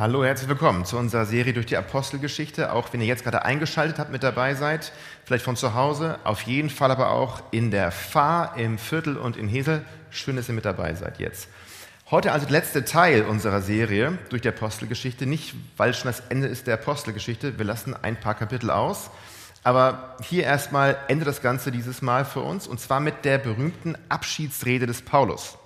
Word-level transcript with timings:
Hallo, 0.00 0.24
herzlich 0.24 0.48
willkommen 0.48 0.86
zu 0.86 0.96
unserer 0.96 1.26
Serie 1.26 1.52
durch 1.52 1.66
die 1.66 1.76
Apostelgeschichte. 1.76 2.72
Auch 2.72 2.90
wenn 2.90 3.02
ihr 3.02 3.06
jetzt 3.06 3.22
gerade 3.22 3.44
eingeschaltet 3.44 3.98
habt, 3.98 4.10
mit 4.10 4.22
dabei 4.22 4.54
seid, 4.54 4.92
vielleicht 5.26 5.44
von 5.44 5.56
zu 5.56 5.74
Hause, 5.74 6.18
auf 6.24 6.40
jeden 6.40 6.70
Fall 6.70 6.90
aber 6.90 7.10
auch 7.10 7.42
in 7.50 7.70
der 7.70 7.90
Fahr, 7.90 8.56
im 8.56 8.78
Viertel 8.78 9.18
und 9.18 9.36
in 9.36 9.46
Hesel. 9.46 9.84
Schön, 10.08 10.36
dass 10.36 10.48
ihr 10.48 10.54
mit 10.54 10.64
dabei 10.64 10.94
seid 10.94 11.18
jetzt. 11.18 11.48
Heute 12.10 12.32
also 12.32 12.46
der 12.46 12.52
letzte 12.52 12.86
Teil 12.86 13.24
unserer 13.24 13.60
Serie 13.60 14.16
durch 14.30 14.40
die 14.40 14.48
Apostelgeschichte. 14.48 15.26
Nicht, 15.26 15.54
weil 15.76 15.92
schon 15.92 16.06
das 16.06 16.20
Ende 16.30 16.48
ist 16.48 16.66
der 16.66 16.76
Apostelgeschichte. 16.76 17.58
Wir 17.58 17.66
lassen 17.66 17.94
ein 17.94 18.18
paar 18.18 18.36
Kapitel 18.36 18.70
aus. 18.70 19.10
Aber 19.64 20.16
hier 20.22 20.44
erstmal 20.44 20.96
endet 21.08 21.28
das 21.28 21.42
Ganze 21.42 21.70
dieses 21.70 22.00
Mal 22.00 22.24
für 22.24 22.40
uns 22.40 22.66
und 22.66 22.80
zwar 22.80 23.00
mit 23.00 23.26
der 23.26 23.36
berühmten 23.36 23.98
Abschiedsrede 24.08 24.86
des 24.86 25.02
Paulus. 25.02 25.58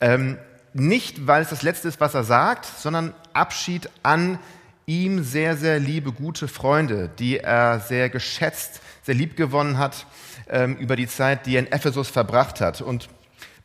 Ähm, 0.00 0.38
nicht, 0.72 1.26
weil 1.26 1.42
es 1.42 1.50
das 1.50 1.62
Letzte 1.62 1.88
ist, 1.88 2.00
was 2.00 2.14
er 2.14 2.24
sagt, 2.24 2.64
sondern 2.64 3.14
Abschied 3.32 3.88
an 4.02 4.38
ihm 4.86 5.22
sehr, 5.22 5.56
sehr 5.56 5.78
liebe, 5.78 6.12
gute 6.12 6.48
Freunde, 6.48 7.10
die 7.18 7.38
er 7.38 7.80
sehr 7.80 8.08
geschätzt, 8.08 8.80
sehr 9.02 9.14
lieb 9.14 9.36
gewonnen 9.36 9.78
hat 9.78 10.06
ähm, 10.48 10.76
über 10.76 10.96
die 10.96 11.06
Zeit, 11.06 11.46
die 11.46 11.56
er 11.56 11.60
in 11.60 11.72
Ephesus 11.72 12.08
verbracht 12.08 12.60
hat. 12.60 12.80
Und 12.80 13.08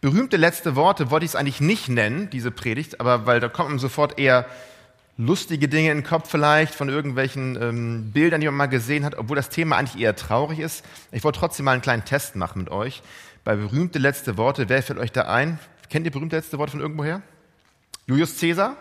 berühmte 0.01 0.37
letzte 0.37 0.75
Worte 0.75 1.09
wollte 1.11 1.25
ich 1.25 1.31
es 1.31 1.35
eigentlich 1.35 1.61
nicht 1.61 1.89
nennen, 1.89 2.29
diese 2.29 2.51
Predigt, 2.51 2.99
aber 2.99 3.25
weil 3.25 3.39
da 3.39 3.49
kommt 3.49 3.69
man 3.69 3.79
sofort 3.79 4.19
eher 4.19 4.45
lustige 5.17 5.67
Dinge 5.67 5.91
in 5.91 5.99
den 5.99 6.03
Kopf 6.03 6.29
vielleicht 6.29 6.75
von 6.75 6.89
irgendwelchen 6.89 7.61
ähm, 7.61 8.11
Bildern, 8.11 8.41
die 8.41 8.47
man 8.47 8.55
mal 8.55 8.65
gesehen 8.67 9.05
hat, 9.05 9.17
obwohl 9.17 9.35
das 9.35 9.49
Thema 9.49 9.77
eigentlich 9.77 10.01
eher 10.01 10.15
traurig 10.15 10.59
ist. 10.59 10.83
Ich 11.11 11.23
wollte 11.23 11.39
trotzdem 11.39 11.65
mal 11.65 11.71
einen 11.71 11.81
kleinen 11.81 12.05
Test 12.05 12.35
machen 12.35 12.59
mit 12.59 12.69
euch. 12.69 13.01
Bei 13.43 13.55
berühmte 13.55 13.99
letzte 13.99 14.37
Worte, 14.37 14.69
wer 14.69 14.83
fällt 14.83 14.99
euch 14.99 15.11
da 15.11 15.23
ein? 15.23 15.59
Kennt 15.89 16.05
ihr 16.05 16.11
berühmte 16.11 16.35
letzte 16.35 16.57
Worte 16.57 16.71
von 16.71 16.81
irgendwoher? 16.81 17.21
Julius 18.07 18.39
Caesar? 18.39 18.77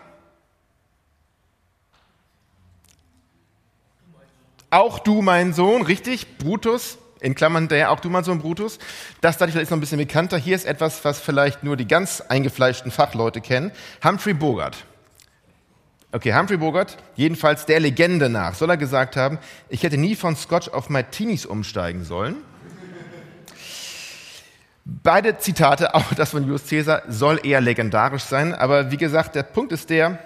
Auch 4.69 4.99
du, 4.99 5.21
mein 5.21 5.53
Sohn, 5.53 5.83
richtig? 5.83 6.37
Brutus, 6.37 6.97
in 7.21 7.33
Klammern 7.33 7.67
der, 7.67 7.91
auch 7.91 7.99
du, 7.99 8.09
mein 8.09 8.23
Sohn 8.23 8.39
Brutus. 8.39 8.77
Das 9.21 9.37
dachte 9.37 9.51
ich, 9.51 9.61
ist 9.61 9.69
noch 9.69 9.77
ein 9.77 9.81
bisschen 9.81 9.99
bekannter. 9.99 10.37
Hier 10.37 10.55
ist 10.55 10.65
etwas, 10.65 11.05
was 11.05 11.19
vielleicht 11.19 11.63
nur 11.63 11.77
die 11.77 11.87
ganz 11.87 12.21
eingefleischten 12.21 12.91
Fachleute 12.91 13.41
kennen. 13.41 13.71
Humphrey 14.03 14.33
Bogart. 14.33 14.85
Okay, 16.11 16.33
Humphrey 16.33 16.57
Bogart, 16.57 16.97
jedenfalls 17.15 17.65
der 17.65 17.79
Legende 17.79 18.29
nach, 18.29 18.55
soll 18.55 18.69
er 18.69 18.77
gesagt 18.77 19.17
haben, 19.17 19.37
ich 19.69 19.83
hätte 19.83 19.97
nie 19.97 20.15
von 20.15 20.35
Scotch 20.35 20.69
auf 20.69 20.89
Martinis 20.89 21.45
umsteigen 21.45 22.03
sollen. 22.03 22.37
Beide 24.85 25.39
Zitate, 25.39 25.95
auch 25.95 26.13
das 26.13 26.29
von 26.29 26.43
Julius 26.43 26.67
Caesar, 26.67 27.01
soll 27.07 27.39
eher 27.43 27.59
legendarisch 27.59 28.23
sein. 28.23 28.53
Aber 28.53 28.91
wie 28.91 28.97
gesagt, 28.97 29.33
der 29.33 29.41
Punkt 29.41 29.71
ist 29.71 29.89
der, 29.89 30.19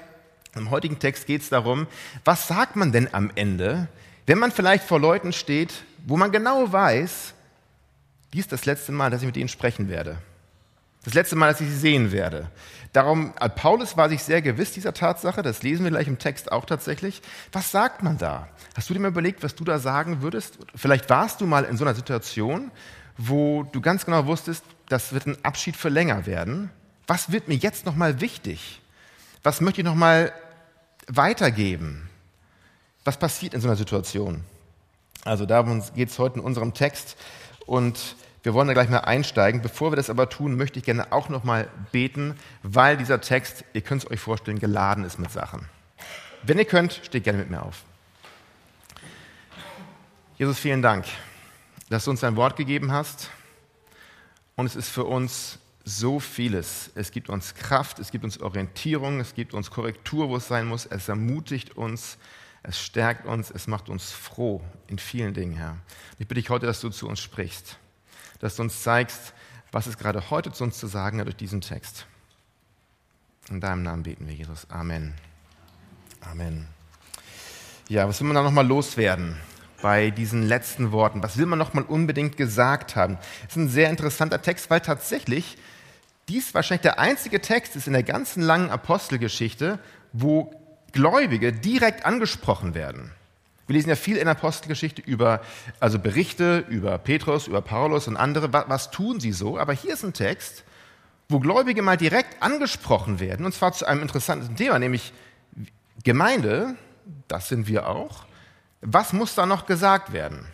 im 0.53 0.69
heutigen 0.69 0.99
Text 0.99 1.27
geht 1.27 1.41
es 1.41 1.49
darum, 1.49 1.87
was 2.25 2.49
sagt 2.49 2.75
man 2.75 2.91
denn 2.91 3.13
am 3.13 3.31
Ende, 3.35 3.87
wenn 4.25 4.37
man 4.37 4.51
vielleicht 4.51 4.83
vor 4.83 4.99
Leuten 4.99 5.31
steht, 5.31 5.85
wo 6.05 6.17
man 6.17 6.33
genau 6.33 6.71
weiß, 6.71 7.33
dies 8.33 8.41
ist 8.41 8.51
das 8.51 8.65
letzte 8.65 8.91
Mal, 8.91 9.09
dass 9.09 9.21
ich 9.21 9.27
mit 9.27 9.37
ihnen 9.37 9.47
sprechen 9.47 9.89
werde. 9.89 10.17
Das 11.05 11.13
letzte 11.13 11.37
Mal, 11.37 11.51
dass 11.51 11.61
ich 11.61 11.69
sie 11.69 11.77
sehen 11.77 12.11
werde. 12.11 12.49
Darum, 12.91 13.33
äh, 13.39 13.47
Paulus 13.47 13.95
war 13.95 14.09
sich 14.09 14.23
sehr 14.23 14.41
gewiss 14.41 14.73
dieser 14.73 14.93
Tatsache, 14.93 15.41
das 15.41 15.63
lesen 15.63 15.85
wir 15.85 15.91
gleich 15.91 16.07
im 16.07 16.19
Text 16.19 16.51
auch 16.51 16.65
tatsächlich. 16.65 17.21
Was 17.53 17.71
sagt 17.71 18.03
man 18.03 18.17
da? 18.17 18.49
Hast 18.75 18.89
du 18.89 18.93
dir 18.93 18.99
mal 18.99 19.07
überlegt, 19.07 19.41
was 19.41 19.55
du 19.55 19.63
da 19.63 19.79
sagen 19.79 20.21
würdest? 20.21 20.57
Vielleicht 20.75 21.09
warst 21.09 21.39
du 21.39 21.45
mal 21.45 21.63
in 21.63 21.77
so 21.77 21.85
einer 21.85 21.95
Situation, 21.95 22.71
wo 23.19 23.63
du 23.63 23.81
ganz 23.81 24.05
genau 24.05 24.25
wusstest, 24.25 24.63
das 24.87 25.11
wird 25.11 25.27
ein 25.27 25.37
Abschied 25.43 25.75
für 25.75 25.89
länger 25.89 26.25
werden. 26.25 26.71
Was 27.05 27.31
wird 27.31 27.49
mir 27.49 27.55
jetzt 27.55 27.85
nochmal 27.85 28.21
wichtig? 28.21 28.81
Was 29.43 29.59
möchte 29.59 29.81
ich 29.81 29.85
nochmal 29.85 30.31
weitergeben? 31.07 32.09
Was 33.03 33.17
passiert 33.17 33.53
in 33.53 33.59
so 33.59 33.67
einer 33.67 33.75
Situation? 33.75 34.45
Also 35.25 35.45
darum 35.45 35.83
geht 35.95 36.09
es 36.09 36.17
heute 36.17 36.39
in 36.39 36.45
unserem 36.45 36.73
Text 36.73 37.17
und 37.65 38.15
wir 38.41 38.53
wollen 38.53 38.69
da 38.69 38.73
gleich 38.73 38.89
mal 38.89 38.99
einsteigen. 38.99 39.61
Bevor 39.61 39.91
wir 39.91 39.97
das 39.97 40.09
aber 40.09 40.29
tun, 40.29 40.55
möchte 40.55 40.79
ich 40.79 40.85
gerne 40.85 41.11
auch 41.11 41.27
nochmal 41.27 41.67
beten, 41.91 42.35
weil 42.63 42.95
dieser 42.95 43.19
Text, 43.19 43.65
ihr 43.73 43.81
könnt 43.81 44.05
es 44.05 44.09
euch 44.09 44.21
vorstellen, 44.21 44.59
geladen 44.59 45.03
ist 45.03 45.19
mit 45.19 45.29
Sachen. 45.29 45.67
Wenn 46.43 46.57
ihr 46.57 46.65
könnt, 46.65 47.01
steht 47.03 47.25
gerne 47.25 47.39
mit 47.39 47.49
mir 47.49 47.63
auf. 47.63 47.83
Jesus, 50.37 50.57
vielen 50.57 50.81
Dank 50.81 51.03
dass 51.89 52.05
du 52.05 52.11
uns 52.11 52.21
dein 52.21 52.35
Wort 52.35 52.55
gegeben 52.55 52.91
hast. 52.91 53.29
Und 54.55 54.65
es 54.65 54.75
ist 54.75 54.89
für 54.89 55.05
uns 55.05 55.59
so 55.83 56.19
vieles. 56.19 56.91
Es 56.95 57.11
gibt 57.11 57.29
uns 57.29 57.55
Kraft, 57.55 57.99
es 57.99 58.11
gibt 58.11 58.23
uns 58.23 58.39
Orientierung, 58.39 59.19
es 59.19 59.33
gibt 59.33 59.53
uns 59.53 59.71
Korrektur, 59.71 60.29
wo 60.29 60.37
es 60.37 60.47
sein 60.47 60.67
muss. 60.67 60.85
Es 60.85 61.09
ermutigt 61.09 61.75
uns, 61.77 62.17
es 62.61 62.79
stärkt 62.79 63.25
uns, 63.25 63.49
es 63.49 63.67
macht 63.67 63.89
uns 63.89 64.11
froh 64.11 64.61
in 64.87 64.99
vielen 64.99 65.33
Dingen, 65.33 65.55
Herr. 65.55 65.77
Ich 66.19 66.27
bitte 66.27 66.35
dich 66.35 66.49
heute, 66.49 66.65
dass 66.65 66.81
du 66.81 66.89
zu 66.89 67.07
uns 67.07 67.19
sprichst, 67.19 67.77
dass 68.39 68.55
du 68.55 68.63
uns 68.63 68.83
zeigst, 68.83 69.33
was 69.71 69.87
es 69.87 69.97
gerade 69.97 70.29
heute 70.29 70.51
zu 70.51 70.63
uns 70.63 70.77
zu 70.77 70.87
sagen 70.87 71.19
hat 71.19 71.25
durch 71.25 71.37
diesen 71.37 71.61
Text. 71.61 72.05
In 73.49 73.61
deinem 73.61 73.81
Namen 73.81 74.03
beten 74.03 74.27
wir, 74.27 74.33
Jesus. 74.33 74.69
Amen. 74.69 75.15
Amen. 76.21 76.67
Ja, 77.87 78.07
was 78.07 78.19
will 78.19 78.27
man 78.27 78.35
da 78.35 78.43
nochmal 78.43 78.67
loswerden? 78.67 79.37
Bei 79.81 80.09
diesen 80.09 80.43
letzten 80.43 80.91
Worten? 80.91 81.23
Was 81.23 81.37
will 81.37 81.45
man 81.45 81.59
noch 81.59 81.73
mal 81.73 81.83
unbedingt 81.83 82.37
gesagt 82.37 82.95
haben? 82.95 83.17
Das 83.43 83.51
ist 83.51 83.55
ein 83.57 83.69
sehr 83.69 83.89
interessanter 83.89 84.41
Text, 84.41 84.69
weil 84.69 84.81
tatsächlich 84.81 85.57
dies 86.27 86.53
wahrscheinlich 86.53 86.81
der 86.81 86.99
einzige 86.99 87.41
Text 87.41 87.75
ist 87.75 87.87
in 87.87 87.93
der 87.93 88.03
ganzen 88.03 88.41
langen 88.41 88.69
Apostelgeschichte, 88.69 89.79
wo 90.13 90.53
Gläubige 90.91 91.53
direkt 91.53 92.05
angesprochen 92.05 92.73
werden. 92.73 93.11
Wir 93.67 93.75
lesen 93.75 93.89
ja 93.89 93.95
viel 93.95 94.17
in 94.17 94.25
der 94.25 94.31
Apostelgeschichte 94.31 95.01
über 95.01 95.41
also 95.79 95.99
Berichte 95.99 96.65
über 96.69 96.97
Petrus, 96.97 97.47
über 97.47 97.61
Paulus 97.61 98.07
und 98.07 98.17
andere. 98.17 98.51
Was 98.51 98.89
tun 98.89 99.19
sie 99.19 99.31
so? 99.31 99.59
Aber 99.59 99.73
hier 99.73 99.93
ist 99.93 100.03
ein 100.03 100.13
Text, 100.13 100.63
wo 101.29 101.39
Gläubige 101.39 101.83
mal 101.83 101.97
direkt 101.97 102.41
angesprochen 102.41 103.19
werden, 103.19 103.45
und 103.45 103.53
zwar 103.53 103.71
zu 103.73 103.85
einem 103.85 104.01
interessanten 104.01 104.55
Thema, 104.55 104.79
nämlich 104.79 105.13
Gemeinde, 106.03 106.75
das 107.27 107.49
sind 107.49 107.67
wir 107.67 107.87
auch, 107.87 108.25
was 108.81 109.13
muss 109.13 109.35
da 109.35 109.45
noch 109.45 109.65
gesagt 109.65 110.13
werden? 110.13 110.45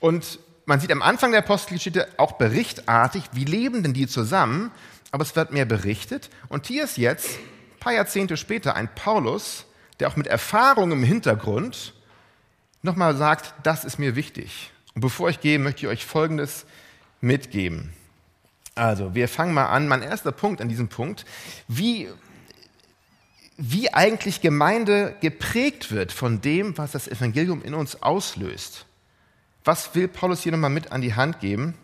Und 0.00 0.38
man 0.66 0.80
sieht 0.80 0.92
am 0.92 1.02
Anfang 1.02 1.30
der 1.30 1.40
Apostelgeschichte 1.40 2.08
auch 2.18 2.32
berichtartig, 2.32 3.24
wie 3.32 3.44
leben 3.44 3.82
denn 3.82 3.94
die 3.94 4.06
zusammen, 4.06 4.70
aber 5.10 5.22
es 5.22 5.34
wird 5.34 5.52
mehr 5.52 5.64
berichtet. 5.64 6.30
Und 6.48 6.66
hier 6.66 6.84
ist 6.84 6.98
jetzt, 6.98 7.28
ein 7.28 7.80
paar 7.80 7.94
Jahrzehnte 7.94 8.36
später, 8.36 8.76
ein 8.76 8.94
Paulus, 8.94 9.64
der 9.98 10.08
auch 10.08 10.16
mit 10.16 10.26
Erfahrung 10.26 10.92
im 10.92 11.02
Hintergrund 11.02 11.94
nochmal 12.82 13.16
sagt, 13.16 13.54
das 13.62 13.84
ist 13.84 13.98
mir 13.98 14.14
wichtig. 14.14 14.70
Und 14.94 15.00
bevor 15.00 15.30
ich 15.30 15.40
gehe, 15.40 15.58
möchte 15.58 15.86
ich 15.86 15.88
euch 15.88 16.06
Folgendes 16.06 16.66
mitgeben. 17.20 17.92
Also, 18.74 19.14
wir 19.14 19.28
fangen 19.28 19.54
mal 19.54 19.66
an. 19.66 19.88
Mein 19.88 20.02
erster 20.02 20.30
Punkt 20.32 20.60
an 20.60 20.68
diesem 20.68 20.88
Punkt. 20.88 21.24
Wie 21.66 22.08
wie 23.58 23.92
eigentlich 23.92 24.40
Gemeinde 24.40 25.16
geprägt 25.20 25.90
wird 25.90 26.12
von 26.12 26.40
dem, 26.40 26.78
was 26.78 26.92
das 26.92 27.08
Evangelium 27.08 27.60
in 27.62 27.74
uns 27.74 28.02
auslöst. 28.02 28.86
Was 29.64 29.94
will 29.96 30.06
Paulus 30.06 30.42
hier 30.42 30.52
nochmal 30.52 30.70
mit 30.70 30.92
an 30.92 31.02
die 31.02 31.14
Hand 31.14 31.40
geben? 31.40 31.74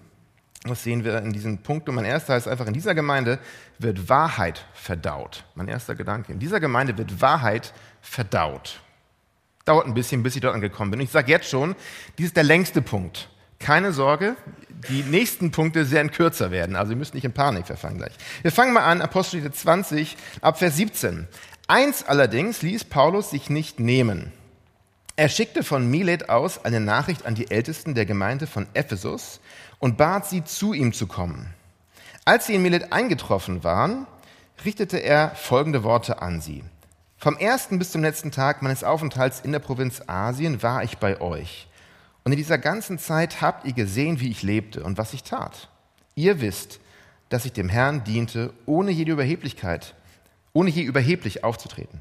Das 0.63 0.85
sehen 0.85 1.05
wir 1.05 1.19
in 1.19 1.33
diesem 1.33 1.59
Punkt. 1.59 1.89
Und 1.89 1.97
mein 1.97 2.05
erster 2.05 2.35
heißt 2.35 2.49
einfach, 2.49 2.67
in 2.67 2.73
dieser 2.73 2.95
Gemeinde 2.95 3.41
wird 3.79 4.09
Wahrheit 4.09 4.65
verdaut. 4.73 5.45
Mein 5.57 5.69
erster 5.69 5.97
Gedanke. 5.97 6.33
In 6.33 6.39
dieser 6.39 6.61
Gemeinde 6.61 6.97
wird 6.97 7.21
Wahrheit 7.21 7.75
verdaut. 8.01 8.81
Dauert 9.65 9.87
ein 9.87 9.95
bisschen, 9.95 10.23
bis 10.23 10.37
ich 10.37 10.43
dort 10.43 10.55
angekommen 10.55 10.93
bin. 10.93 11.01
Und 11.01 11.05
ich 11.05 11.11
sage 11.11 11.31
jetzt 11.31 11.51
schon, 11.51 11.75
dies 12.19 12.27
ist 12.27 12.37
der 12.37 12.45
längste 12.45 12.83
Punkt. 12.83 13.29
Keine 13.59 13.93
Sorge, 13.93 14.37
die 14.89 15.03
nächsten 15.03 15.51
Punkte 15.51 15.91
werden 15.91 16.11
kürzer 16.11 16.51
werden. 16.51 16.77
Also 16.77 16.93
ihr 16.93 16.97
müsst 16.97 17.15
nicht 17.15 17.25
in 17.25 17.33
Panik 17.33 17.67
verfangen 17.67 17.99
gleich. 17.99 18.13
Wir 18.43 18.53
fangen 18.53 18.73
mal 18.73 18.85
an, 18.85 19.03
Apostel 19.03 19.51
20, 19.51 20.17
ab 20.41 20.59
Vers 20.59 20.77
17. 20.77 21.27
Eins 21.67 22.05
allerdings 22.05 22.61
ließ 22.61 22.85
Paulus 22.85 23.31
sich 23.31 23.49
nicht 23.49 23.81
nehmen. 23.81 24.33
Er 25.17 25.31
schickte 25.31 25.63
von 25.63 25.91
Milet 25.91 26.29
aus 26.29 26.63
eine 26.63 26.81
Nachricht 26.81 27.25
an 27.25 27.35
die 27.35 27.51
Ältesten 27.51 27.95
der 27.95 28.05
Gemeinde 28.05 28.47
von 28.47 28.67
Ephesus 28.75 29.41
und 29.79 29.97
bat 29.97 30.27
sie, 30.27 30.45
zu 30.45 30.75
ihm 30.75 30.93
zu 30.93 31.07
kommen. 31.07 31.55
Als 32.27 32.47
sie 32.47 32.55
in 32.55 32.63
Milet 32.63 32.93
eingetroffen 32.93 33.65
waren, 33.65 34.07
richtete 34.65 34.99
er 34.99 35.31
folgende 35.31 35.85
Worte 35.85 36.21
an 36.21 36.43
sie. 36.43 36.65
Vom 37.17 37.39
ersten 37.39 37.79
bis 37.79 37.93
zum 37.93 38.03
letzten 38.03 38.31
Tag 38.31 38.61
meines 38.61 38.85
Aufenthalts 38.85 39.41
in 39.41 39.53
der 39.53 39.59
Provinz 39.59 40.03
Asien 40.07 40.63
war 40.63 40.85
ich 40.85 40.99
bei 40.99 41.19
euch. 41.23 41.69
Und 42.25 42.33
in 42.33 42.39
dieser 42.39 42.59
ganzen 42.59 42.99
Zeit 42.99 43.41
habt 43.41 43.65
ihr 43.65 43.73
gesehen, 43.73 44.21
wie 44.21 44.31
ich 44.31 44.43
lebte 44.43 44.83
und 44.83 44.99
was 44.99 45.15
ich 45.15 45.23
tat. 45.23 45.71
Ihr 46.15 46.43
wisst, 46.43 46.81
dass 47.31 47.47
ich 47.47 47.53
dem 47.53 47.71
Herrn 47.71 48.05
diente, 48.05 48.53
ohne 48.67 48.91
jede 48.91 49.13
Überheblichkeit 49.13 49.95
ohne 50.55 50.71
je 50.71 50.83
überheblich 50.83 51.45
aufzutreten. 51.45 52.01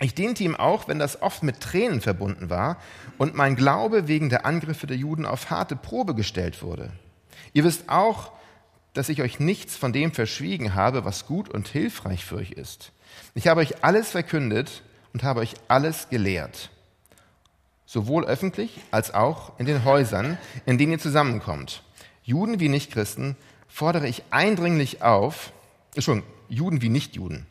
Ich 0.00 0.14
diente 0.14 0.42
ihm 0.42 0.56
auch, 0.56 0.88
wenn 0.88 0.98
das 0.98 1.22
oft 1.22 1.42
mit 1.42 1.60
Tränen 1.60 2.00
verbunden 2.00 2.50
war 2.50 2.78
und 3.16 3.34
mein 3.34 3.54
Glaube 3.54 4.08
wegen 4.08 4.28
der 4.28 4.44
Angriffe 4.44 4.86
der 4.86 4.96
Juden 4.96 5.24
auf 5.24 5.48
harte 5.48 5.76
Probe 5.76 6.14
gestellt 6.14 6.62
wurde. 6.62 6.90
Ihr 7.52 7.64
wisst 7.64 7.88
auch, 7.88 8.32
dass 8.92 9.08
ich 9.08 9.22
euch 9.22 9.40
nichts 9.40 9.76
von 9.76 9.92
dem 9.92 10.12
verschwiegen 10.12 10.74
habe, 10.74 11.04
was 11.04 11.26
gut 11.26 11.48
und 11.48 11.68
hilfreich 11.68 12.24
für 12.24 12.36
euch 12.36 12.50
ist. 12.50 12.92
Ich 13.34 13.46
habe 13.46 13.60
euch 13.60 13.84
alles 13.84 14.10
verkündet 14.10 14.82
und 15.12 15.22
habe 15.22 15.40
euch 15.40 15.54
alles 15.68 16.08
gelehrt, 16.10 16.70
sowohl 17.86 18.24
öffentlich 18.26 18.80
als 18.90 19.14
auch 19.14 19.58
in 19.58 19.66
den 19.66 19.84
Häusern, 19.84 20.36
in 20.66 20.76
denen 20.76 20.92
ihr 20.92 20.98
zusammenkommt. 20.98 21.82
Juden 22.22 22.60
wie 22.60 22.68
Nichtchristen 22.68 23.36
fordere 23.68 24.08
ich 24.08 24.24
eindringlich 24.30 25.02
auf, 25.02 25.52
Entschuldigung, 25.94 26.30
Juden 26.48 26.82
wie 26.82 26.88
Nichtjuden, 26.88 27.46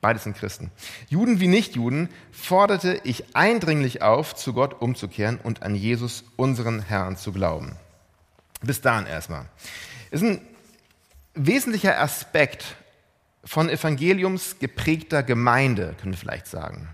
beides 0.00 0.24
sind 0.24 0.36
Christen. 0.36 0.70
Juden 1.08 1.40
wie 1.40 1.48
Nichtjuden 1.48 2.08
forderte 2.32 3.00
ich 3.04 3.36
eindringlich 3.36 4.02
auf, 4.02 4.34
zu 4.34 4.52
Gott 4.52 4.80
umzukehren 4.80 5.38
und 5.42 5.62
an 5.62 5.74
Jesus, 5.74 6.24
unseren 6.36 6.80
Herrn, 6.80 7.16
zu 7.16 7.32
glauben. 7.32 7.76
Bis 8.62 8.80
dahin 8.80 9.06
erstmal. 9.06 9.46
Ist 10.10 10.22
ein 10.22 10.40
wesentlicher 11.34 12.00
Aspekt 12.00 12.76
von 13.44 13.68
Evangeliums 13.68 14.58
geprägter 14.58 15.22
Gemeinde, 15.22 15.94
können 16.00 16.12
wir 16.12 16.18
vielleicht 16.18 16.46
sagen. 16.46 16.88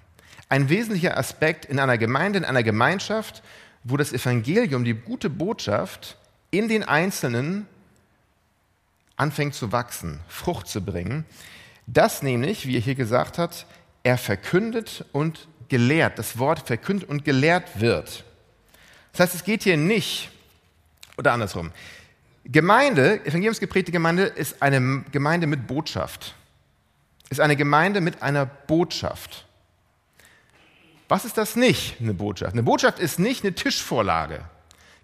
Ein 0.48 0.68
wesentlicher 0.68 1.16
Aspekt 1.16 1.64
in 1.64 1.78
einer 1.78 1.96
Gemeinde, 1.96 2.38
in 2.38 2.44
einer 2.44 2.62
Gemeinschaft, 2.62 3.42
wo 3.84 3.96
das 3.96 4.12
Evangelium, 4.12 4.84
die 4.84 4.94
gute 4.94 5.30
Botschaft 5.30 6.18
in 6.50 6.68
den 6.68 6.84
Einzelnen 6.84 7.66
anfängt 9.16 9.54
zu 9.54 9.72
wachsen, 9.72 10.20
Frucht 10.28 10.68
zu 10.68 10.84
bringen. 10.84 11.24
Das 11.86 12.22
nämlich, 12.22 12.66
wie 12.66 12.76
er 12.76 12.80
hier 12.80 12.94
gesagt 12.94 13.38
hat, 13.38 13.66
er 14.02 14.18
verkündet 14.18 15.04
und 15.12 15.48
gelehrt, 15.68 16.18
das 16.18 16.38
Wort 16.38 16.66
verkündet 16.66 17.08
und 17.08 17.24
gelehrt 17.24 17.80
wird. 17.80 18.24
Das 19.12 19.20
heißt, 19.20 19.34
es 19.34 19.44
geht 19.44 19.62
hier 19.62 19.76
nicht, 19.76 20.30
oder 21.16 21.32
andersrum, 21.32 21.72
Gemeinde, 22.44 23.24
evangeliumsgeprägte 23.24 23.92
Gemeinde, 23.92 24.24
ist 24.24 24.62
eine 24.62 25.04
Gemeinde 25.12 25.46
mit 25.46 25.66
Botschaft. 25.66 26.34
Ist 27.30 27.40
eine 27.40 27.56
Gemeinde 27.56 28.00
mit 28.00 28.22
einer 28.22 28.46
Botschaft. 28.46 29.46
Was 31.08 31.24
ist 31.24 31.38
das 31.38 31.56
nicht, 31.56 32.00
eine 32.00 32.14
Botschaft? 32.14 32.52
Eine 32.52 32.62
Botschaft 32.62 32.98
ist 32.98 33.18
nicht 33.18 33.44
eine 33.44 33.54
Tischvorlage. 33.54 34.44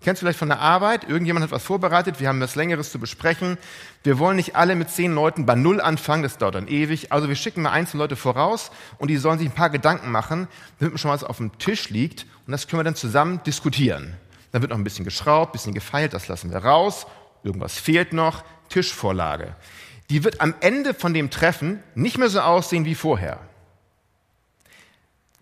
Kennst 0.00 0.22
du 0.22 0.26
vielleicht 0.26 0.38
von 0.38 0.48
der 0.48 0.60
Arbeit? 0.60 1.04
Irgendjemand 1.04 1.42
hat 1.42 1.50
was 1.50 1.64
vorbereitet, 1.64 2.20
wir 2.20 2.28
haben 2.28 2.40
was 2.40 2.54
Längeres 2.54 2.92
zu 2.92 3.00
besprechen. 3.00 3.58
Wir 4.04 4.18
wollen 4.20 4.36
nicht 4.36 4.54
alle 4.54 4.76
mit 4.76 4.90
zehn 4.90 5.12
Leuten 5.12 5.44
bei 5.44 5.56
Null 5.56 5.80
anfangen, 5.80 6.22
das 6.22 6.38
dauert 6.38 6.54
dann 6.54 6.68
ewig. 6.68 7.10
Also 7.10 7.28
wir 7.28 7.34
schicken 7.34 7.62
mal 7.62 7.72
einzelne 7.72 8.04
Leute 8.04 8.14
voraus 8.14 8.70
und 8.98 9.08
die 9.08 9.16
sollen 9.16 9.38
sich 9.38 9.48
ein 9.48 9.54
paar 9.54 9.70
Gedanken 9.70 10.12
machen, 10.12 10.46
damit 10.78 11.00
schon 11.00 11.10
was 11.10 11.24
auf 11.24 11.38
dem 11.38 11.58
Tisch 11.58 11.90
liegt 11.90 12.26
und 12.46 12.52
das 12.52 12.68
können 12.68 12.80
wir 12.80 12.84
dann 12.84 12.94
zusammen 12.94 13.42
diskutieren. 13.44 14.14
Dann 14.52 14.62
wird 14.62 14.70
noch 14.70 14.78
ein 14.78 14.84
bisschen 14.84 15.04
geschraubt, 15.04 15.50
ein 15.50 15.52
bisschen 15.52 15.74
gefeilt, 15.74 16.14
das 16.14 16.28
lassen 16.28 16.52
wir 16.52 16.58
raus. 16.58 17.06
Irgendwas 17.42 17.78
fehlt 17.78 18.12
noch, 18.12 18.44
Tischvorlage. 18.68 19.56
Die 20.10 20.24
wird 20.24 20.40
am 20.40 20.54
Ende 20.60 20.94
von 20.94 21.12
dem 21.12 21.28
Treffen 21.30 21.82
nicht 21.94 22.18
mehr 22.18 22.30
so 22.30 22.40
aussehen 22.40 22.84
wie 22.84 22.94
vorher. 22.94 23.40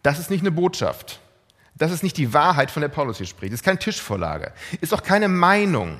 Das 0.03 0.19
ist 0.19 0.31
nicht 0.31 0.41
eine 0.41 0.51
Botschaft. 0.51 1.21
Das 1.79 1.93
ist 1.93 2.03
nicht 2.03 2.17
die 2.17 2.33
Wahrheit, 2.33 2.71
von 2.71 2.81
der 2.81 2.89
Paulus 2.89 3.19
hier 3.19 3.27
spricht. 3.27 3.53
Das 3.53 3.61
ist 3.61 3.65
keine 3.65 3.79
Tischvorlage. 3.79 4.53
Ist 4.81 4.95
auch 4.95 5.03
keine 5.03 5.29
Meinung. 5.29 5.99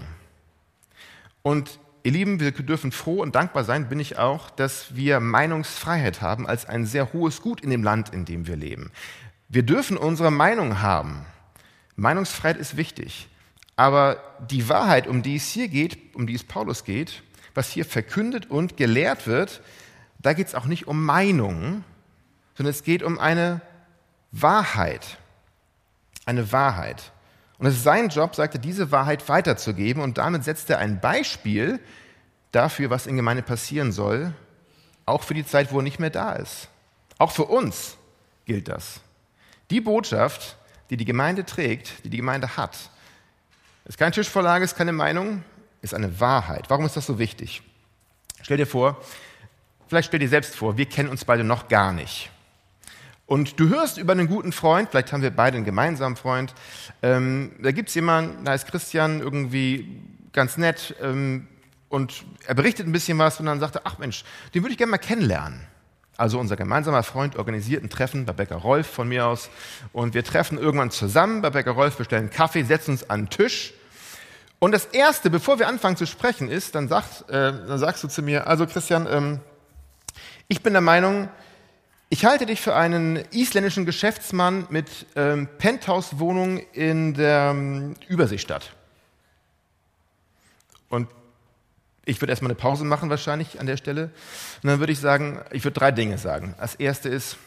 Und 1.43 1.79
ihr 2.03 2.13
Lieben, 2.13 2.41
wir 2.41 2.51
dürfen 2.53 2.93
froh 2.93 3.21
und 3.21 3.35
dankbar 3.35 3.65
sein, 3.65 3.89
bin 3.89 4.01
ich 4.01 4.17
auch, 4.19 4.49
dass 4.49 4.97
wir 4.97 5.21
Meinungsfreiheit 5.21 6.23
haben 6.23 6.47
als 6.47 6.65
ein 6.67 6.87
sehr 6.87 7.13
hohes 7.13 7.43
Gut 7.43 7.61
in 7.61 7.71
dem 7.71 7.83
Land, 7.83 8.15
in 8.15 8.25
dem 8.25 8.47
wir 8.47 8.57
leben. 8.57 8.91
Wir 9.49 9.63
dürfen 9.63 9.97
unsere 9.97 10.31
Meinung 10.31 10.81
haben. 10.81 11.27
Meinungsfreiheit 11.95 12.57
ist 12.57 12.77
wichtig. 12.77 13.29
Aber 13.77 14.23
die 14.51 14.71
Wahrheit, 14.71 15.07
um 15.07 15.23
die 15.23 15.37
es 15.37 15.49
hier 15.49 15.69
geht, 15.69 16.15
um 16.15 16.27
die 16.27 16.35
es 16.35 16.45
Paulus 16.45 16.85
geht, 16.85 17.23
was 17.55 17.71
hier 17.71 17.85
verkündet 17.85 18.51
und 18.51 18.79
gelehrt 18.79 19.27
wird, 19.27 19.61
da 20.19 20.33
geht 20.33 20.47
es 20.47 20.55
auch 20.55 20.65
nicht 20.65 20.87
um 20.89 21.05
Meinungen, 21.05 21.85
sondern 22.55 22.71
es 22.71 22.83
geht 22.83 23.03
um 23.03 23.19
eine 23.19 23.61
Wahrheit 24.33 25.19
eine 26.27 26.53
Wahrheit. 26.53 27.13
Und 27.59 27.67
es 27.67 27.77
ist 27.77 27.85
sein 27.85 28.11
Job, 28.11 28.35
sagte, 28.35 28.59
diese 28.59 28.93
Wahrheit 28.93 29.27
weiterzugeben. 29.29 30.03
Und 30.03 30.19
damit 30.19 30.45
setzt 30.45 30.69
er 30.69 30.79
ein 30.79 31.01
Beispiel 31.01 31.81
dafür, 32.53 32.91
was 32.91 33.07
in 33.07 33.17
Gemeinde 33.17 33.43
passieren 33.43 33.93
soll, 33.93 34.35
auch 35.07 35.23
für 35.23 35.35
die 35.35 35.47
Zeit, 35.47 35.73
wo 35.73 35.79
er 35.79 35.83
nicht 35.83 35.99
mehr 35.99 36.11
da 36.11 36.35
ist. 36.35 36.69
Auch 37.19 37.31
für 37.33 37.45
uns 37.45 37.97
gilt 38.45 38.69
das. 38.69 39.01
Die 39.71 39.81
Botschaft, 39.81 40.57
die 40.91 40.97
die 40.97 41.05
Gemeinde 41.05 41.45
trägt, 41.45 42.05
die 42.05 42.11
die 42.11 42.19
Gemeinde 42.19 42.57
hat, 42.57 42.77
ist 43.85 43.99
kein 43.99 44.13
Tischvorlage, 44.13 44.65
ist 44.65 44.77
keine 44.77 44.93
Meinung, 44.93 45.45
ist 45.81 45.95
eine 45.95 46.21
Wahrheit. 46.21 46.69
Warum 46.69 46.85
ist 46.85 46.97
das 46.97 47.07
so 47.07 47.19
wichtig? 47.19 47.63
Stell 48.43 48.57
dir 48.57 48.67
vor, 48.67 49.01
vielleicht 49.89 50.09
stell 50.09 50.21
dir 50.21 50.29
selbst 50.29 50.57
vor, 50.57 50.77
wir 50.77 50.87
kennen 50.87 51.09
uns 51.09 51.25
beide 51.25 51.45
noch 51.45 51.69
gar 51.69 51.93
nicht. 51.93 52.31
Und 53.27 53.59
du 53.59 53.69
hörst 53.69 53.99
über 53.99 54.13
einen 54.13 54.29
guten 54.29 54.53
Freund, 54.53 54.91
vielleicht 54.91 55.13
haben 55.13 55.23
wir 55.23 55.31
beide 55.31 55.57
einen 55.57 55.65
gemeinsamen 55.65 56.17
Freund, 56.17 56.55
ähm, 57.03 57.53
da 57.61 57.73
gibt 57.73 57.89
es 57.89 57.95
jemanden, 57.97 58.45
da 58.45 58.55
ist 58.55 58.69
Christian 58.69 59.21
irgendwie 59.21 60.01
ganz 60.33 60.57
nett 60.57 60.95
ähm, 61.03 61.49
und 61.89 62.25
er 62.47 62.55
berichtet 62.55 62.87
ein 62.87 62.93
bisschen 62.93 63.19
was 63.19 63.41
und 63.41 63.47
dann 63.47 63.59
sagt 63.59 63.77
er, 63.77 63.83
ach 63.85 63.99
Mensch, 63.99 64.25
den 64.55 64.63
würde 64.63 64.73
ich 64.73 64.79
gerne 64.79 64.93
mal 64.93 64.99
kennenlernen. 64.99 65.61
Also 66.17 66.39
unser 66.39 66.57
gemeinsamer 66.57 67.03
Freund 67.03 67.37
organisiert 67.37 67.83
ein 67.83 67.91
Treffen 67.91 68.27
bei 68.27 68.33
Bäcker 68.33 68.57
Rolf 68.57 68.87
von 68.87 69.09
mir 69.09 69.27
aus 69.27 69.51
und 69.93 70.15
wir 70.15 70.25
treffen 70.25 70.57
irgendwann 70.57 70.91
zusammen 70.91 71.43
bei 71.43 71.51
Bäcker 71.51 71.73
Rolf, 71.73 71.97
bestellen 71.97 72.31
Kaffee, 72.31 72.63
setzen 72.63 72.93
uns 72.93 73.11
an 73.11 73.25
den 73.25 73.31
Tisch 73.31 73.75
und 74.59 74.73
das 74.73 74.87
Erste, 74.87 75.29
bevor 75.29 75.59
wir 75.59 75.69
anfangen 75.69 75.97
zu 75.97 76.07
sprechen, 76.07 76.49
ist, 76.49 76.75
dann, 76.75 76.89
sagt, 76.89 77.29
äh, 77.29 77.53
dann 77.53 77.79
sagst 77.79 78.03
du 78.05 78.09
zu 78.09 78.23
mir, 78.23 78.47
also 78.47 78.67
Christian, 78.67 79.07
ähm, 79.11 79.41
ich 80.49 80.63
bin 80.63 80.73
der 80.73 80.83
Meinung, 80.83 81.29
ich 82.09 82.25
halte 82.25 82.47
dich 82.47 82.61
für 82.61 82.77
einen 82.77 83.17
isländischen 83.33 83.85
Geschäftsmann 83.85 84.67
mit 84.71 85.07
ähm, 85.17 85.49
Penthouse-Wohnung 85.59 86.59
in 86.73 87.15
der 87.15 87.51
ähm, 87.51 87.95
Überseestadt. 88.09 88.73
Und 90.89 91.09
ich 92.05 92.21
würde 92.21 92.31
erstmal 92.31 92.53
eine 92.53 92.59
Pause 92.59 92.85
machen 92.85 93.11
wahrscheinlich 93.11 93.59
an 93.59 93.67
der 93.67 93.77
Stelle. 93.77 94.11
Und 94.63 94.71
dann 94.71 94.79
würde 94.79 94.93
ich 94.93 95.01
sagen, 95.01 95.41
ich 95.51 95.65
würde 95.65 95.81
drei 95.81 95.91
Dinge 95.91 96.19
sagen. 96.19 96.55
Das 96.61 96.77
erste 96.77 97.09
ist, 97.09 97.39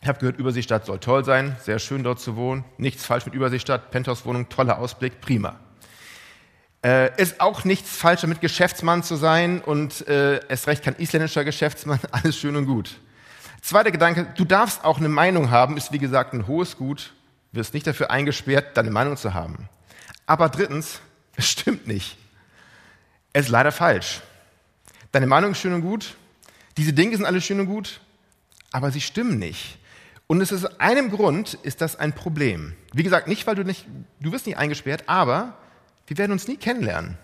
ich 0.00 0.06
habe 0.06 0.20
gehört, 0.20 0.38
Überseestadt 0.38 0.86
soll 0.86 1.00
toll 1.00 1.24
sein, 1.24 1.56
sehr 1.60 1.80
schön 1.80 2.04
dort 2.04 2.20
zu 2.20 2.36
wohnen. 2.36 2.64
Nichts 2.76 3.04
falsch 3.04 3.26
mit 3.26 3.34
Überseestadt, 3.34 3.90
Penthouse-Wohnung, 3.90 4.48
toller 4.48 4.78
Ausblick, 4.78 5.20
prima. 5.20 5.58
Äh, 6.84 7.20
ist 7.20 7.40
auch 7.40 7.64
nichts 7.64 7.96
falsch 7.96 8.20
damit, 8.20 8.40
Geschäftsmann 8.40 9.02
zu 9.02 9.16
sein 9.16 9.60
und 9.60 10.06
äh, 10.06 10.40
erst 10.48 10.68
recht 10.68 10.84
kein 10.84 10.94
isländischer 10.94 11.44
Geschäftsmann, 11.44 11.98
alles 12.12 12.38
schön 12.38 12.54
und 12.54 12.66
gut. 12.66 13.00
Zweiter 13.60 13.90
Gedanke, 13.90 14.26
du 14.36 14.44
darfst 14.44 14.84
auch 14.84 14.98
eine 14.98 15.08
Meinung 15.08 15.50
haben, 15.50 15.76
ist 15.76 15.92
wie 15.92 15.98
gesagt 15.98 16.32
ein 16.32 16.46
hohes 16.46 16.76
Gut, 16.76 17.12
wirst 17.52 17.74
nicht 17.74 17.86
dafür 17.86 18.10
eingesperrt, 18.10 18.76
deine 18.76 18.90
Meinung 18.90 19.16
zu 19.16 19.34
haben. 19.34 19.68
Aber 20.26 20.48
drittens, 20.48 21.00
es 21.36 21.48
stimmt 21.48 21.86
nicht. 21.86 22.16
Es 23.32 23.46
ist 23.46 23.50
leider 23.50 23.72
falsch. 23.72 24.20
Deine 25.12 25.26
Meinung 25.26 25.52
ist 25.52 25.60
schön 25.60 25.72
und 25.72 25.82
gut, 25.82 26.16
diese 26.76 26.92
Dinge 26.92 27.16
sind 27.16 27.26
alle 27.26 27.40
schön 27.40 27.60
und 27.60 27.66
gut, 27.66 28.00
aber 28.70 28.90
sie 28.90 29.00
stimmen 29.00 29.38
nicht. 29.38 29.78
Und 30.26 30.42
es 30.42 30.52
ist 30.52 30.64
aus 30.64 30.80
einem 30.80 31.10
Grund 31.10 31.54
ist 31.54 31.80
das 31.80 31.96
ein 31.96 32.12
Problem. 32.12 32.74
Wie 32.92 33.02
gesagt, 33.02 33.28
nicht, 33.28 33.46
weil 33.46 33.54
du 33.54 33.64
nicht, 33.64 33.86
du 34.20 34.30
wirst 34.32 34.46
nicht 34.46 34.58
eingesperrt, 34.58 35.04
aber 35.06 35.56
wir 36.06 36.18
werden 36.18 36.32
uns 36.32 36.46
nie 36.46 36.58
kennenlernen. 36.58 37.16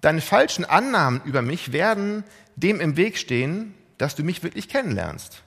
Deine 0.00 0.22
falschen 0.22 0.64
Annahmen 0.64 1.20
über 1.24 1.42
mich 1.42 1.72
werden 1.72 2.24
dem 2.56 2.80
im 2.80 2.96
Weg 2.96 3.18
stehen, 3.18 3.74
dass 4.00 4.14
du 4.14 4.24
mich 4.24 4.42
wirklich 4.42 4.68
kennenlernst. 4.68 5.42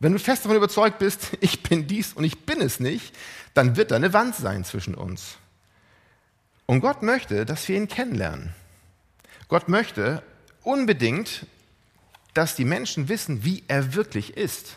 Wenn 0.00 0.12
du 0.12 0.18
fest 0.18 0.44
davon 0.44 0.56
überzeugt 0.56 0.98
bist, 0.98 1.30
ich 1.40 1.62
bin 1.62 1.86
dies 1.86 2.12
und 2.12 2.24
ich 2.24 2.44
bin 2.44 2.60
es 2.60 2.78
nicht, 2.78 3.14
dann 3.54 3.76
wird 3.76 3.90
da 3.90 3.96
eine 3.96 4.12
Wand 4.12 4.36
sein 4.36 4.64
zwischen 4.64 4.94
uns. 4.94 5.36
Und 6.66 6.80
Gott 6.80 7.02
möchte, 7.02 7.46
dass 7.46 7.66
wir 7.66 7.76
ihn 7.76 7.88
kennenlernen. 7.88 8.54
Gott 9.48 9.68
möchte 9.68 10.22
unbedingt, 10.62 11.46
dass 12.34 12.54
die 12.54 12.66
Menschen 12.66 13.08
wissen, 13.08 13.44
wie 13.44 13.64
er 13.66 13.94
wirklich 13.94 14.36
ist. 14.36 14.76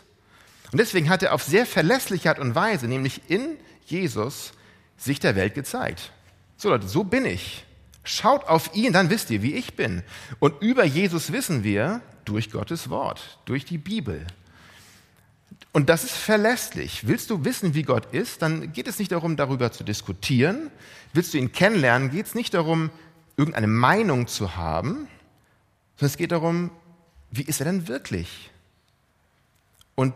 Und 0.72 0.78
deswegen 0.78 1.10
hat 1.10 1.22
er 1.22 1.34
auf 1.34 1.42
sehr 1.42 1.66
verlässliche 1.66 2.30
Art 2.30 2.38
und 2.38 2.54
Weise, 2.54 2.88
nämlich 2.88 3.20
in 3.28 3.58
Jesus, 3.84 4.52
sich 4.96 5.20
der 5.20 5.36
Welt 5.36 5.54
gezeigt. 5.54 6.12
So 6.56 6.70
Leute, 6.70 6.88
so 6.88 7.04
bin 7.04 7.26
ich. 7.26 7.66
Schaut 8.04 8.44
auf 8.44 8.74
ihn, 8.74 8.94
dann 8.94 9.10
wisst 9.10 9.30
ihr, 9.30 9.42
wie 9.42 9.54
ich 9.54 9.76
bin. 9.76 10.02
Und 10.38 10.62
über 10.62 10.84
Jesus 10.84 11.32
wissen 11.32 11.62
wir, 11.62 12.00
durch 12.24 12.50
Gottes 12.50 12.90
Wort, 12.90 13.38
durch 13.44 13.64
die 13.64 13.78
Bibel. 13.78 14.26
Und 15.72 15.88
das 15.88 16.04
ist 16.04 16.12
verlässlich. 16.12 17.06
Willst 17.06 17.30
du 17.30 17.44
wissen, 17.44 17.74
wie 17.74 17.82
Gott 17.82 18.12
ist, 18.12 18.42
dann 18.42 18.72
geht 18.72 18.88
es 18.88 18.98
nicht 18.98 19.12
darum, 19.12 19.36
darüber 19.36 19.72
zu 19.72 19.84
diskutieren. 19.84 20.70
Willst 21.14 21.32
du 21.32 21.38
ihn 21.38 21.52
kennenlernen, 21.52 22.10
geht 22.10 22.26
es 22.26 22.34
nicht 22.34 22.52
darum, 22.54 22.90
irgendeine 23.36 23.66
Meinung 23.68 24.26
zu 24.26 24.56
haben, 24.56 25.08
sondern 25.96 26.06
es 26.12 26.16
geht 26.16 26.32
darum, 26.32 26.70
wie 27.30 27.42
ist 27.42 27.60
er 27.60 27.66
denn 27.66 27.88
wirklich? 27.88 28.50
Und 29.94 30.14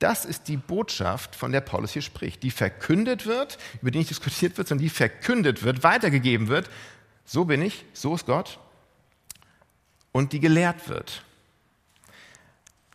das 0.00 0.24
ist 0.24 0.48
die 0.48 0.56
Botschaft, 0.56 1.36
von 1.36 1.52
der 1.52 1.60
Paulus 1.60 1.92
hier 1.92 2.02
spricht, 2.02 2.42
die 2.42 2.50
verkündet 2.50 3.26
wird, 3.26 3.58
über 3.80 3.92
die 3.92 3.98
nicht 3.98 4.10
diskutiert 4.10 4.58
wird, 4.58 4.66
sondern 4.66 4.82
die 4.82 4.90
verkündet 4.90 5.62
wird, 5.62 5.84
weitergegeben 5.84 6.48
wird, 6.48 6.68
So 7.24 7.44
bin 7.44 7.62
ich, 7.62 7.84
so 7.92 8.14
ist 8.14 8.26
Gott. 8.26 8.58
Und 10.12 10.32
die 10.32 10.40
gelehrt 10.40 10.88
wird. 10.88 11.22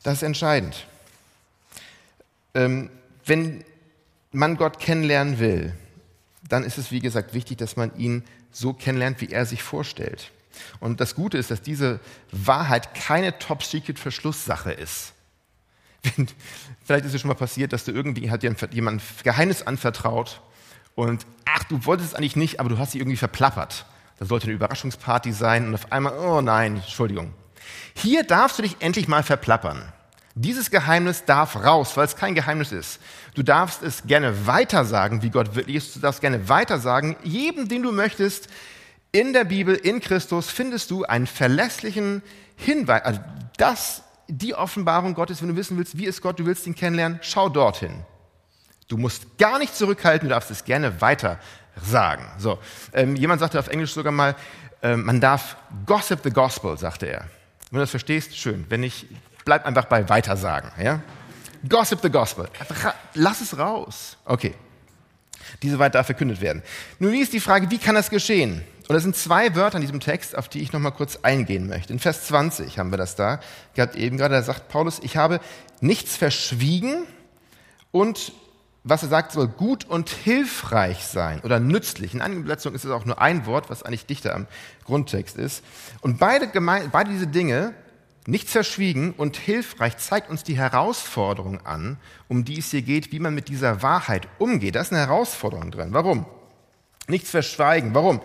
Das 0.04 0.16
ist 0.16 0.24
entscheidend. 0.24 0.88
Ähm, 2.54 2.90
wenn 3.26 3.64
man 4.32 4.56
Gott 4.56 4.80
kennenlernen 4.80 5.40
will, 5.40 5.74
dann 6.48 6.64
ist 6.64 6.78
es, 6.78 6.92
wie 6.92 7.00
gesagt, 7.00 7.34
wichtig, 7.34 7.58
dass 7.58 7.76
man 7.76 7.96
ihn 7.98 8.24
so 8.52 8.74
kennenlernt, 8.74 9.20
wie 9.22 9.30
er 9.30 9.46
sich 9.46 9.64
vorstellt. 9.64 10.32
Und 10.80 11.02
das 11.02 11.16
Gute 11.16 11.38
ist, 11.38 11.52
dass 11.52 11.62
diese 11.62 12.00
Wahrheit 12.32 12.94
keine 12.94 13.38
Top-Secret-Verschlusssache 13.38 14.72
ist. 14.72 15.14
Vielleicht 16.84 17.06
ist 17.06 17.14
es 17.14 17.22
schon 17.22 17.28
mal 17.28 17.36
passiert, 17.36 17.74
dass 17.74 17.84
du 17.84 17.92
irgendwie 17.92 18.32
hat 18.32 18.44
jemand 18.44 19.02
Geheimnis 19.24 19.64
anvertraut 19.64 20.42
und 20.96 21.26
ach, 21.46 21.64
du 21.66 21.86
wolltest 21.86 22.12
es 22.12 22.16
eigentlich 22.16 22.36
nicht, 22.36 22.60
aber 22.60 22.70
du 22.70 22.78
hast 22.78 22.94
sie 22.94 23.00
irgendwie 23.00 23.18
verplappert. 23.18 23.86
Das 24.20 24.30
sollte 24.30 24.46
eine 24.46 24.56
Überraschungsparty 24.56 25.32
sein 25.32 25.68
und 25.68 25.76
auf 25.76 25.92
einmal, 25.92 26.18
oh 26.18 26.42
nein, 26.42 26.78
Entschuldigung. 26.78 27.34
Hier 27.94 28.24
darfst 28.24 28.58
du 28.58 28.64
dich 28.64 28.78
endlich 28.80 29.08
mal 29.08 29.24
verplappern. 29.24 29.92
Dieses 30.36 30.70
Geheimnis 30.70 31.26
darf 31.26 31.56
raus, 31.56 31.98
weil 31.98 32.06
es 32.06 32.16
kein 32.16 32.36
Geheimnis 32.36 32.72
ist. 32.72 33.00
Du 33.34 33.42
darfst 33.42 33.82
es 33.82 34.04
gerne 34.04 34.46
weitersagen, 34.46 35.24
wie 35.24 35.32
Gott 35.32 35.56
wirklich 35.56 35.78
ist. 35.78 35.96
Du 35.96 36.00
darfst 36.00 36.22
gerne 36.22 36.48
weitersagen, 36.48 37.16
jedem, 37.24 37.68
den 37.68 37.82
du 37.82 37.92
möchtest. 37.92 38.48
In 39.12 39.34
der 39.34 39.46
Bibel, 39.46 39.76
in 39.76 40.00
Christus 40.00 40.52
findest 40.52 40.92
du 40.92 41.06
einen 41.06 41.26
verlässlichen 41.26 42.22
Hinweis. 42.56 43.04
Also 43.04 43.20
das, 43.58 44.04
die 44.28 44.54
Offenbarung 44.54 45.16
Gottes, 45.16 45.42
wenn 45.42 45.50
du 45.50 45.56
wissen 45.56 45.78
willst, 45.78 45.98
wie 45.98 46.06
ist 46.06 46.22
Gott, 46.22 46.40
du 46.40 46.46
willst 46.46 46.68
ihn 46.68 46.76
kennenlernen, 46.76 47.20
schau 47.24 47.50
dorthin. 47.50 48.04
Du 48.88 48.98
musst 48.98 49.38
gar 49.40 49.58
nicht 49.58 49.76
zurückhalten, 49.76 50.30
du 50.30 50.34
darfst 50.34 50.52
es 50.52 50.66
gerne 50.66 51.02
weiter 51.02 51.40
sagen. 51.84 52.26
So, 52.38 52.60
ähm, 52.94 53.16
jemand 53.16 53.40
sagte 53.40 53.60
auf 53.60 53.68
Englisch 53.68 53.94
sogar 53.94 54.12
mal, 54.12 54.36
äh, 54.82 54.96
man 54.96 55.20
darf 55.20 55.58
gossip 55.86 56.20
the 56.24 56.32
gospel, 56.32 56.78
sagte 56.78 57.08
er. 57.08 57.22
Wenn 57.70 57.78
du 57.78 57.80
das 57.80 57.90
verstehst, 57.90 58.38
schön. 58.38 58.66
Wenn 58.70 58.82
nicht, 58.82 59.08
bleib 59.44 59.66
einfach 59.66 59.86
bei 59.86 60.08
Weitersagen. 60.08 60.72
Ja? 60.82 61.02
Gossip 61.68 62.00
the 62.02 62.10
Gospel. 62.10 62.48
Lass 63.14 63.42
es 63.42 63.58
raus. 63.58 64.18
Okay. 64.26 64.54
Diese 65.62 65.80
Wahrheit 65.80 65.96
darf 65.96 66.06
verkündet 66.06 66.42
werden. 66.42 66.62
Nun 67.00 67.14
ist 67.14 67.34
die 67.34 67.40
Frage, 67.40 67.70
wie 67.72 67.78
kann 67.78 67.96
das 67.96 68.10
geschehen? 68.10 68.64
Und 68.88 68.96
es 68.96 69.04
sind 69.04 69.16
zwei 69.16 69.56
Wörter 69.56 69.78
in 69.78 69.82
diesem 69.82 70.00
Text, 70.00 70.38
auf 70.38 70.48
die 70.48 70.62
ich 70.62 70.72
noch 70.72 70.80
mal 70.80 70.92
kurz 70.92 71.20
eingehen 71.22 71.68
möchte. 71.68 71.92
In 71.92 72.00
Vers 72.00 72.28
20 72.28 72.80
haben 72.80 72.92
wir 72.92 72.98
das 72.98 73.16
da 73.16 73.40
gehabt 73.74 73.96
eben 73.96 74.18
gerade. 74.18 74.36
Da 74.36 74.42
sagt 74.42 74.70
Paulus, 74.70 75.00
ich 75.02 75.18
habe 75.18 75.40
nichts 75.82 76.16
verschwiegen 76.16 77.06
und 77.92 78.32
was 78.90 79.04
er 79.04 79.10
sagt, 79.10 79.32
soll 79.32 79.48
gut 79.48 79.86
und 79.86 80.10
hilfreich 80.10 81.06
sein 81.06 81.42
oder 81.42 81.60
nützlich. 81.60 82.14
In 82.14 82.22
einigen 82.22 82.42
Übersetzungen 82.42 82.76
ist 82.76 82.86
es 82.86 82.92
auch 82.92 83.06
nur 83.06 83.22
ein 83.22 83.46
Wort, 83.46 83.70
was 83.70 83.84
eigentlich 83.84 84.06
dichter 84.06 84.36
am 84.36 84.48
Grundtext 84.86 85.38
ist. 85.38 85.64
Und 86.02 86.20
beide, 86.20 86.48
beide 86.92 87.12
diese 87.12 87.28
Dinge 87.28 87.74
Nichts 88.30 88.52
verschwiegen 88.52 89.14
und 89.14 89.38
hilfreich 89.38 89.96
zeigt 89.96 90.30
uns 90.30 90.44
die 90.44 90.58
Herausforderung 90.58 91.66
an, 91.66 91.96
um 92.28 92.44
die 92.44 92.60
es 92.60 92.72
hier 92.72 92.82
geht, 92.82 93.14
wie 93.14 93.22
man 93.22 93.34
mit 93.34 93.48
dieser 93.48 93.82
Wahrheit 93.82 94.28
umgeht. 94.38 94.76
Da 94.76 94.82
ist 94.82 94.92
eine 94.92 95.00
Herausforderung 95.00 95.72
drin. 95.72 95.94
Warum? 95.94 96.26
Nichts 97.08 97.30
verschweigen. 97.30 97.96
Warum? 97.96 98.22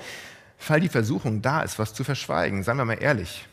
Weil 0.66 0.80
die 0.80 0.88
Versuchung 0.88 1.40
da 1.40 1.62
ist, 1.62 1.78
was 1.78 1.94
zu 1.94 2.02
verschweigen. 2.02 2.64
Seien 2.64 2.78
wir 2.78 2.84
mal 2.84 3.00
ehrlich. 3.00 3.46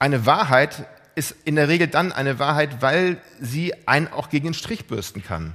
Eine 0.00 0.26
Wahrheit 0.26 0.88
ist 1.14 1.36
in 1.44 1.54
der 1.54 1.68
Regel 1.68 1.86
dann 1.86 2.10
eine 2.10 2.40
Wahrheit, 2.40 2.82
weil 2.82 3.18
sie 3.38 3.72
einen 3.86 4.08
auch 4.08 4.28
gegen 4.28 4.46
den 4.46 4.54
Strich 4.54 4.88
bürsten 4.88 5.22
kann. 5.22 5.54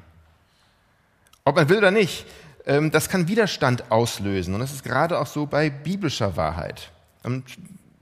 Ob 1.46 1.56
man 1.56 1.70
will 1.70 1.78
oder 1.78 1.92
nicht, 1.92 2.26
ähm, 2.66 2.92
das 2.92 3.08
kann 3.08 3.28
Widerstand 3.28 3.92
auslösen. 3.92 4.54
Und 4.56 4.60
das 4.60 4.74
ist 4.74 4.84
gerade 4.84 5.20
auch 5.20 5.28
so 5.28 5.46
bei 5.46 5.70
biblischer 5.70 6.36
Wahrheit. 6.36 6.92
Und 7.24 7.46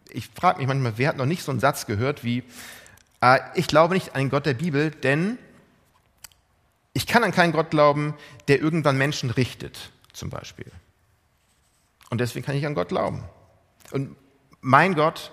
ich 0.09 0.29
frage 0.29 0.59
mich 0.59 0.67
manchmal, 0.67 0.93
wer 0.97 1.09
hat 1.09 1.17
noch 1.17 1.25
nicht 1.25 1.43
so 1.43 1.51
einen 1.51 1.59
Satz 1.59 1.85
gehört 1.85 2.23
wie, 2.23 2.43
äh, 3.21 3.39
ich 3.55 3.67
glaube 3.67 3.93
nicht 3.93 4.15
an 4.15 4.21
den 4.21 4.29
Gott 4.29 4.45
der 4.45 4.53
Bibel, 4.53 4.91
denn 4.91 5.38
ich 6.93 7.05
kann 7.05 7.23
an 7.23 7.31
keinen 7.31 7.51
Gott 7.51 7.69
glauben, 7.71 8.13
der 8.47 8.62
irgendwann 8.62 8.97
Menschen 8.97 9.29
richtet, 9.29 9.91
zum 10.13 10.29
Beispiel. 10.29 10.71
Und 12.09 12.21
deswegen 12.21 12.45
kann 12.45 12.55
ich 12.55 12.65
an 12.65 12.75
Gott 12.75 12.89
glauben. 12.89 13.23
Und 13.91 14.15
mein 14.62 14.95
Gott 14.95 15.31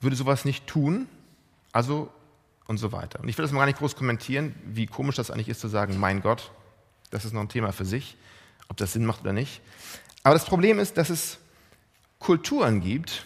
würde 0.00 0.16
sowas 0.16 0.44
nicht 0.44 0.66
tun, 0.66 1.06
also 1.70 2.10
und 2.66 2.78
so 2.78 2.92
weiter. 2.92 3.20
Und 3.20 3.28
ich 3.28 3.38
will 3.38 3.44
das 3.44 3.52
mal 3.52 3.60
gar 3.60 3.66
nicht 3.66 3.78
groß 3.78 3.94
kommentieren, 3.94 4.54
wie 4.64 4.86
komisch 4.86 5.16
das 5.16 5.30
eigentlich 5.30 5.48
ist 5.48 5.60
zu 5.60 5.68
sagen, 5.68 5.98
mein 5.98 6.20
Gott, 6.22 6.50
das 7.10 7.24
ist 7.24 7.32
noch 7.32 7.40
ein 7.40 7.48
Thema 7.48 7.72
für 7.72 7.84
sich, 7.84 8.16
ob 8.68 8.76
das 8.76 8.92
Sinn 8.92 9.04
macht 9.04 9.22
oder 9.22 9.32
nicht. 9.32 9.60
Aber 10.22 10.34
das 10.34 10.44
Problem 10.44 10.78
ist, 10.78 10.96
dass 10.96 11.10
es 11.10 11.38
Kulturen 12.18 12.80
gibt, 12.80 13.24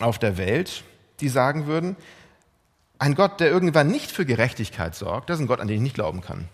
auf 0.00 0.18
der 0.18 0.36
Welt, 0.38 0.82
die 1.20 1.28
sagen 1.28 1.66
würden, 1.66 1.96
ein 2.98 3.14
Gott, 3.14 3.40
der 3.40 3.50
irgendwann 3.50 3.88
nicht 3.88 4.10
für 4.10 4.26
Gerechtigkeit 4.26 4.94
sorgt, 4.94 5.30
das 5.30 5.38
ist 5.38 5.44
ein 5.44 5.46
Gott, 5.46 5.60
an 5.60 5.68
den 5.68 5.76
ich 5.76 5.82
nicht 5.82 5.94
glauben 5.94 6.20
kann. 6.20 6.48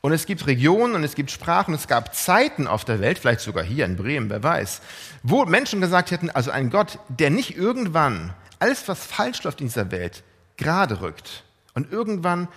Und 0.00 0.12
es 0.12 0.24
gibt 0.24 0.46
Regionen 0.46 0.94
und 0.94 1.04
es 1.04 1.14
gibt 1.14 1.30
Sprachen, 1.30 1.74
es 1.74 1.86
gab 1.86 2.14
Zeiten 2.14 2.66
auf 2.66 2.84
der 2.84 3.00
Welt, 3.00 3.18
vielleicht 3.18 3.40
sogar 3.40 3.62
hier 3.62 3.84
in 3.84 3.96
Bremen, 3.96 4.30
wer 4.30 4.42
weiß, 4.42 4.80
wo 5.22 5.44
Menschen 5.44 5.80
gesagt 5.80 6.10
hätten, 6.10 6.30
also 6.30 6.50
ein 6.50 6.70
Gott, 6.70 6.98
der 7.08 7.30
nicht 7.30 7.56
irgendwann 7.56 8.32
alles, 8.58 8.88
was 8.88 9.04
falsch 9.04 9.42
läuft 9.42 9.60
in 9.60 9.66
dieser 9.66 9.90
Welt, 9.90 10.22
gerade 10.56 11.02
rückt 11.02 11.44
und 11.74 11.92
irgendwann 11.92 12.48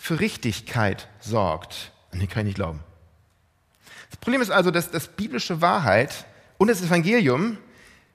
für 0.00 0.18
Richtigkeit 0.18 1.08
sorgt, 1.20 1.92
den 2.14 2.26
kann 2.26 2.40
ich 2.40 2.46
nicht 2.46 2.54
glauben. 2.54 2.80
Das 4.08 4.18
Problem 4.18 4.40
ist 4.40 4.50
also, 4.50 4.70
dass 4.70 4.90
das 4.90 5.08
biblische 5.08 5.60
Wahrheit 5.60 6.24
und 6.56 6.68
das 6.68 6.80
Evangelium 6.80 7.58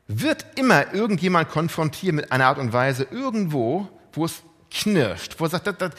wird 0.08 0.48
immer 0.56 0.96
irgendjemand 0.96 1.50
konfrontiert 1.50 2.16
mit 2.16 2.32
einer 2.32 2.48
Art 2.48 2.58
und 2.58 2.74
Weise 2.74 3.04
irgendwo, 3.12 3.88
wo 4.14 4.26
es 4.26 4.42
knirscht, 4.72 5.36
wo 5.40 5.46
er 5.46 5.52
sagt, 5.52 5.68
das, 5.68 5.78
das, 5.78 5.92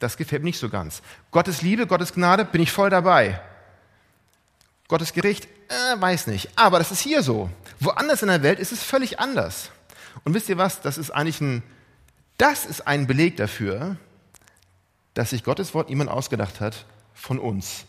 das 0.00 0.16
gefällt 0.16 0.42
mir 0.42 0.48
nicht 0.48 0.58
so 0.58 0.68
ganz. 0.68 1.02
Gottes 1.30 1.62
Liebe, 1.62 1.86
Gottes 1.86 2.12
Gnade, 2.12 2.44
bin 2.44 2.60
ich 2.60 2.72
voll 2.72 2.90
dabei. 2.90 3.40
Gottes 4.88 5.12
Gericht, 5.12 5.46
äh, 5.68 6.00
weiß 6.00 6.26
nicht. 6.26 6.50
Aber 6.56 6.78
das 6.78 6.90
ist 6.90 7.00
hier 7.00 7.22
so. 7.22 7.48
Woanders 7.78 8.22
in 8.22 8.28
der 8.28 8.42
Welt 8.42 8.58
ist 8.58 8.72
es 8.72 8.82
völlig 8.82 9.20
anders. 9.20 9.70
Und 10.24 10.34
wisst 10.34 10.48
ihr 10.48 10.58
was? 10.58 10.80
Das 10.80 10.98
ist 10.98 11.12
eigentlich 11.12 11.40
ein, 11.40 11.62
das 12.38 12.66
ist 12.66 12.88
ein 12.88 13.06
Beleg 13.06 13.36
dafür, 13.36 13.96
dass 15.14 15.30
sich 15.30 15.44
Gottes 15.44 15.74
Wort 15.74 15.88
niemand 15.88 16.10
ausgedacht 16.10 16.60
hat 16.60 16.84
von 17.14 17.38
uns. 17.38 17.86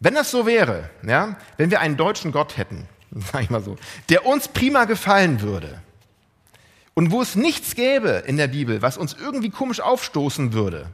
Wenn 0.00 0.14
das 0.14 0.30
so 0.30 0.46
wäre, 0.46 0.90
ja, 1.06 1.36
wenn 1.56 1.70
wir 1.70 1.80
einen 1.80 1.96
deutschen 1.96 2.32
Gott 2.32 2.56
hätten, 2.56 2.88
sag 3.10 3.42
ich 3.42 3.50
mal 3.50 3.62
so, 3.62 3.76
der 4.08 4.26
uns 4.26 4.48
prima 4.48 4.84
gefallen 4.84 5.40
würde 5.40 5.80
und 6.94 7.10
wo 7.10 7.22
es 7.22 7.34
nichts 7.34 7.74
gäbe 7.74 8.24
in 8.26 8.36
der 8.36 8.48
Bibel, 8.48 8.82
was 8.82 8.98
uns 8.98 9.14
irgendwie 9.14 9.50
komisch 9.50 9.80
aufstoßen 9.80 10.52
würde, 10.52 10.88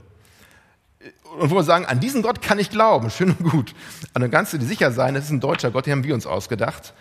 und 1.39 1.51
wo 1.51 1.57
wir 1.57 1.65
sagen, 1.65 1.87
an 1.87 2.01
diesen 2.01 2.23
Gott 2.23 2.43
kann 2.43 2.59
ich 2.59 2.71
glauben, 2.71 3.11
schön 3.11 3.31
und 3.31 3.51
gut. 3.51 3.75
Und 4.15 4.21
dann 4.21 4.31
kannst 4.31 4.53
du 4.53 4.59
dir 4.59 4.67
sicher 4.67 4.93
sein, 4.93 5.15
das 5.15 5.25
ist 5.25 5.31
ein 5.31 5.41
deutscher 5.41 5.71
Gott, 5.71 5.87
den 5.87 5.93
haben 5.93 6.05
wir 6.05 6.15
uns 6.15 6.27
ausgedacht. 6.27 6.93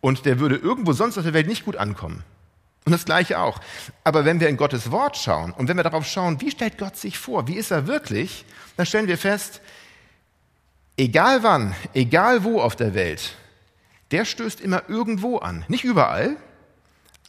Und 0.00 0.24
der 0.24 0.38
würde 0.38 0.56
irgendwo 0.56 0.92
sonst 0.92 1.18
auf 1.18 1.24
der 1.24 1.34
Welt 1.34 1.46
nicht 1.46 1.64
gut 1.64 1.76
ankommen. 1.76 2.24
Und 2.84 2.92
das 2.92 3.04
Gleiche 3.04 3.38
auch. 3.38 3.60
Aber 4.02 4.24
wenn 4.24 4.40
wir 4.40 4.48
in 4.48 4.56
Gottes 4.56 4.90
Wort 4.90 5.16
schauen 5.16 5.52
und 5.52 5.68
wenn 5.68 5.76
wir 5.76 5.84
darauf 5.84 6.06
schauen, 6.06 6.40
wie 6.40 6.50
stellt 6.50 6.78
Gott 6.78 6.96
sich 6.96 7.16
vor, 7.18 7.46
wie 7.46 7.54
ist 7.54 7.70
er 7.70 7.86
wirklich, 7.86 8.44
dann 8.76 8.86
stellen 8.86 9.06
wir 9.06 9.18
fest, 9.18 9.60
egal 10.96 11.42
wann, 11.42 11.74
egal 11.94 12.44
wo 12.44 12.60
auf 12.60 12.74
der 12.74 12.94
Welt, 12.94 13.36
der 14.10 14.24
stößt 14.24 14.60
immer 14.60 14.88
irgendwo 14.88 15.38
an. 15.38 15.64
Nicht 15.68 15.84
überall, 15.84 16.36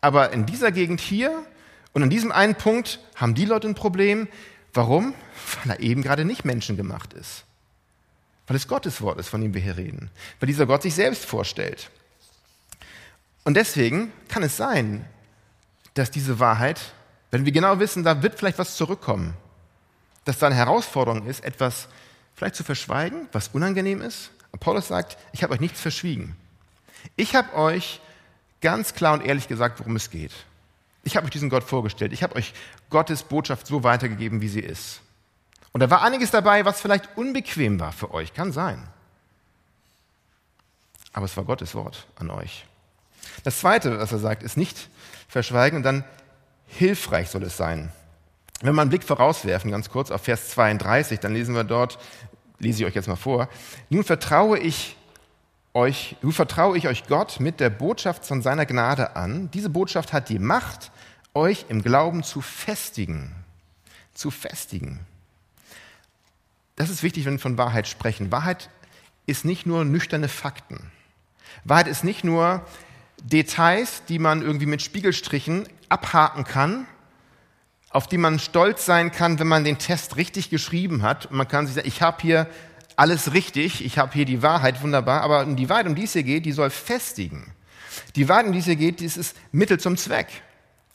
aber 0.01 0.33
in 0.33 0.45
dieser 0.45 0.71
Gegend 0.71 0.99
hier 0.99 1.45
und 1.93 2.03
an 2.03 2.09
diesem 2.09 2.31
einen 2.31 2.55
Punkt 2.55 2.99
haben 3.15 3.35
die 3.35 3.45
Leute 3.45 3.67
ein 3.67 3.75
Problem. 3.75 4.27
Warum? 4.73 5.13
Weil 5.63 5.77
er 5.77 5.79
eben 5.79 6.01
gerade 6.01 6.25
nicht 6.25 6.45
menschengemacht 6.45 7.13
ist. 7.13 7.43
Weil 8.47 8.57
es 8.57 8.67
Gottes 8.67 9.01
Wort 9.01 9.19
ist, 9.19 9.29
von 9.29 9.39
dem 9.39 9.53
wir 9.53 9.61
hier 9.61 9.77
reden. 9.77 10.09
Weil 10.39 10.47
dieser 10.47 10.65
Gott 10.65 10.81
sich 10.81 10.95
selbst 10.95 11.23
vorstellt. 11.23 11.89
Und 13.45 13.55
deswegen 13.55 14.11
kann 14.27 14.43
es 14.43 14.57
sein, 14.57 15.05
dass 15.93 16.11
diese 16.11 16.39
Wahrheit, 16.39 16.79
wenn 17.31 17.45
wir 17.45 17.51
genau 17.51 17.79
wissen, 17.79 18.03
da 18.03 18.21
wird 18.23 18.37
vielleicht 18.37 18.59
was 18.59 18.75
zurückkommen, 18.75 19.33
dass 20.25 20.39
da 20.39 20.47
eine 20.47 20.55
Herausforderung 20.55 21.25
ist, 21.25 21.43
etwas 21.43 21.87
vielleicht 22.35 22.55
zu 22.55 22.63
verschweigen, 22.63 23.27
was 23.31 23.49
unangenehm 23.49 24.01
ist. 24.01 24.31
Und 24.51 24.59
Paulus 24.59 24.87
sagt, 24.87 25.17
ich 25.31 25.43
habe 25.43 25.53
euch 25.53 25.59
nichts 25.59 25.81
verschwiegen. 25.81 26.35
Ich 27.15 27.35
habe 27.35 27.53
euch 27.55 28.01
ganz 28.61 28.93
klar 28.93 29.13
und 29.13 29.25
ehrlich 29.25 29.47
gesagt, 29.47 29.79
worum 29.79 29.95
es 29.95 30.09
geht. 30.09 30.31
Ich 31.03 31.17
habe 31.17 31.25
euch 31.25 31.31
diesen 31.31 31.49
Gott 31.49 31.63
vorgestellt. 31.63 32.13
Ich 32.13 32.23
habe 32.23 32.35
euch 32.35 32.53
Gottes 32.89 33.23
Botschaft 33.23 33.67
so 33.67 33.83
weitergegeben, 33.83 34.41
wie 34.41 34.47
sie 34.47 34.61
ist. 34.61 35.01
Und 35.73 35.81
da 35.81 35.89
war 35.89 36.01
einiges 36.01 36.31
dabei, 36.31 36.65
was 36.65 36.79
vielleicht 36.79 37.17
unbequem 37.17 37.79
war 37.79 37.91
für 37.91 38.13
euch. 38.13 38.33
Kann 38.33 38.51
sein. 38.51 38.87
Aber 41.11 41.25
es 41.25 41.35
war 41.35 41.43
Gottes 41.43 41.75
Wort 41.75 42.07
an 42.15 42.29
euch. 42.29 42.65
Das 43.43 43.59
Zweite, 43.59 43.99
was 43.99 44.11
er 44.11 44.19
sagt, 44.19 44.43
ist 44.43 44.55
nicht 44.55 44.89
verschweigen 45.33 45.77
und 45.77 45.83
dann 45.83 46.05
hilfreich 46.67 47.29
soll 47.29 47.43
es 47.43 47.57
sein. 47.57 47.91
Wenn 48.61 48.75
wir 48.75 48.81
einen 48.81 48.89
Blick 48.89 49.03
vorauswerfen, 49.03 49.71
ganz 49.71 49.89
kurz 49.89 50.09
auf 50.11 50.21
Vers 50.21 50.49
32, 50.51 51.19
dann 51.19 51.33
lesen 51.33 51.53
wir 51.53 51.65
dort, 51.65 51.99
lese 52.59 52.83
ich 52.83 52.85
euch 52.87 52.95
jetzt 52.95 53.09
mal 53.09 53.17
vor, 53.17 53.49
nun 53.89 54.03
vertraue 54.05 54.57
ich 54.57 54.95
euch, 55.73 56.15
nun 56.21 56.31
vertraue 56.31 56.77
ich 56.77 56.87
euch 56.87 57.07
Gott 57.07 57.39
mit 57.39 57.59
der 57.59 57.71
Botschaft 57.71 58.25
von 58.25 58.41
seiner 58.41 58.65
Gnade 58.65 59.15
an. 59.15 59.49
Diese 59.51 59.69
Botschaft 59.69 60.13
hat 60.13 60.29
die 60.29 60.39
Macht, 60.39 60.91
euch 61.33 61.65
im 61.67 61.81
Glauben 61.81 62.23
zu 62.23 62.41
festigen. 62.41 63.35
Zu 64.13 64.29
festigen. 64.29 64.99
Das 66.75 66.91
ist 66.91 67.01
wichtig, 67.01 67.25
wenn 67.25 67.33
wir 67.33 67.39
von 67.39 67.57
Wahrheit 67.57 67.87
sprechen. 67.87 68.31
Wahrheit 68.31 68.69
ist 69.25 69.45
nicht 69.45 69.65
nur 69.65 69.83
nüchterne 69.83 70.27
Fakten. 70.27 70.91
Wahrheit 71.63 71.87
ist 71.87 72.03
nicht 72.03 72.23
nur 72.23 72.65
Details, 73.23 74.03
die 74.07 74.19
man 74.19 74.41
irgendwie 74.41 74.65
mit 74.65 74.81
Spiegelstrichen 74.81 75.67
abhaken 75.89 76.43
kann, 76.43 76.85
auf 77.89 78.07
die 78.07 78.17
man 78.17 78.39
stolz 78.39 78.85
sein 78.85 79.11
kann, 79.11 79.39
wenn 79.39 79.47
man 79.47 79.63
den 79.63 79.77
Test 79.77 80.17
richtig 80.17 80.49
geschrieben 80.49 81.03
hat. 81.03 81.27
Und 81.27 81.37
man 81.37 81.47
kann 81.47 81.65
sich 81.65 81.75
sagen, 81.75 81.87
ich 81.87 82.01
habe 82.01 82.17
hier 82.21 82.47
alles 82.95 83.33
richtig, 83.33 83.83
ich 83.83 83.97
habe 83.97 84.13
hier 84.13 84.25
die 84.25 84.41
Wahrheit, 84.41 84.81
wunderbar, 84.81 85.21
aber 85.21 85.45
die 85.45 85.69
Wahrheit, 85.69 85.87
um 85.87 85.95
die 85.95 86.03
es 86.03 86.13
hier 86.13 86.23
geht, 86.23 86.45
die 86.45 86.51
soll 86.51 86.69
festigen. 86.69 87.53
Die 88.15 88.27
Wahrheit, 88.27 88.47
um 88.47 88.51
die 88.51 88.59
es 88.59 88.65
hier 88.65 88.75
geht, 88.75 88.99
die 88.99 89.05
ist 89.05 89.35
Mittel 89.51 89.79
zum 89.79 89.97
Zweck. 89.97 90.27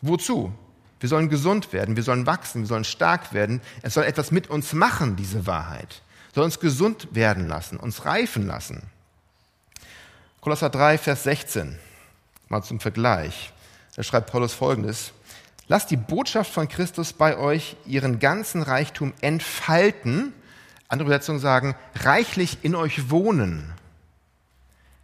Wozu? 0.01 0.53
Wir 1.01 1.09
sollen 1.09 1.29
gesund 1.29 1.73
werden, 1.73 1.97
wir 1.97 2.03
sollen 2.03 2.27
wachsen, 2.27 2.63
wir 2.63 2.67
sollen 2.67 2.85
stark 2.85 3.33
werden. 3.33 3.61
Es 3.83 3.95
soll 3.95 4.05
etwas 4.05 4.33
mit 4.33 4.51
uns 4.51 4.73
machen, 4.73 5.17
diese 5.17 5.47
Wahrheit. 5.47 6.03
Soll 6.35 6.45
uns 6.45 6.59
gesund 6.59 7.09
werden 7.13 7.49
lassen, 7.49 7.79
uns 7.79 8.05
reifen 8.05 8.47
lassen. 8.47 8.83
Kolosser 10.41 10.71
3, 10.71 10.99
Vers 10.99 11.23
16, 11.25 11.79
mal 12.49 12.63
zum 12.63 12.81
Vergleich. 12.81 13.53
Da 13.97 14.03
schreibt 14.03 14.31
Paulus 14.31 14.55
folgendes. 14.55 15.13
Lasst 15.69 15.91
die 15.91 15.97
Botschaft 15.97 16.53
von 16.53 16.69
Christus 16.69 17.13
bei 17.13 17.37
euch 17.37 17.77
ihren 17.85 18.19
ganzen 18.19 18.63
Reichtum 18.63 19.13
entfalten. 19.21 20.33
Andere 20.89 21.09
Übersetzungen 21.09 21.41
sagen, 21.41 21.75
reichlich 21.95 22.59
in 22.63 22.75
euch 22.75 23.11
wohnen. 23.11 23.73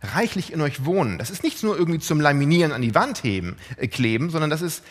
Reichlich 0.02 0.52
in 0.52 0.60
euch 0.60 0.84
wohnen. 0.84 1.18
Das 1.18 1.30
ist 1.30 1.42
nicht 1.42 1.62
nur 1.62 1.78
irgendwie 1.78 1.98
zum 1.98 2.20
Laminieren 2.20 2.72
an 2.72 2.82
die 2.82 2.94
Wand 2.94 3.22
heben, 3.22 3.56
äh, 3.76 3.88
kleben, 3.88 4.30
sondern 4.30 4.50
das 4.50 4.62
ist 4.62 4.82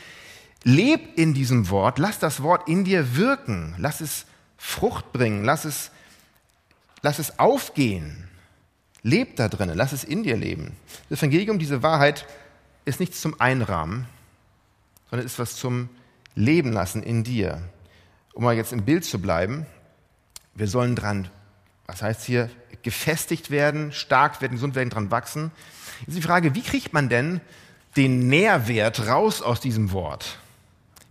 Leb 0.64 1.18
in 1.18 1.34
diesem 1.34 1.70
Wort, 1.70 2.00
lass 2.00 2.20
das 2.20 2.42
Wort 2.42 2.70
in 2.70 2.86
dir 2.86 3.18
wirken, 3.18 3.76
lass 3.78 4.00
es 4.00 4.26
Frucht 4.58 5.12
bringen, 5.12 5.44
lass 5.44 5.66
es, 5.66 5.92
lass 7.02 7.20
es 7.20 7.38
aufgehen. 7.38 8.30
Leb 9.02 9.36
da 9.36 9.50
drinnen, 9.50 9.76
lass 9.76 9.92
es 9.92 10.06
in 10.06 10.24
dir 10.24 10.38
leben. 10.38 10.78
Das 11.10 11.20
Evangelium, 11.20 11.60
diese 11.60 11.84
Wahrheit, 11.84 12.26
ist 12.86 13.00
nichts 13.00 13.22
zum 13.22 13.40
Einrahmen, 13.40 14.08
sondern 15.10 15.26
ist 15.26 15.40
was 15.40 15.56
zum 15.56 15.90
Leben 16.36 16.72
lassen 16.72 17.04
in 17.04 17.24
dir. 17.24 17.62
Um 18.34 18.44
mal 18.44 18.56
jetzt 18.56 18.74
im 18.74 18.84
Bild 18.84 19.06
zu 19.06 19.20
bleiben, 19.20 19.66
wir 20.56 20.68
sollen 20.68 20.96
dran, 20.96 21.30
was 21.86 22.02
heißt 22.02 22.26
hier, 22.26 22.50
gefestigt 22.82 23.50
werden, 23.50 23.92
stark 23.92 24.42
werden, 24.42 24.54
gesund 24.54 24.76
werden, 24.76 24.90
dran 24.90 25.12
wachsen. 25.12 25.52
Jetzt 26.00 26.10
ist 26.10 26.18
die 26.18 26.22
Frage, 26.22 26.56
wie 26.56 26.62
kriegt 26.62 26.94
man 26.94 27.10
denn 27.10 27.42
den 27.96 28.28
Nährwert 28.28 29.08
raus 29.08 29.42
aus 29.42 29.60
diesem 29.60 29.92
Wort? 29.92 30.40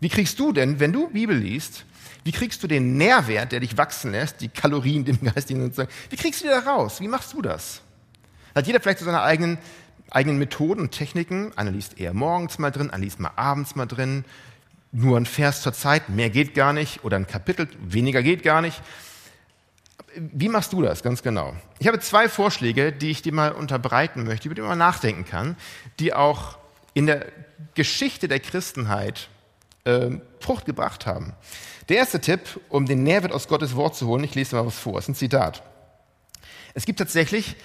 Wie 0.01 0.09
kriegst 0.09 0.39
du 0.39 0.53
denn, 0.53 0.81
wenn 0.81 0.93
du 0.93 1.09
Bibel 1.09 1.37
liest, 1.37 1.85
wie 2.25 2.33
kriegst 2.33 2.63
du 2.63 2.67
den 2.67 2.97
Nährwert, 2.97 3.53
der 3.53 3.61
dich 3.61 3.77
wachsen 3.77 4.13
lässt, 4.13 4.41
die 4.41 4.49
Kalorien 4.49 5.05
dem 5.05 5.21
geistigen 5.21 5.63
sozusagen, 5.63 5.91
wie 6.11 6.17
kriegst 6.17 6.41
du 6.41 6.45
die 6.45 6.51
da 6.51 6.59
raus? 6.59 7.01
Wie 7.01 7.09
machst 7.09 7.33
du 7.33 7.43
das? 7.43 7.81
Hat 8.55 8.67
jeder 8.67 8.81
vielleicht 8.81 8.99
so 8.99 9.05
seine 9.05 9.23
eigenen, 9.23 9.59
eigenen 10.15 10.39
Methoden 10.39 10.81
und 10.83 10.91
Techniken? 10.93 11.57
Einer 11.57 11.71
liest 11.71 11.99
eher 11.99 12.15
morgens 12.15 12.59
mal 12.59 12.71
drin, 12.71 12.91
einer 12.91 13.05
liest 13.05 13.21
mal 13.21 13.33
abends 13.37 13.75
mal 13.75 13.87
drin, 13.87 14.25
nur 14.93 15.17
ein 15.17 15.27
Vers 15.27 15.63
zur 15.63 15.73
Zeit, 15.73 16.09
mehr 16.09 16.31
geht 16.31 16.55
gar 16.55 16.73
nicht, 16.73 17.05
oder 17.05 17.17
ein 17.17 17.27
Kapitel, 17.27 17.69
weniger 17.81 18.23
geht 18.23 18.43
gar 18.43 18.61
nicht. 18.61 18.83
Wie 20.15 20.51
machst 20.51 20.75
du 20.75 20.83
das 20.83 21.03
ganz 21.03 21.23
genau? 21.23 21.57
Ich 21.79 21.87
habe 21.87 21.99
zwei 22.01 22.29
Vorschläge, 22.29 22.93
die 22.93 23.11
ich 23.11 23.23
dir 23.23 23.33
mal 23.33 23.53
unterbreiten 23.53 24.25
möchte, 24.25 24.49
über 24.49 24.55
die 24.55 24.61
man 24.61 24.77
nachdenken 24.77 25.25
kann, 25.25 25.57
die 25.99 26.13
auch 26.13 26.59
in 26.93 27.07
der 27.07 27.27
Geschichte 27.75 28.29
der 28.29 28.41
Christenheit 28.41 29.31
äh, 29.85 30.11
Frucht 30.41 30.67
gebracht 30.67 31.07
haben. 31.07 31.33
Der 31.89 31.97
erste 31.97 32.21
Tipp, 32.21 32.61
um 32.69 32.87
den 32.87 33.03
Nährwert 33.03 33.33
aus 33.33 33.49
Gottes 33.49 33.75
Wort 33.75 33.97
zu 33.97 34.07
holen, 34.07 34.25
ich 34.25 34.35
lese 34.35 34.57
mal 34.57 34.67
was 34.67 34.79
vor, 34.79 34.99
ist 34.99 35.09
ein 35.09 35.15
Zitat. 35.15 35.63
Es 36.75 36.85
gibt 36.85 36.99
tatsächlich 36.99 37.57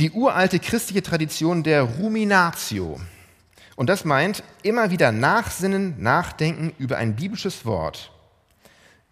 die 0.00 0.10
uralte 0.12 0.58
christliche 0.58 1.02
Tradition 1.02 1.62
der 1.62 1.82
Ruminatio. 1.82 2.98
Und 3.76 3.88
das 3.90 4.06
meint 4.06 4.42
immer 4.62 4.90
wieder 4.90 5.12
nachsinnen, 5.12 6.02
nachdenken 6.02 6.72
über 6.78 6.96
ein 6.96 7.16
biblisches 7.16 7.66
Wort. 7.66 8.10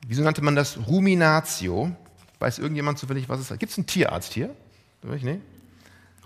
Wieso 0.06 0.22
nannte 0.22 0.42
man 0.42 0.56
das 0.56 0.78
Ruminatio? 0.86 1.94
Weiß 2.38 2.58
irgendjemand 2.58 2.98
zufällig, 2.98 3.28
was 3.28 3.40
es 3.40 3.50
ist? 3.50 3.58
Gibt 3.58 3.70
es 3.70 3.78
einen 3.78 3.86
Tierarzt 3.86 4.32
hier? 4.32 4.54
Nee? 5.02 5.40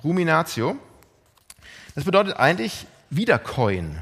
Ruminatio. 0.04 0.76
Das 1.96 2.04
bedeutet 2.04 2.36
eigentlich 2.36 2.86
wiederkäuen. 3.10 3.98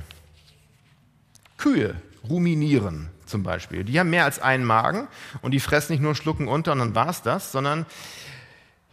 Kühe 1.57 1.95
ruminieren 2.29 3.09
zum 3.25 3.43
Beispiel. 3.43 3.85
Die 3.85 3.99
haben 3.99 4.11
mehr 4.11 4.25
als 4.25 4.41
einen 4.41 4.65
Magen 4.65 5.09
und 5.41 5.53
die 5.53 5.61
fressen 5.61 5.93
nicht 5.93 6.03
nur 6.03 6.15
Schlucken 6.15 6.49
unter 6.49 6.73
und 6.73 6.81
dann 6.81 6.95
war's 6.95 7.23
das, 7.23 7.51
sondern 7.51 7.87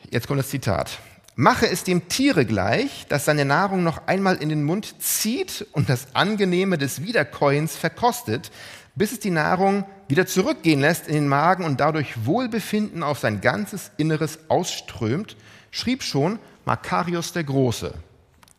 jetzt 0.10 0.28
kommt 0.28 0.40
das 0.40 0.50
Zitat. 0.50 1.00
Mache 1.40 1.70
es 1.70 1.84
dem 1.84 2.08
Tiere 2.08 2.48
gleich, 2.48 3.06
das 3.10 3.26
seine 3.26 3.46
Nahrung 3.46 3.84
noch 3.84 4.08
einmal 4.08 4.38
in 4.38 4.50
den 4.50 4.64
Mund 4.64 4.96
zieht 5.00 5.68
und 5.72 5.88
das 5.88 6.16
Angenehme 6.16 6.80
des 6.80 7.04
Wiederkäuens 7.04 7.76
verkostet, 7.76 8.50
bis 8.96 9.12
es 9.12 9.20
die 9.20 9.30
Nahrung 9.30 9.86
wieder 10.08 10.26
zurückgehen 10.26 10.82
lässt 10.82 11.08
in 11.08 11.14
den 11.14 11.28
Magen 11.28 11.64
und 11.64 11.80
dadurch 11.80 12.26
Wohlbefinden 12.26 13.04
auf 13.04 13.20
sein 13.20 13.40
ganzes 13.40 13.92
Inneres 13.98 14.40
ausströmt, 14.48 15.38
schrieb 15.70 16.02
schon 16.02 16.40
Makarios 16.66 17.34
der 17.34 17.44
Große 17.44 17.94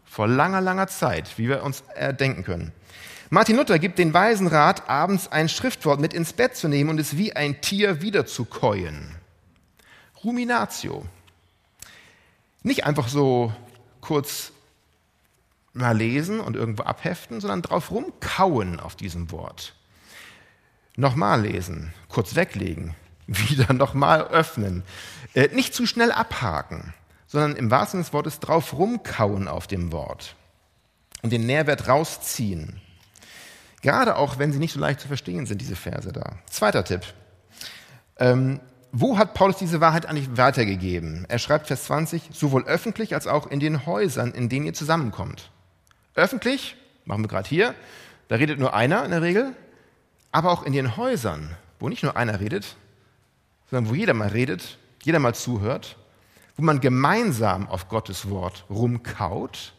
vor 0.05 0.29
langer, 0.29 0.61
langer 0.61 0.87
Zeit, 0.87 1.37
wie 1.37 1.49
wir 1.49 1.65
uns 1.65 1.83
erdenken 1.97 2.45
können. 2.45 2.71
Martin 3.29 3.57
Luther 3.57 3.81
gibt 3.81 3.99
den 3.99 4.15
Weisen 4.15 4.47
Rat, 4.47 4.89
abends 4.89 5.27
ein 5.33 5.49
Schriftwort 5.49 6.01
mit 6.01 6.15
ins 6.15 6.33
Bett 6.33 6.55
zu 6.55 6.69
nehmen 6.69 6.91
und 6.91 7.01
es 7.01 7.17
wie 7.17 7.35
ein 7.35 7.61
Tier 7.61 8.03
wiederzukäuen. 8.03 9.17
Ruminatio. 10.23 11.05
Nicht 12.63 12.85
einfach 12.85 13.09
so 13.09 13.53
kurz 14.01 14.53
mal 15.73 15.97
lesen 15.97 16.41
und 16.41 16.57
irgendwo 16.57 16.83
abheften, 16.83 17.41
sondern 17.41 17.63
drauf 17.63 17.91
rumkauen 17.91 18.81
auf 18.81 18.97
diesem 18.97 19.31
Wort. 19.31 19.75
Nochmal 20.97 21.43
lesen, 21.43 21.93
kurz 22.09 22.35
weglegen, 22.35 22.95
wieder 23.27 23.73
nochmal 23.73 24.27
öffnen. 24.29 24.83
Äh, 25.35 25.49
nicht 25.55 25.75
zu 25.75 25.87
schnell 25.87 26.11
abhaken, 26.11 26.95
sondern 27.27 27.57
im 27.57 27.71
wahrsten 27.71 27.99
Sinne 27.99 28.05
des 28.05 28.13
Wortes 28.13 28.41
drauf 28.41 28.73
rumkauen 28.73 29.47
auf 29.49 29.67
dem 29.67 29.93
Wort 29.93 30.35
und 31.23 31.33
den 31.33 31.47
Nährwert 31.47 31.89
rausziehen. 31.89 32.81
Gerade 33.83 34.17
auch, 34.17 34.39
wenn 34.39 34.53
sie 34.53 34.59
nicht 34.59 34.73
so 34.73 34.81
leicht 34.81 35.01
zu 35.01 35.09
verstehen 35.09 35.47
sind, 35.47 35.61
diese 35.61 35.77
Verse 35.77 36.13
da. 36.13 36.39
Zweiter 36.51 36.85
Tipp. 36.85 37.03
Ähm, 38.19 38.61
wo 38.93 39.19
hat 39.19 39.35
Paulus 39.35 39.57
diese 39.57 39.81
Wahrheit 39.81 40.07
eigentlich 40.07 40.37
weitergegeben? 40.37 41.27
Er 41.29 41.39
schreibt 41.39 41.67
Vers 41.67 41.85
20, 41.85 42.31
sowohl 42.33 42.65
öffentlich 42.65 43.15
als 43.15 43.27
auch 43.27 43.47
in 43.47 43.61
den 43.61 43.87
Häusern, 43.87 44.33
in 44.33 44.49
denen 44.49 44.67
ihr 44.67 44.75
zusammenkommt. 44.75 45.51
Öffentlich, 46.15 46.77
machen 47.05 47.23
wir 47.23 47.29
gerade 47.29 47.49
hier, 47.49 47.75
da 48.29 48.37
redet 48.37 48.59
nur 48.59 48.75
einer 48.75 49.05
in 49.05 49.11
der 49.11 49.23
Regel, 49.23 49.55
aber 50.33 50.51
auch 50.51 50.63
in 50.63 50.73
den 50.73 50.97
Häusern, 50.97 51.57
wo 51.79 51.89
nicht 51.89 52.03
nur 52.03 52.17
einer 52.17 52.41
redet, 52.41 52.77
sondern 53.71 53.91
wo 53.91 53.95
jeder 53.95 54.15
mal 54.15 54.29
redet, 54.29 54.79
jeder 55.03 55.19
mal 55.19 55.35
zuhört, 55.35 55.97
wo 56.57 56.63
man 56.63 56.81
gemeinsam 56.81 57.69
auf 57.69 57.89
Gottes 57.89 58.29
Wort 58.31 58.65
rumkaut 58.69 59.73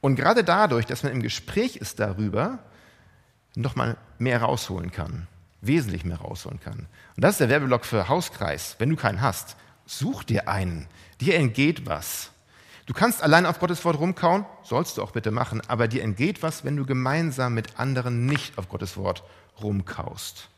und 0.00 0.16
gerade 0.16 0.44
dadurch, 0.44 0.86
dass 0.86 1.02
man 1.02 1.12
im 1.12 1.22
Gespräch 1.22 1.76
ist 1.76 1.98
darüber, 1.98 2.58
noch 3.54 3.74
mal 3.76 3.96
mehr 4.18 4.42
rausholen 4.42 4.90
kann, 4.90 5.28
wesentlich 5.66 6.04
mehr 6.04 6.18
rausholen 6.18 6.60
kann. 6.60 6.86
Und 7.16 7.24
das 7.24 7.32
ist 7.32 7.40
der 7.40 7.48
Werbeblock 7.48 7.84
für 7.84 8.08
Hauskreis. 8.08 8.76
Wenn 8.78 8.90
du 8.90 8.96
keinen 8.96 9.20
hast, 9.20 9.56
such 9.86 10.24
dir 10.24 10.48
einen. 10.48 10.86
Dir 11.20 11.36
entgeht 11.36 11.86
was. 11.86 12.30
Du 12.86 12.92
kannst 12.92 13.22
allein 13.22 13.46
auf 13.46 13.60
Gottes 13.60 13.84
Wort 13.84 13.98
rumkauen, 13.98 14.44
sollst 14.62 14.98
du 14.98 15.02
auch 15.02 15.12
bitte 15.12 15.30
machen, 15.30 15.62
aber 15.68 15.88
dir 15.88 16.02
entgeht 16.02 16.42
was, 16.42 16.64
wenn 16.64 16.76
du 16.76 16.84
gemeinsam 16.84 17.54
mit 17.54 17.78
anderen 17.78 18.26
nicht 18.26 18.58
auf 18.58 18.68
Gottes 18.68 18.96
Wort 18.96 19.22
rumkaust. 19.62 20.48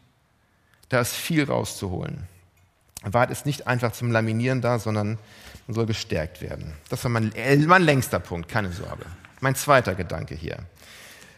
Da 0.88 1.00
ist 1.00 1.12
viel 1.12 1.44
rauszuholen. 1.44 2.26
Wahrheit 3.02 3.30
ist 3.30 3.46
nicht 3.46 3.68
einfach 3.68 3.92
zum 3.92 4.10
Laminieren 4.10 4.60
da, 4.60 4.78
sondern 4.78 5.18
man 5.66 5.74
soll 5.74 5.86
gestärkt 5.86 6.40
werden. 6.40 6.74
Das 6.88 7.04
war 7.04 7.10
mein, 7.10 7.32
äh, 7.34 7.56
mein 7.56 7.82
längster 7.82 8.18
Punkt, 8.18 8.48
keine 8.48 8.72
Sorge. 8.72 9.04
Mein 9.40 9.54
zweiter 9.54 9.94
Gedanke 9.94 10.34
hier. 10.34 10.58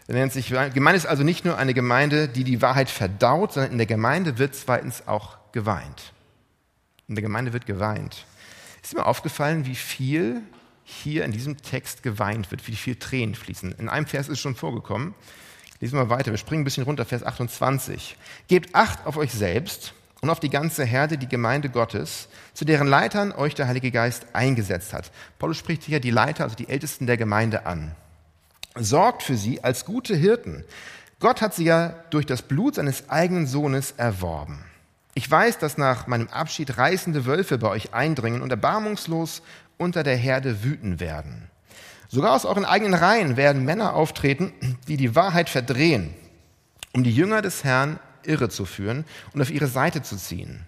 Er 0.09 0.15
nennt 0.15 0.33
sich, 0.33 0.49
Gemeinde 0.49 0.97
ist 0.97 1.07
also 1.07 1.23
nicht 1.23 1.45
nur 1.45 1.59
eine 1.59 1.75
Gemeinde, 1.75 2.29
die 2.29 2.43
die 2.43 2.63
Wahrheit 2.63 2.89
verdaut, 2.89 3.53
sondern 3.53 3.73
in 3.73 3.79
der 3.79 3.87
Gemeinde 3.87 4.39
wird 4.39 4.55
zweitens 4.55 5.07
auch 5.07 5.37
geweint. 5.53 6.15
In 7.09 7.15
der 7.15 7.23
Gemeinde 7.23 7.53
wird 7.53 7.67
geweint. 7.67 8.25
Ist 8.83 8.95
mir 8.95 9.05
aufgefallen, 9.05 9.67
wie 9.67 9.75
viel 9.75 10.41
hier 10.83 11.27
in 11.27 11.33
diesem 11.33 11.59
Text 11.59 12.03
geweint 12.03 12.51
wird, 12.51 12.67
wie 12.67 12.75
viel 12.75 12.97
Tränen 12.97 13.35
fließen. 13.35 13.73
In 13.73 13.91
einem 13.91 14.07
Vers 14.07 14.29
ist 14.29 14.35
es 14.35 14.41
schon 14.41 14.55
vorgekommen. 14.55 15.15
Lesen 15.81 15.99
wir 15.99 16.09
weiter. 16.09 16.31
Wir 16.31 16.39
springen 16.39 16.63
ein 16.63 16.65
bisschen 16.65 16.85
runter, 16.85 17.05
Vers 17.05 17.23
28. 17.23 18.17
Gebt 18.49 18.75
Acht 18.75 19.07
auf 19.07 19.19
euch 19.19 19.33
selbst 19.33 19.93
und 20.23 20.31
auf 20.31 20.41
die 20.41 20.49
ganze 20.49 20.87
Herde, 20.87 21.19
die 21.19 21.29
Gemeinde 21.29 21.69
Gottes, 21.69 22.29
zu 22.55 22.65
deren 22.65 22.89
Leitern 22.89 23.31
euch 23.33 23.55
der 23.55 23.69
Heilige 23.69 23.91
Geist 23.91 24.27
eingesetzt 24.33 24.95
hat. 24.95 25.13
Paulus 25.39 25.59
spricht 25.59 25.83
hier 25.83 26.01
die 26.01 26.11
Leiter, 26.11 26.45
also 26.45 26.57
die 26.57 26.71
Ältesten 26.71 27.07
der 27.07 27.19
Gemeinde 27.19 27.67
an. 27.67 27.95
Sorgt 28.77 29.23
für 29.23 29.37
sie 29.37 29.63
als 29.65 29.85
gute 29.85 30.15
Hirten. 30.15 30.65
Gott 31.21 31.41
hat 31.41 31.55
sie 31.55 31.65
ja 31.65 31.95
durch 32.11 32.27
das 32.27 32.43
Blut 32.43 32.77
seines 32.77 33.09
eigenen 33.09 33.47
Sohnes 33.47 33.93
erworben. 33.97 34.65
Ich 35.15 35.29
weiß, 35.29 35.59
dass 35.59 35.79
nach 35.79 36.07
meinem 36.07 36.29
Abschied 36.29 36.79
reißende 36.79 37.27
Wölfe 37.27 37.59
bei 37.59 37.69
euch 37.69 37.93
eindringen 37.93 38.41
und 38.41 38.51
erbarmungslos 38.51 39.43
unter 39.77 40.05
der 40.05 40.17
Herde 40.17 40.63
wüten 40.63 41.01
werden. 41.01 41.51
Sogar 42.09 42.35
aus 42.35 42.45
euren 42.45 42.65
eigenen 42.65 42.95
Reihen 42.95 43.37
werden 43.37 43.65
Männer 43.65 43.95
auftreten, 43.95 44.53
die 44.87 44.97
die 44.97 45.15
Wahrheit 45.15 45.51
verdrehen, 45.51 46.15
um 46.93 47.03
die 47.03 47.15
Jünger 47.15 47.43
des 47.43 47.65
Herrn 47.65 47.99
irre 48.23 48.49
zu 48.49 48.65
führen 48.65 49.05
und 49.35 49.43
auf 49.43 49.51
ihre 49.51 49.67
Seite 49.67 50.03
zu 50.03 50.17
ziehen. 50.17 50.67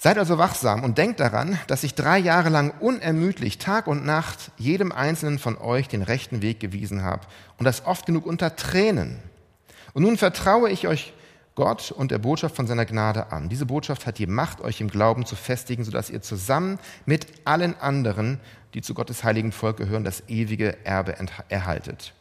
Seid 0.00 0.16
also 0.16 0.38
wachsam 0.38 0.84
und 0.84 0.96
denkt 0.96 1.18
daran, 1.18 1.58
dass 1.66 1.82
ich 1.82 1.96
drei 1.96 2.18
Jahre 2.18 2.50
lang 2.50 2.72
unermüdlich 2.78 3.58
Tag 3.58 3.88
und 3.88 4.06
Nacht 4.06 4.52
jedem 4.56 4.92
einzelnen 4.92 5.40
von 5.40 5.58
euch 5.58 5.88
den 5.88 6.02
rechten 6.02 6.40
Weg 6.40 6.60
gewiesen 6.60 7.02
habe 7.02 7.26
und 7.58 7.64
das 7.64 7.84
oft 7.84 8.06
genug 8.06 8.24
unter 8.24 8.54
Tränen. 8.54 9.18
Und 9.94 10.04
nun 10.04 10.16
vertraue 10.16 10.70
ich 10.70 10.86
euch 10.86 11.14
Gott 11.56 11.90
und 11.90 12.12
der 12.12 12.18
Botschaft 12.18 12.54
von 12.54 12.68
seiner 12.68 12.86
Gnade 12.86 13.32
an. 13.32 13.48
Diese 13.48 13.66
Botschaft 13.66 14.06
hat 14.06 14.18
die 14.18 14.28
Macht, 14.28 14.60
euch 14.60 14.80
im 14.80 14.88
Glauben 14.88 15.26
zu 15.26 15.34
festigen, 15.34 15.82
sodass 15.82 16.10
ihr 16.10 16.22
zusammen 16.22 16.78
mit 17.04 17.26
allen 17.44 17.76
anderen, 17.80 18.38
die 18.74 18.82
zu 18.82 18.94
Gottes 18.94 19.24
heiligen 19.24 19.50
Volk 19.50 19.78
gehören, 19.78 20.04
das 20.04 20.22
ewige 20.28 20.76
Erbe 20.86 21.16
erhaltet. 21.48 22.14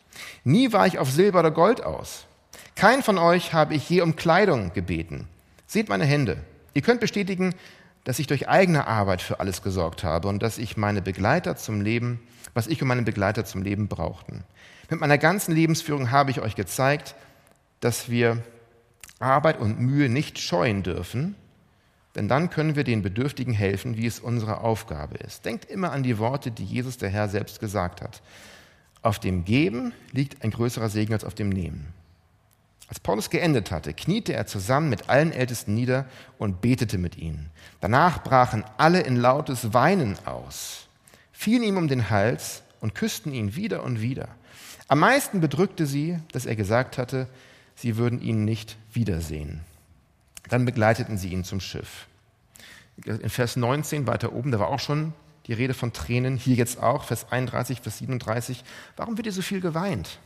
Nie 0.43 0.73
war 0.73 0.87
ich 0.87 0.97
auf 0.97 1.11
Silber 1.11 1.41
oder 1.41 1.51
Gold 1.51 1.83
aus. 1.83 2.25
Kein 2.73 3.03
von 3.03 3.19
euch 3.19 3.53
habe 3.53 3.75
ich 3.75 3.87
je 3.87 4.01
um 4.01 4.15
Kleidung 4.15 4.73
gebeten. 4.73 5.27
Seht 5.67 5.89
meine 5.89 6.05
Hände. 6.05 6.37
Ihr 6.77 6.83
könnt 6.83 7.01
bestätigen, 7.01 7.55
dass 8.03 8.19
ich 8.19 8.27
durch 8.27 8.47
eigene 8.49 8.85
Arbeit 8.85 9.23
für 9.23 9.39
alles 9.39 9.63
gesorgt 9.63 10.03
habe 10.03 10.27
und 10.27 10.43
dass 10.43 10.59
ich 10.59 10.77
meine 10.77 11.01
Begleiter 11.01 11.55
zum 11.55 11.81
Leben, 11.81 12.19
was 12.53 12.67
ich 12.67 12.79
und 12.83 12.87
meine 12.87 13.01
Begleiter 13.01 13.45
zum 13.45 13.63
Leben 13.63 13.87
brauchten. 13.87 14.43
Mit 14.87 14.99
meiner 14.99 15.17
ganzen 15.17 15.55
Lebensführung 15.55 16.11
habe 16.11 16.29
ich 16.29 16.39
euch 16.39 16.53
gezeigt, 16.53 17.15
dass 17.79 18.11
wir 18.11 18.43
Arbeit 19.17 19.59
und 19.59 19.79
Mühe 19.79 20.07
nicht 20.07 20.37
scheuen 20.37 20.83
dürfen, 20.83 21.33
denn 22.13 22.27
dann 22.27 22.51
können 22.51 22.75
wir 22.75 22.83
den 22.83 23.01
Bedürftigen 23.01 23.53
helfen, 23.55 23.97
wie 23.97 24.05
es 24.05 24.19
unsere 24.19 24.61
Aufgabe 24.61 25.17
ist. 25.17 25.45
Denkt 25.45 25.65
immer 25.65 25.91
an 25.91 26.03
die 26.03 26.19
Worte, 26.19 26.51
die 26.51 26.63
Jesus 26.63 26.99
der 26.99 27.09
Herr 27.09 27.27
selbst 27.27 27.59
gesagt 27.59 28.03
hat. 28.03 28.21
Auf 29.01 29.17
dem 29.17 29.45
Geben 29.45 29.93
liegt 30.11 30.43
ein 30.43 30.51
größerer 30.51 30.89
Segen 30.89 31.13
als 31.13 31.23
auf 31.23 31.33
dem 31.33 31.49
Nehmen. 31.49 31.91
Als 32.87 33.01
Paulus 33.01 33.29
geendet 33.29 33.71
hatte, 33.71 33.93
kniete 33.93 34.33
er 34.33 34.47
zusammen 34.47 34.89
mit 34.89 35.09
allen 35.09 35.33
Ältesten 35.33 35.73
nieder 35.73 36.05
und 36.37 36.61
betete 36.61 36.97
mit 36.97 37.17
ihnen. 37.17 37.49
Danach 37.81 38.23
brachen 38.23 38.63
alle 38.77 39.01
in 39.01 39.17
lautes 39.17 39.73
Weinen 39.73 40.17
aus, 40.25 40.87
fielen 41.33 41.63
ihm 41.63 41.77
um 41.77 41.87
den 41.89 42.09
Hals 42.09 42.63
und 42.79 42.95
küssten 42.95 43.33
ihn 43.33 43.55
wieder 43.55 43.83
und 43.83 44.01
wieder. 44.01 44.29
Am 44.87 44.99
meisten 44.99 45.41
bedrückte 45.41 45.85
sie, 45.85 46.17
dass 46.31 46.45
er 46.45 46.55
gesagt 46.55 46.97
hatte, 46.97 47.27
sie 47.75 47.97
würden 47.97 48.21
ihn 48.21 48.45
nicht 48.45 48.77
wiedersehen. 48.93 49.61
Dann 50.49 50.63
begleiteten 50.63 51.17
sie 51.17 51.29
ihn 51.29 51.43
zum 51.43 51.59
Schiff. 51.59 52.07
In 53.05 53.29
Vers 53.29 53.57
19 53.57 54.07
weiter 54.07 54.31
oben, 54.31 54.51
da 54.51 54.59
war 54.59 54.69
auch 54.69 54.79
schon 54.79 55.13
die 55.47 55.53
Rede 55.53 55.73
von 55.73 55.91
Tränen, 55.93 56.37
hier 56.37 56.55
jetzt 56.55 56.81
auch, 56.81 57.03
Vers 57.03 57.31
31, 57.31 57.81
Vers 57.81 57.99
37. 57.99 58.63
Warum 58.95 59.17
wird 59.17 59.27
ihr 59.27 59.33
so 59.33 59.41
viel 59.41 59.61
geweint? 59.61 60.19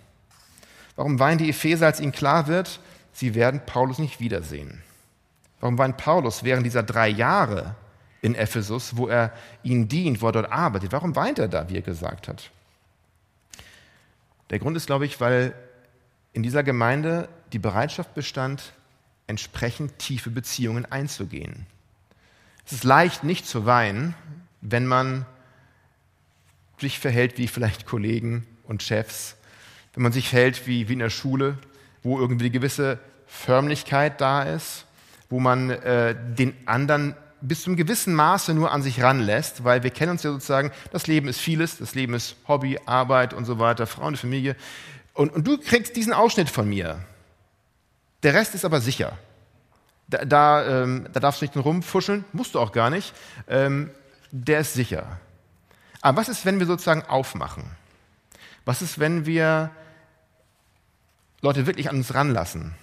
Warum 1.02 1.18
weinen 1.18 1.40
die 1.40 1.50
Epheser, 1.50 1.88
als 1.88 2.00
ihnen 2.00 2.12
klar 2.12 2.46
wird, 2.46 2.80
sie 3.12 3.34
werden 3.34 3.66
Paulus 3.66 3.98
nicht 3.98 4.20
wiedersehen? 4.20 4.84
Warum 5.60 5.80
weint 5.80 5.98
Paulus 5.98 6.44
während 6.44 6.64
dieser 6.64 6.84
drei 6.84 7.10
Jahre 7.10 7.74
in 8.22 8.36
Ephesus, 8.36 8.96
wo 8.98 9.08
er 9.08 9.34
ihnen 9.64 9.88
dient, 9.88 10.22
wo 10.22 10.28
er 10.28 10.34
dort 10.34 10.52
arbeitet? 10.52 10.92
Warum 10.92 11.16
weint 11.16 11.40
er 11.40 11.48
da, 11.48 11.68
wie 11.70 11.78
er 11.78 11.82
gesagt 11.82 12.28
hat? 12.28 12.52
Der 14.52 14.60
Grund 14.60 14.78
ist, 14.78 14.86
glaube 14.86 15.08
ich, 15.08 15.20
weil 15.20 15.56
in 16.34 16.44
dieser 16.44 16.62
Gemeinde 16.62 17.30
die 17.52 17.58
Bereitschaft 17.58 18.14
bestand, 18.14 18.74
entsprechend 19.26 19.98
tiefe 19.98 20.30
Beziehungen 20.30 20.86
einzugehen. 20.86 21.66
Es 22.68 22.74
ist 22.74 22.84
leicht, 22.84 23.24
nicht 23.24 23.48
zu 23.48 23.66
weinen, 23.66 24.14
wenn 24.62 24.86
man 24.86 25.26
sich 26.78 27.00
verhält 27.00 27.40
wie 27.40 27.48
vielleicht 27.48 27.88
Kollegen 27.88 28.46
und 28.66 28.84
Chefs, 28.84 29.36
wenn 29.93 30.04
man 30.04 30.12
sich 30.12 30.30
verhält 30.30 30.67
wie, 30.67 30.88
wie 30.89 30.93
in 30.93 30.99
der 30.99 31.10
Schule, 31.10 31.58
wo 32.04 32.19
irgendwie 32.19 32.45
eine 32.45 32.51
gewisse 32.51 32.99
Förmlichkeit 33.27 34.21
da 34.21 34.43
ist, 34.43 34.86
wo 35.30 35.39
man 35.39 35.69
äh, 35.69 36.15
den 36.38 36.54
anderen 36.65 37.15
bis 37.41 37.63
zu 37.63 37.69
einem 37.69 37.77
gewissen 37.77 38.13
Maße 38.13 38.54
nur 38.54 38.71
an 38.71 38.84
sich 38.84 39.01
ranlässt, 39.01 39.63
weil 39.63 39.84
wir 39.84 39.89
kennen 39.89 40.12
uns 40.12 40.23
ja 40.23 40.32
sozusagen, 40.32 40.71
das 40.91 41.08
Leben 41.08 41.27
ist 41.27 41.39
vieles, 41.39 41.77
das 41.77 41.95
Leben 41.95 42.13
ist 42.13 42.36
Hobby, 42.47 42.80
Arbeit 42.86 43.34
und 43.34 43.45
so 43.45 43.58
weiter, 43.58 43.88
Freunde, 43.88 44.19
Familie. 44.19 44.56
Und, 45.13 45.34
und 45.34 45.47
du 45.47 45.58
kriegst 45.58 45.95
diesen 45.95 46.13
Ausschnitt 46.13 46.49
von 46.49 46.69
mir. 46.69 46.99
Der 48.23 48.34
Rest 48.34 48.54
ist 48.54 48.63
aber 48.63 48.80
sicher. 48.80 49.17
Da, 50.08 50.25
da, 50.25 50.84
ähm, 50.84 51.08
da 51.12 51.19
darfst 51.19 51.41
du 51.41 51.45
nicht 51.45 51.58
rumfuscheln, 51.58 52.25
musst 52.34 52.56
du 52.56 52.60
auch 52.60 52.71
gar 52.71 52.89
nicht. 52.89 53.13
Ähm, 53.47 53.89
der 54.32 54.60
ist 54.60 54.73
sicher. 54.73 55.19
Aber 56.01 56.21
was 56.21 56.30
ist, 56.30 56.45
wenn 56.45 56.60
wir 56.60 56.67
sozusagen 56.67 57.04
aufmachen? 57.04 57.63
Was 58.65 58.82
ist, 58.82 58.99
wenn 58.99 59.25
wir 59.25 59.71
Leute 61.41 61.65
wirklich 61.65 61.89
an 61.89 61.97
uns 61.97 62.13
ranlassen? 62.13 62.73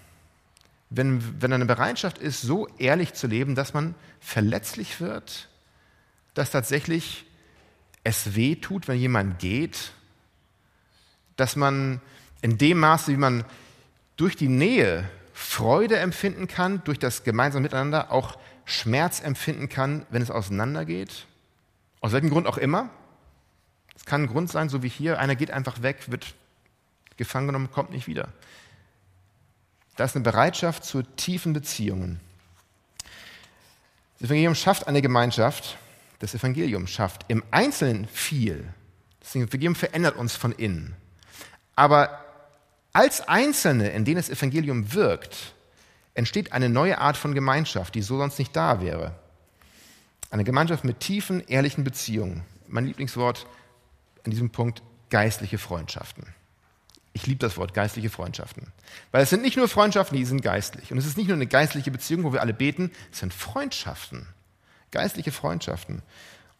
Wenn, 0.90 1.42
wenn 1.42 1.52
eine 1.52 1.66
Bereitschaft 1.66 2.18
ist, 2.18 2.40
so 2.40 2.66
ehrlich 2.78 3.14
zu 3.14 3.26
leben, 3.26 3.54
dass 3.54 3.74
man 3.74 3.94
verletzlich 4.20 5.00
wird, 5.00 5.48
dass 6.34 6.50
tatsächlich 6.50 7.26
es 8.04 8.34
weh 8.34 8.56
tut, 8.56 8.88
wenn 8.88 8.98
jemand 8.98 9.38
geht, 9.38 9.92
dass 11.36 11.56
man 11.56 12.00
in 12.40 12.58
dem 12.58 12.78
Maße, 12.78 13.12
wie 13.12 13.16
man 13.16 13.44
durch 14.16 14.34
die 14.34 14.48
Nähe 14.48 15.08
Freude 15.32 15.98
empfinden 15.98 16.48
kann, 16.48 16.82
durch 16.84 16.98
das 16.98 17.22
gemeinsame 17.22 17.62
Miteinander 17.62 18.10
auch 18.10 18.38
Schmerz 18.64 19.20
empfinden 19.20 19.68
kann, 19.68 20.04
wenn 20.10 20.20
es 20.20 20.30
auseinandergeht. 20.30 21.26
Aus 22.00 22.12
welchem 22.12 22.30
Grund 22.30 22.46
auch 22.46 22.58
immer. 22.58 22.90
Es 23.96 24.04
kann 24.04 24.22
ein 24.22 24.26
Grund 24.26 24.50
sein, 24.50 24.68
so 24.68 24.82
wie 24.82 24.88
hier, 24.88 25.18
einer 25.18 25.36
geht 25.36 25.50
einfach 25.50 25.82
weg, 25.82 26.10
wird 26.10 26.34
gefangen 27.18 27.48
genommen, 27.48 27.70
kommt 27.70 27.90
nicht 27.90 28.06
wieder. 28.06 28.28
Da 29.96 30.04
ist 30.04 30.14
eine 30.14 30.22
Bereitschaft 30.22 30.84
zu 30.84 31.02
tiefen 31.02 31.52
Beziehungen. 31.52 32.20
Das 34.18 34.28
Evangelium 34.28 34.54
schafft 34.54 34.86
eine 34.86 35.02
Gemeinschaft, 35.02 35.76
das 36.20 36.34
Evangelium 36.34 36.86
schafft 36.86 37.24
im 37.28 37.44
Einzelnen 37.50 38.08
viel. 38.08 38.72
Das 39.20 39.34
Evangelium 39.36 39.74
verändert 39.74 40.16
uns 40.16 40.34
von 40.34 40.52
innen. 40.52 40.96
Aber 41.76 42.24
als 42.92 43.20
Einzelne, 43.28 43.90
in 43.90 44.04
denen 44.04 44.16
das 44.16 44.30
Evangelium 44.30 44.92
wirkt, 44.92 45.54
entsteht 46.14 46.52
eine 46.52 46.68
neue 46.68 46.98
Art 46.98 47.16
von 47.16 47.34
Gemeinschaft, 47.34 47.94
die 47.94 48.02
so 48.02 48.18
sonst 48.18 48.38
nicht 48.38 48.56
da 48.56 48.80
wäre. 48.80 49.14
Eine 50.30 50.44
Gemeinschaft 50.44 50.84
mit 50.84 51.00
tiefen, 51.00 51.46
ehrlichen 51.46 51.84
Beziehungen. 51.84 52.44
Mein 52.66 52.86
Lieblingswort 52.86 53.46
an 54.24 54.30
diesem 54.30 54.50
Punkt, 54.50 54.82
geistliche 55.10 55.58
Freundschaften. 55.58 56.26
Ich 57.18 57.26
liebe 57.26 57.40
das 57.40 57.56
Wort 57.56 57.74
geistliche 57.74 58.10
Freundschaften. 58.10 58.68
Weil 59.10 59.24
es 59.24 59.30
sind 59.30 59.42
nicht 59.42 59.56
nur 59.56 59.66
Freundschaften, 59.66 60.16
die 60.16 60.24
sind 60.24 60.40
geistlich. 60.40 60.92
Und 60.92 60.98
es 60.98 61.04
ist 61.04 61.16
nicht 61.16 61.26
nur 61.26 61.34
eine 61.34 61.48
geistliche 61.48 61.90
Beziehung, 61.90 62.22
wo 62.22 62.32
wir 62.32 62.42
alle 62.42 62.54
beten, 62.54 62.92
es 63.10 63.18
sind 63.18 63.34
Freundschaften. 63.34 64.28
Geistliche 64.92 65.32
Freundschaften. 65.32 66.02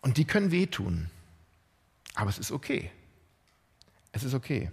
Und 0.01 0.17
die 0.17 0.25
können 0.25 0.51
wehtun. 0.51 1.11
Aber 2.17 2.29
es 2.29 2.39
ist 2.39 2.51
okay. 2.51 2.91
Es 4.11 4.25
ist 4.25 4.35
okay. 4.35 4.73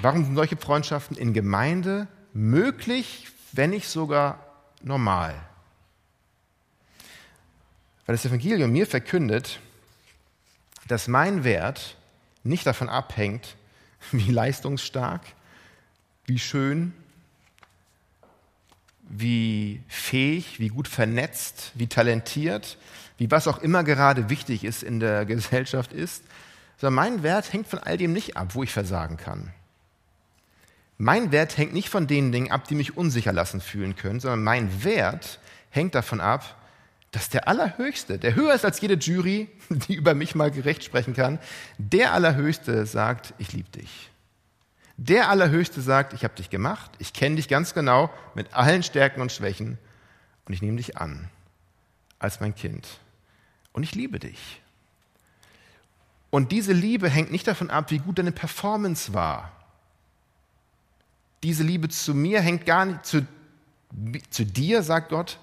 Warum 0.00 0.24
sind 0.24 0.34
solche 0.34 0.56
Freundschaften 0.56 1.18
in 1.18 1.34
Gemeinde 1.34 2.08
möglich, 2.32 3.28
wenn 3.52 3.68
nicht 3.68 3.90
sogar 3.90 4.46
normal? 4.80 5.34
Weil 8.06 8.14
das 8.14 8.24
Evangelium 8.24 8.72
mir 8.72 8.86
verkündet, 8.86 9.60
dass 10.88 11.06
mein 11.06 11.44
Wert 11.44 11.98
nicht 12.44 12.66
davon 12.66 12.88
abhängt, 12.88 13.56
wie 14.12 14.30
leistungsstark, 14.30 15.22
wie 16.26 16.38
schön, 16.38 16.92
wie 19.08 19.82
fähig, 19.88 20.58
wie 20.60 20.68
gut 20.68 20.88
vernetzt, 20.88 21.72
wie 21.74 21.86
talentiert, 21.86 22.78
wie 23.18 23.30
was 23.30 23.46
auch 23.46 23.58
immer 23.58 23.84
gerade 23.84 24.30
wichtig 24.30 24.64
ist 24.64 24.82
in 24.82 25.00
der 25.00 25.24
Gesellschaft 25.26 25.92
ist, 25.92 26.24
sondern 26.78 26.94
mein 26.94 27.22
Wert 27.22 27.52
hängt 27.52 27.66
von 27.66 27.78
all 27.78 27.96
dem 27.96 28.12
nicht 28.12 28.36
ab, 28.36 28.54
wo 28.54 28.62
ich 28.62 28.72
versagen 28.72 29.16
kann. 29.16 29.52
Mein 30.96 31.32
Wert 31.32 31.58
hängt 31.58 31.72
nicht 31.72 31.88
von 31.88 32.06
den 32.06 32.30
Dingen 32.30 32.52
ab, 32.52 32.68
die 32.68 32.74
mich 32.74 32.96
unsicher 32.96 33.32
lassen 33.32 33.60
fühlen 33.60 33.96
können, 33.96 34.20
sondern 34.20 34.44
mein 34.44 34.84
Wert 34.84 35.40
hängt 35.70 35.94
davon 35.94 36.20
ab, 36.20 36.56
dass 37.14 37.28
der 37.28 37.46
Allerhöchste, 37.46 38.18
der 38.18 38.34
höher 38.34 38.54
ist 38.54 38.64
als 38.64 38.80
jede 38.80 38.94
Jury, 38.94 39.48
die 39.68 39.94
über 39.94 40.14
mich 40.14 40.34
mal 40.34 40.50
gerecht 40.50 40.82
sprechen 40.82 41.14
kann, 41.14 41.38
der 41.78 42.12
Allerhöchste 42.12 42.86
sagt, 42.86 43.34
ich 43.38 43.52
liebe 43.52 43.70
dich. 43.70 44.10
Der 44.96 45.28
Allerhöchste 45.28 45.80
sagt, 45.80 46.12
ich 46.12 46.24
habe 46.24 46.34
dich 46.34 46.50
gemacht, 46.50 46.90
ich 46.98 47.12
kenne 47.12 47.36
dich 47.36 47.48
ganz 47.48 47.74
genau 47.74 48.10
mit 48.34 48.54
allen 48.54 48.82
Stärken 48.82 49.20
und 49.20 49.32
Schwächen 49.32 49.78
und 50.44 50.54
ich 50.54 50.62
nehme 50.62 50.76
dich 50.76 50.96
an 50.96 51.28
als 52.18 52.40
mein 52.40 52.54
Kind 52.54 52.86
und 53.72 53.82
ich 53.82 53.94
liebe 53.94 54.18
dich. 54.18 54.60
Und 56.30 56.50
diese 56.50 56.72
Liebe 56.72 57.08
hängt 57.08 57.30
nicht 57.30 57.46
davon 57.46 57.70
ab, 57.70 57.90
wie 57.92 57.98
gut 57.98 58.18
deine 58.18 58.32
Performance 58.32 59.14
war. 59.14 59.52
Diese 61.44 61.62
Liebe 61.62 61.88
zu 61.88 62.12
mir 62.14 62.40
hängt 62.40 62.66
gar 62.66 62.86
nicht 62.86 63.06
zu, 63.06 63.26
zu 64.30 64.44
dir, 64.44 64.82
sagt 64.82 65.10
Gott, 65.10 65.38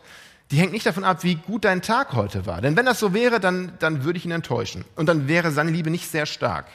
die 0.52 0.58
hängt 0.58 0.74
nicht 0.74 0.86
davon 0.86 1.06
ab, 1.06 1.24
wie 1.24 1.36
gut 1.36 1.64
dein 1.64 1.82
Tag 1.82 2.14
heute 2.14 2.46
war. 2.46 2.60
Denn 2.62 2.76
wenn 2.76 2.86
das 2.86 3.00
so 3.00 3.14
wäre, 3.14 3.40
dann, 3.40 3.72
dann 3.80 4.04
würde 4.04 4.18
ich 4.18 4.26
ihn 4.26 4.32
enttäuschen. 4.32 4.84
Und 4.96 5.08
dann 5.08 5.30
wäre 5.30 5.52
seine 5.52 5.72
Liebe 5.72 5.90
nicht 5.90 6.12
sehr 6.12 6.26
stark. 6.26 6.68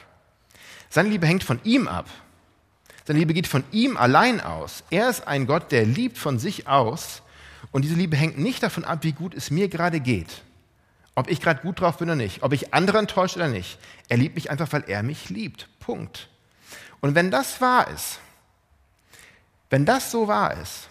Seine 0.89 1.09
Liebe 1.09 1.27
hängt 1.27 1.43
von 1.43 1.59
ihm 1.63 1.87
ab. 1.87 2.07
Seine 3.05 3.19
Liebe 3.19 3.33
geht 3.33 3.47
von 3.47 3.63
ihm 3.71 3.95
allein 3.95 4.41
aus. 4.41 4.83
Er 4.89 5.09
ist 5.09 5.27
ein 5.27 5.45
Gott, 5.45 5.71
der 5.71 5.85
liebt 5.85 6.17
von 6.17 6.39
sich 6.39 6.67
aus. 6.67 7.21
Und 7.71 7.83
diese 7.83 7.95
Liebe 7.95 8.17
hängt 8.17 8.39
nicht 8.39 8.63
davon 8.63 8.83
ab, 8.83 8.99
wie 9.03 9.11
gut 9.11 9.35
es 9.35 9.51
mir 9.51 9.69
gerade 9.69 9.99
geht. 9.99 10.41
Ob 11.13 11.29
ich 11.29 11.39
gerade 11.39 11.61
gut 11.61 11.79
drauf 11.79 11.97
bin 11.97 12.09
oder 12.09 12.15
nicht. 12.15 12.41
Ob 12.43 12.53
ich 12.53 12.73
andere 12.73 12.97
enttäusche 12.97 13.35
oder 13.35 13.47
nicht. 13.47 13.77
Er 14.09 14.17
liebt 14.17 14.35
mich 14.35 14.49
einfach, 14.49 14.71
weil 14.71 14.85
er 14.87 15.03
mich 15.03 15.29
liebt. 15.29 15.67
Punkt. 15.79 16.29
Und 16.99 17.15
wenn 17.15 17.29
das 17.29 17.61
wahr 17.61 17.87
ist, 17.89 18.19
wenn 19.69 19.85
das 19.85 20.11
so 20.11 20.27
wahr 20.27 20.57
ist, 20.57 20.89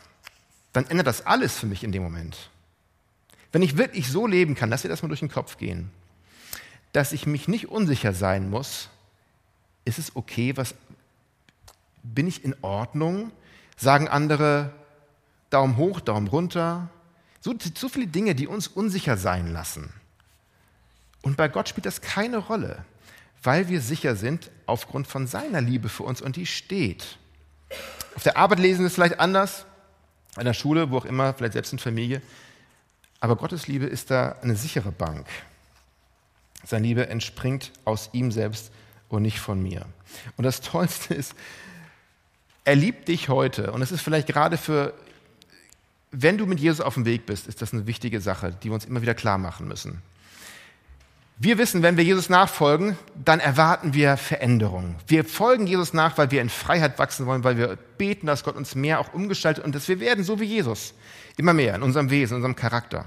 dann 0.73 0.87
ändert 0.87 1.07
das 1.07 1.27
alles 1.27 1.59
für 1.59 1.67
mich 1.67 1.83
in 1.83 1.91
dem 1.91 2.03
Moment. 2.03 2.37
Wenn 3.57 3.63
ich 3.63 3.79
wirklich 3.79 4.13
so 4.13 4.27
leben 4.27 4.55
kann, 4.55 4.69
lass 4.69 4.83
dir 4.83 4.91
das 4.91 5.01
mal 5.01 5.09
durch 5.09 5.21
den 5.21 5.31
Kopf 5.31 5.57
gehen, 5.57 5.91
dass 6.93 7.15
ich 7.15 7.25
mich 7.25 7.49
nicht 7.49 7.71
unsicher 7.71 8.13
sein 8.13 8.51
muss, 8.51 8.91
ist 9.87 9.99
es 9.99 10.15
okay, 10.15 10.59
was 10.59 10.75
bin 12.03 12.29
ich 12.29 12.45
in 12.45 12.55
Ordnung? 12.61 13.33
Sagen 13.79 14.09
andere 14.09 14.75
Daumen 15.49 15.79
hoch, 15.79 16.01
Daumen 16.01 16.27
runter. 16.27 16.91
So, 17.41 17.55
so 17.75 17.89
viele 17.89 18.07
Dinge, 18.07 18.35
die 18.35 18.47
uns 18.47 18.69
unsicher 18.69 19.17
sein 19.17 19.51
lassen. 19.51 19.91
Und 21.23 21.39
bei 21.39 21.49
Gott 21.49 21.71
spielt 21.71 21.87
das 21.87 22.03
keine 22.03 22.37
Rolle, 22.37 22.85
weil 23.43 23.71
wir 23.71 23.81
sicher 23.81 24.17
sind 24.17 24.51
aufgrund 24.67 25.07
von 25.07 25.27
seiner 25.27 25.63
Liebe 25.63 25.89
für 25.89 26.03
uns 26.03 26.21
und 26.21 26.37
die 26.37 26.45
steht. 26.45 27.17
Auf 28.17 28.23
der 28.23 28.37
Arbeit 28.37 28.59
lesen 28.59 28.81
wir 28.81 28.89
es 28.89 28.95
vielleicht 28.97 29.19
anders, 29.19 29.65
an 30.35 30.45
der 30.45 30.53
Schule, 30.53 30.91
wo 30.91 30.99
auch 30.99 31.07
immer, 31.07 31.33
vielleicht 31.33 31.55
selbst 31.55 31.73
in 31.73 31.79
Familie. 31.79 32.21
Aber 33.21 33.37
Gottes 33.37 33.67
Liebe 33.67 33.87
ist 33.87 34.11
da 34.11 34.37
eine 34.43 34.57
sichere 34.57 34.93
Bank. 34.93 35.27
Seine 36.65 36.87
Liebe 36.87 37.09
entspringt 37.09 37.73
aus 37.85 38.11
ihm 38.13 38.31
selbst 38.31 38.73
und 39.09 39.23
nicht 39.23 39.39
von 39.39 39.63
mir. 39.63 39.87
Und 40.37 40.45
das 40.45 40.61
Tollste 40.61 41.15
ist, 41.15 41.35
er 42.65 42.75
liebt 42.75 43.09
dich 43.09 43.29
heute. 43.29 43.73
Und 43.73 43.83
es 43.83 43.93
ist 43.93 44.01
vielleicht 44.01 44.27
gerade 44.27 44.59
für, 44.59 44.93
wenn 46.11 46.37
du 46.39 46.47
mit 46.47 46.59
Jesus 46.59 46.81
auf 46.81 46.95
dem 46.95 47.05
Weg 47.05 47.27
bist, 47.27 47.47
ist 47.47 47.63
das 47.63 47.73
eine 47.73 47.87
wichtige 47.87 48.21
Sache, 48.21 48.57
die 48.63 48.69
wir 48.69 48.75
uns 48.75 48.85
immer 48.85 49.03
wieder 49.03 49.15
klar 49.15 49.39
machen 49.39 49.69
müssen. 49.69 50.03
Wir 51.39 51.59
wissen, 51.59 51.83
wenn 51.83 51.99
wir 51.99 52.05
Jesus 52.05 52.31
nachfolgen, 52.31 52.97
dann 53.15 53.41
erwarten 53.41 53.93
wir 53.93 54.17
Veränderung. 54.17 54.95
Wir 55.07 55.23
folgen 55.23 55.67
Jesus 55.67 55.93
nach, 55.93 56.17
weil 56.17 56.31
wir 56.31 56.41
in 56.41 56.49
Freiheit 56.49 56.99
wachsen 56.99 57.27
wollen, 57.27 57.45
weil 57.45 57.59
wir 57.59 57.77
beten, 57.99 58.27
dass 58.27 58.43
Gott 58.43 58.57
uns 58.57 58.75
mehr 58.75 59.01
auch 59.01 59.13
umgestaltet 59.13 59.63
und 59.63 59.75
dass 59.75 59.87
wir 59.87 60.01
werden 60.01 60.25
so 60.25 60.41
wie 60.41 60.47
Jesus. 60.47 60.95
Immer 61.37 61.53
mehr 61.53 61.75
in 61.75 61.83
unserem 61.83 62.09
Wesen, 62.09 62.33
in 62.33 62.37
unserem 62.37 62.57
Charakter. 62.57 63.05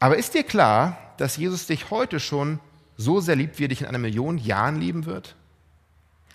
Aber 0.00 0.18
ist 0.18 0.34
dir 0.34 0.42
klar, 0.42 0.98
dass 1.16 1.38
Jesus 1.38 1.66
dich 1.66 1.90
heute 1.90 2.20
schon 2.20 2.60
so 2.98 3.20
sehr 3.20 3.36
liebt, 3.36 3.58
wie 3.58 3.64
er 3.64 3.68
dich 3.68 3.80
in 3.80 3.86
einer 3.86 3.96
Million 3.96 4.36
Jahren 4.36 4.78
lieben 4.78 5.06
wird? 5.06 5.34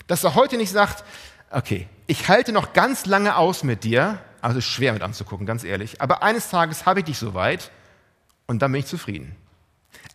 Dass 0.08 0.24
er 0.24 0.34
heute 0.34 0.58
nicht 0.58 0.72
sagt, 0.72 1.04
okay, 1.52 1.88
ich 2.08 2.30
halte 2.30 2.52
noch 2.52 2.74
ganz 2.74 3.06
lange 3.06 3.36
aus 3.36 3.64
mit 3.64 3.84
dir, 3.84 4.18
also 4.42 4.58
ist 4.58 4.66
schwer 4.66 4.94
mit 4.94 5.04
anzugucken, 5.04 5.46
ganz 5.46 5.64
ehrlich, 5.64 6.02
aber 6.02 6.24
eines 6.24 6.50
Tages 6.50 6.88
habe 6.88 7.02
ich 7.02 7.06
dich 7.06 7.20
so 7.20 7.36
weit 7.36 7.70
und 8.48 8.64
dann 8.64 8.72
bin 8.72 8.80
ich 8.80 8.88
zufrieden. 8.88 9.36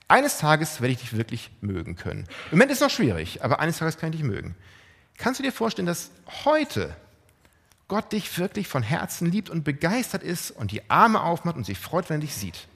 Eines 0.09 0.39
Tages 0.39 0.81
werde 0.81 0.93
ich 0.93 1.01
dich 1.01 1.17
wirklich 1.17 1.51
mögen 1.61 1.97
können. 1.97 2.27
Im 2.51 2.59
Moment 2.59 2.71
ist 2.71 2.79
es 2.79 2.83
noch 2.83 2.91
schwierig, 2.91 3.43
aber 3.43 3.61
eines 3.61 3.79
Tages 3.79 3.97
kann 3.97 4.11
ich 4.11 4.21
dich 4.21 4.27
mögen. 4.29 4.55
Kannst 5.17 5.39
du 5.39 5.45
dir 5.45 5.53
vorstellen, 5.53 5.87
dass 5.87 6.11
heute 6.45 6.95
Gott 7.89 8.13
dich 8.13 8.39
wirklich 8.39 8.69
von 8.69 8.83
Herzen 8.83 9.31
liebt 9.31 9.51
und 9.51 9.65
begeistert 9.65 10.23
ist 10.23 10.51
und 10.51 10.73
die 10.73 10.89
Arme 10.91 11.23
aufmacht 11.23 11.57
und 11.57 11.65
sich 11.65 11.79
freut, 11.79 12.11
wenn 12.11 12.19
er 12.19 12.27
dich 12.27 12.35
sieht? 12.35 12.67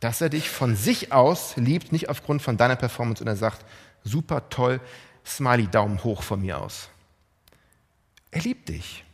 Dass 0.00 0.20
er 0.20 0.28
dich 0.28 0.50
von 0.50 0.76
sich 0.76 1.12
aus 1.12 1.56
liebt, 1.56 1.92
nicht 1.92 2.08
aufgrund 2.08 2.42
von 2.42 2.56
deiner 2.56 2.76
Performance 2.76 3.22
und 3.22 3.28
er 3.28 3.36
sagt, 3.36 3.64
super 4.02 4.48
toll, 4.48 4.80
Smiley, 5.26 5.66
Daumen 5.66 6.04
hoch 6.04 6.22
von 6.22 6.40
mir 6.40 6.58
aus. 6.58 6.88
Er 8.30 8.42
liebt 8.42 8.68
dich. 8.68 9.04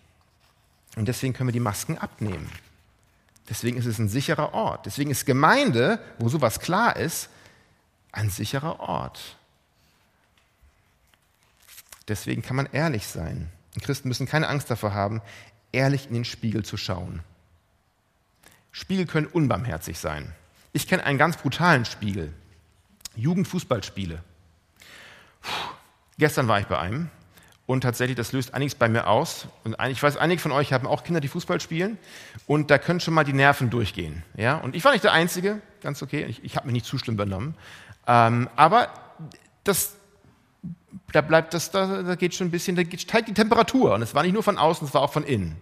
Und 0.96 1.06
deswegen 1.06 1.34
können 1.34 1.48
wir 1.48 1.52
die 1.52 1.60
Masken 1.60 1.98
abnehmen. 1.98 2.50
Deswegen 3.50 3.76
ist 3.76 3.86
es 3.86 3.98
ein 3.98 4.08
sicherer 4.08 4.54
Ort. 4.54 4.86
Deswegen 4.86 5.10
ist 5.10 5.26
Gemeinde, 5.26 5.98
wo 6.18 6.28
sowas 6.28 6.60
klar 6.60 6.96
ist, 6.96 7.28
ein 8.12 8.30
sicherer 8.30 8.78
Ort. 8.78 9.36
Deswegen 12.06 12.42
kann 12.42 12.56
man 12.56 12.68
ehrlich 12.72 13.08
sein. 13.08 13.50
Und 13.74 13.82
Christen 13.82 14.08
müssen 14.08 14.26
keine 14.26 14.48
Angst 14.48 14.70
davor 14.70 14.94
haben, 14.94 15.20
ehrlich 15.72 16.06
in 16.06 16.14
den 16.14 16.24
Spiegel 16.24 16.64
zu 16.64 16.76
schauen. 16.76 17.22
Spiegel 18.72 19.06
können 19.06 19.26
unbarmherzig 19.26 19.98
sein. 19.98 20.32
Ich 20.72 20.86
kenne 20.86 21.04
einen 21.04 21.18
ganz 21.18 21.36
brutalen 21.36 21.84
Spiegel. 21.84 22.32
Jugendfußballspiele. 23.16 24.22
Puh. 25.42 25.50
Gestern 26.18 26.48
war 26.48 26.60
ich 26.60 26.66
bei 26.66 26.78
einem 26.78 27.10
und 27.70 27.82
tatsächlich, 27.82 28.16
das 28.16 28.32
löst 28.32 28.52
einiges 28.52 28.74
bei 28.74 28.88
mir 28.88 29.06
aus. 29.06 29.46
Und 29.62 29.76
ich 29.90 30.02
weiß, 30.02 30.16
einige 30.16 30.42
von 30.42 30.50
euch 30.50 30.72
haben 30.72 30.88
auch 30.88 31.04
Kinder, 31.04 31.20
die 31.20 31.28
Fußball 31.28 31.60
spielen. 31.60 31.98
Und 32.48 32.68
da 32.68 32.78
können 32.78 32.98
schon 32.98 33.14
mal 33.14 33.22
die 33.22 33.32
Nerven 33.32 33.70
durchgehen. 33.70 34.24
Ja? 34.36 34.56
Und 34.56 34.74
ich 34.74 34.84
war 34.84 34.90
nicht 34.90 35.04
der 35.04 35.12
Einzige, 35.12 35.60
ganz 35.80 36.02
okay. 36.02 36.24
Ich, 36.28 36.42
ich 36.42 36.56
habe 36.56 36.66
mich 36.66 36.72
nicht 36.72 36.86
zu 36.86 36.98
schlimm 36.98 37.16
benommen. 37.16 37.54
Ähm, 38.08 38.48
aber 38.56 38.88
das, 39.62 39.94
da 41.12 41.20
bleibt 41.20 41.54
das, 41.54 41.70
da, 41.70 42.02
da 42.02 42.16
geht 42.16 42.34
schon 42.34 42.48
ein 42.48 42.50
bisschen, 42.50 42.74
da 42.74 42.82
steigt 42.98 43.28
die 43.28 43.34
Temperatur. 43.34 43.94
Und 43.94 44.02
es 44.02 44.16
war 44.16 44.24
nicht 44.24 44.32
nur 44.32 44.42
von 44.42 44.58
außen, 44.58 44.88
es 44.88 44.92
war 44.92 45.02
auch 45.02 45.12
von 45.12 45.22
innen. 45.22 45.56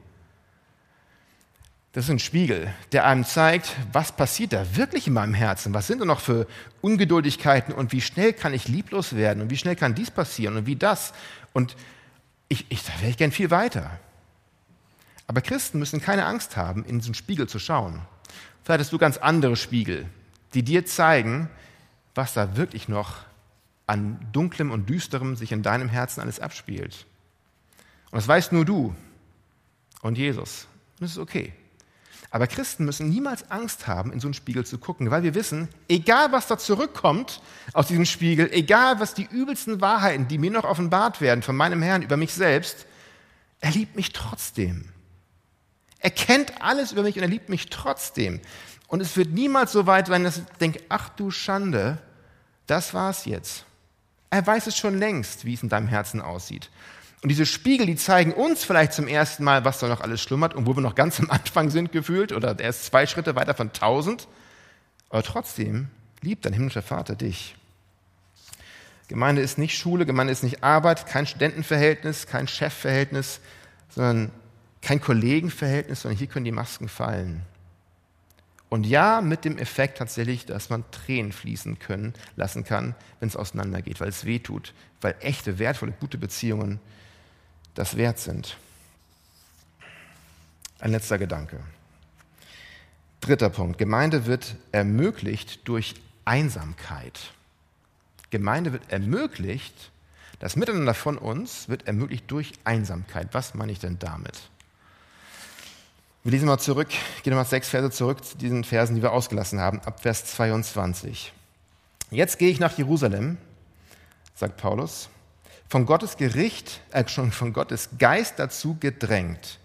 Das 1.93 2.05
ist 2.05 2.11
ein 2.11 2.21
Spiegel, 2.21 2.73
der 2.93 3.05
einem 3.05 3.27
zeigt, 3.27 3.77
was 3.93 4.13
passiert 4.13 4.55
da 4.55 4.77
wirklich 4.77 5.09
in 5.09 5.13
meinem 5.13 5.35
Herzen? 5.35 5.75
Was 5.75 5.89
sind 5.89 6.01
da 6.01 6.07
noch 6.07 6.21
für 6.21 6.47
Ungeduldigkeiten 6.81 7.75
und 7.75 7.93
wie 7.93 8.01
schnell 8.01 8.33
kann 8.33 8.55
ich 8.55 8.67
lieblos 8.67 9.15
werden 9.15 9.43
und 9.43 9.51
wie 9.51 9.59
schnell 9.59 9.77
kann 9.77 9.95
dies 9.95 10.11
passieren 10.11 10.57
und 10.57 10.65
wie 10.65 10.77
das? 10.77 11.13
Und 11.53 11.77
ich, 12.49 12.67
ich, 12.71 12.85
da 12.85 12.93
wäre 13.01 13.11
ich 13.11 13.17
gern 13.17 13.33
viel 13.33 13.51
weiter. 13.51 13.99
Aber 15.27 15.41
Christen 15.41 15.79
müssen 15.79 16.01
keine 16.01 16.25
Angst 16.25 16.57
haben, 16.57 16.85
in 16.85 16.99
diesen 16.99 17.15
Spiegel 17.15 17.49
zu 17.49 17.59
schauen. 17.59 18.01
Vielleicht 18.65 18.81
hast 18.81 18.93
du 18.93 18.99
ganz 18.99 19.19
andere 19.19 19.57
Spiegel, 19.57 20.07
die 20.55 20.63
dir 20.63 20.87
zeigen, 20.87 21.51
was 22.15 22.35
da 22.35 22.57
wirklich 22.57 22.89
noch 22.89 23.17
an 23.87 24.19
dunklem 24.33 24.71
und 24.71 24.89
düsterem 24.89 25.37
sich 25.37 25.53
in 25.53 25.63
deinem 25.63 25.89
Herzen 25.89 26.21
alles 26.21 26.41
abspielt. 26.41 27.07
Und 28.11 28.17
das 28.17 28.29
weißt 28.29 28.53
nur 28.53 28.65
du 28.65 28.95
und 30.03 30.19
Jesus. 30.19 30.67
Und 30.99 31.03
das 31.03 31.13
ist 31.13 31.19
okay. 31.19 31.53
Aber 32.31 32.47
Christen 32.47 32.85
müssen 32.85 33.09
niemals 33.09 33.51
Angst 33.51 33.87
haben, 33.87 34.13
in 34.13 34.21
so 34.21 34.27
einen 34.27 34.35
Spiegel 34.35 34.67
zu 34.67 34.79
gucken, 34.79 35.11
weil 35.11 35.23
wir 35.23 35.35
wissen, 35.35 35.69
egal 35.89 36.31
was 36.31 36.47
da 36.47 36.59
zurückkommt 36.59 37.41
aus 37.73 37.89
diesem 37.89 38.05
Spiegel, 38.05 38.51
egal 38.53 39.01
was 39.01 39.15
die 39.15 39.27
übelsten 39.31 39.81
Wahrheiten, 39.81 40.29
die 40.29 40.37
mir 40.37 40.51
noch 40.51 40.65
offenbart 40.65 41.23
werden 41.23 41.43
von 41.43 41.57
meinem 41.57 41.81
Herrn 41.81 42.03
über 42.03 42.19
mich 42.19 42.35
selbst, 42.35 42.87
er 43.61 43.71
liebt 43.71 43.97
mich 43.97 44.13
trotzdem. 44.13 44.91
Er 46.01 46.11
kennt 46.11 46.63
alles 46.63 46.93
über 46.93 47.03
mich 47.03 47.17
und 47.17 47.23
er 47.23 47.29
liebt 47.29 47.49
mich 47.49 47.71
trotzdem. 47.71 48.41
Und 48.89 49.01
es 49.01 49.17
wird 49.17 49.31
niemals 49.31 49.73
so 49.73 49.87
weit 49.87 50.07
sein, 50.07 50.25
dass 50.25 50.39
ich 50.39 50.45
denke, 50.61 50.83
ach 50.89 51.09
du 51.11 51.31
Schande, 51.31 51.99
das 52.67 52.95
war's 52.95 53.25
jetzt. 53.25 53.65
Er 54.31 54.47
weiß 54.47 54.67
es 54.67 54.77
schon 54.77 54.99
längst, 54.99 55.45
wie 55.45 55.55
es 55.55 55.63
in 55.63 55.71
deinem 55.71 55.89
Herzen 55.89 56.21
aussieht. 56.21 56.71
Und 57.23 57.31
diese 57.31 57.47
Spiegel, 57.47 57.87
die 57.87 57.97
zeigen 57.97 58.33
uns 58.33 58.63
vielleicht 58.65 58.93
zum 58.93 59.09
ersten 59.09 59.43
Mal, 59.43 59.65
was 59.65 59.81
da 59.81 59.89
noch 59.89 60.01
alles 60.01 60.23
schlummert, 60.23 60.55
und 60.55 60.67
wo 60.67 60.77
wir 60.77 60.81
noch 60.81 60.95
ganz 60.95 61.19
am 61.19 61.31
Anfang 61.31 61.71
sind 61.71 61.91
gefühlt 61.91 62.33
oder 62.33 62.59
erst 62.59 62.85
zwei 62.85 63.07
Schritte 63.07 63.35
weiter 63.35 63.55
von 63.55 63.73
tausend. 63.73 64.29
Aber 65.11 65.23
trotzdem 65.23 65.89
liebt 66.21 66.45
dein 66.45 66.53
himmlischer 66.53 66.83
Vater 66.83 67.17
dich. 67.17 67.57
Gemeinde 69.09 69.43
ist 69.43 69.59
nicht 69.59 69.77
Schule, 69.77 70.07
Gemeinde 70.07 70.33
ist 70.33 70.43
nicht 70.43 70.63
Arbeit, 70.63 71.07
kein 71.07 71.27
Studentenverhältnis, 71.27 72.27
kein 72.27 72.47
Chefverhältnis, 72.47 73.41
sondern 73.89 74.31
kein 74.83 75.01
Kollegenverhältnis, 75.01 76.03
sondern 76.03 76.19
hier 76.19 76.27
können 76.27 76.45
die 76.45 76.53
Masken 76.53 76.89
fallen. 76.89 77.43
Und 78.69 78.87
ja, 78.87 79.23
mit 79.23 79.47
dem 79.47 79.57
Effekt 79.57 79.97
tatsächlich, 79.99 80.45
dass 80.45 80.69
man 80.69 80.85
Tränen 80.91 81.33
fließen 81.33 81.79
können, 81.79 82.13
lassen 82.37 82.65
kann, 82.65 82.95
wenn 83.19 83.29
es 83.29 83.37
auseinandergeht, 83.37 83.99
weil 84.01 84.09
es 84.09 84.27
weh 84.27 84.41
tut, 84.41 84.75
weil 85.01 85.17
echte, 85.21 85.59
wertvolle, 85.59 85.95
gute 85.99 86.19
Beziehungen 86.19 86.79
das 87.79 87.97
wert 87.97 88.19
sind. 88.19 88.57
Ein 90.81 90.91
letzter 90.91 91.17
Gedanke. 91.17 91.61
Dritter 93.21 93.51
Punkt. 93.51 93.79
Gemeinde 93.79 94.27
wird 94.27 94.57
ermöglicht 94.73 95.61
durch 95.69 95.95
Einsamkeit. 96.25 97.33
Gemeinde 98.31 98.73
wird 98.73 98.91
ermöglicht, 98.91 99.93
das 100.41 100.57
Miteinander 100.57 100.93
von 100.93 101.19
uns 101.19 101.69
wird 101.69 101.87
ermöglicht 101.87 102.29
durch 102.33 102.55
Einsamkeit. 102.65 103.29
Was 103.31 103.55
meine 103.55 103.71
ich 103.71 103.79
denn 103.79 104.01
damit? 104.01 104.51
Wir 106.25 106.33
lesen 106.33 106.47
mal 106.47 106.59
zurück, 106.59 106.89
gehen 107.23 107.35
mal 107.35 107.45
sechs 107.45 107.69
Verse 107.69 107.93
zurück 107.93 108.25
zu 108.25 108.37
diesen 108.37 108.65
Versen, 108.65 108.97
die 108.97 109.03
wir 109.03 109.13
ausgelassen 109.13 109.61
haben, 109.61 109.79
ab 109.83 110.03
Vers 110.03 110.25
22. 110.25 111.33
Jetzt 112.11 112.41
gehe 112.41 112.51
ich 112.51 112.59
nach 112.59 112.77
Jerusalem, 112.77 113.39
sagt 114.35 114.57
Paulus, 114.57 115.11
von 115.69 115.87
Gottes 115.87 116.17
Gericht, 116.17 116.81
äh, 116.93 117.07
schon 117.09 117.31
von 117.33 117.53
Gottes 117.53 117.91
Geist 117.99 118.39
dazu 118.39 118.77
gedrängt 118.81 119.59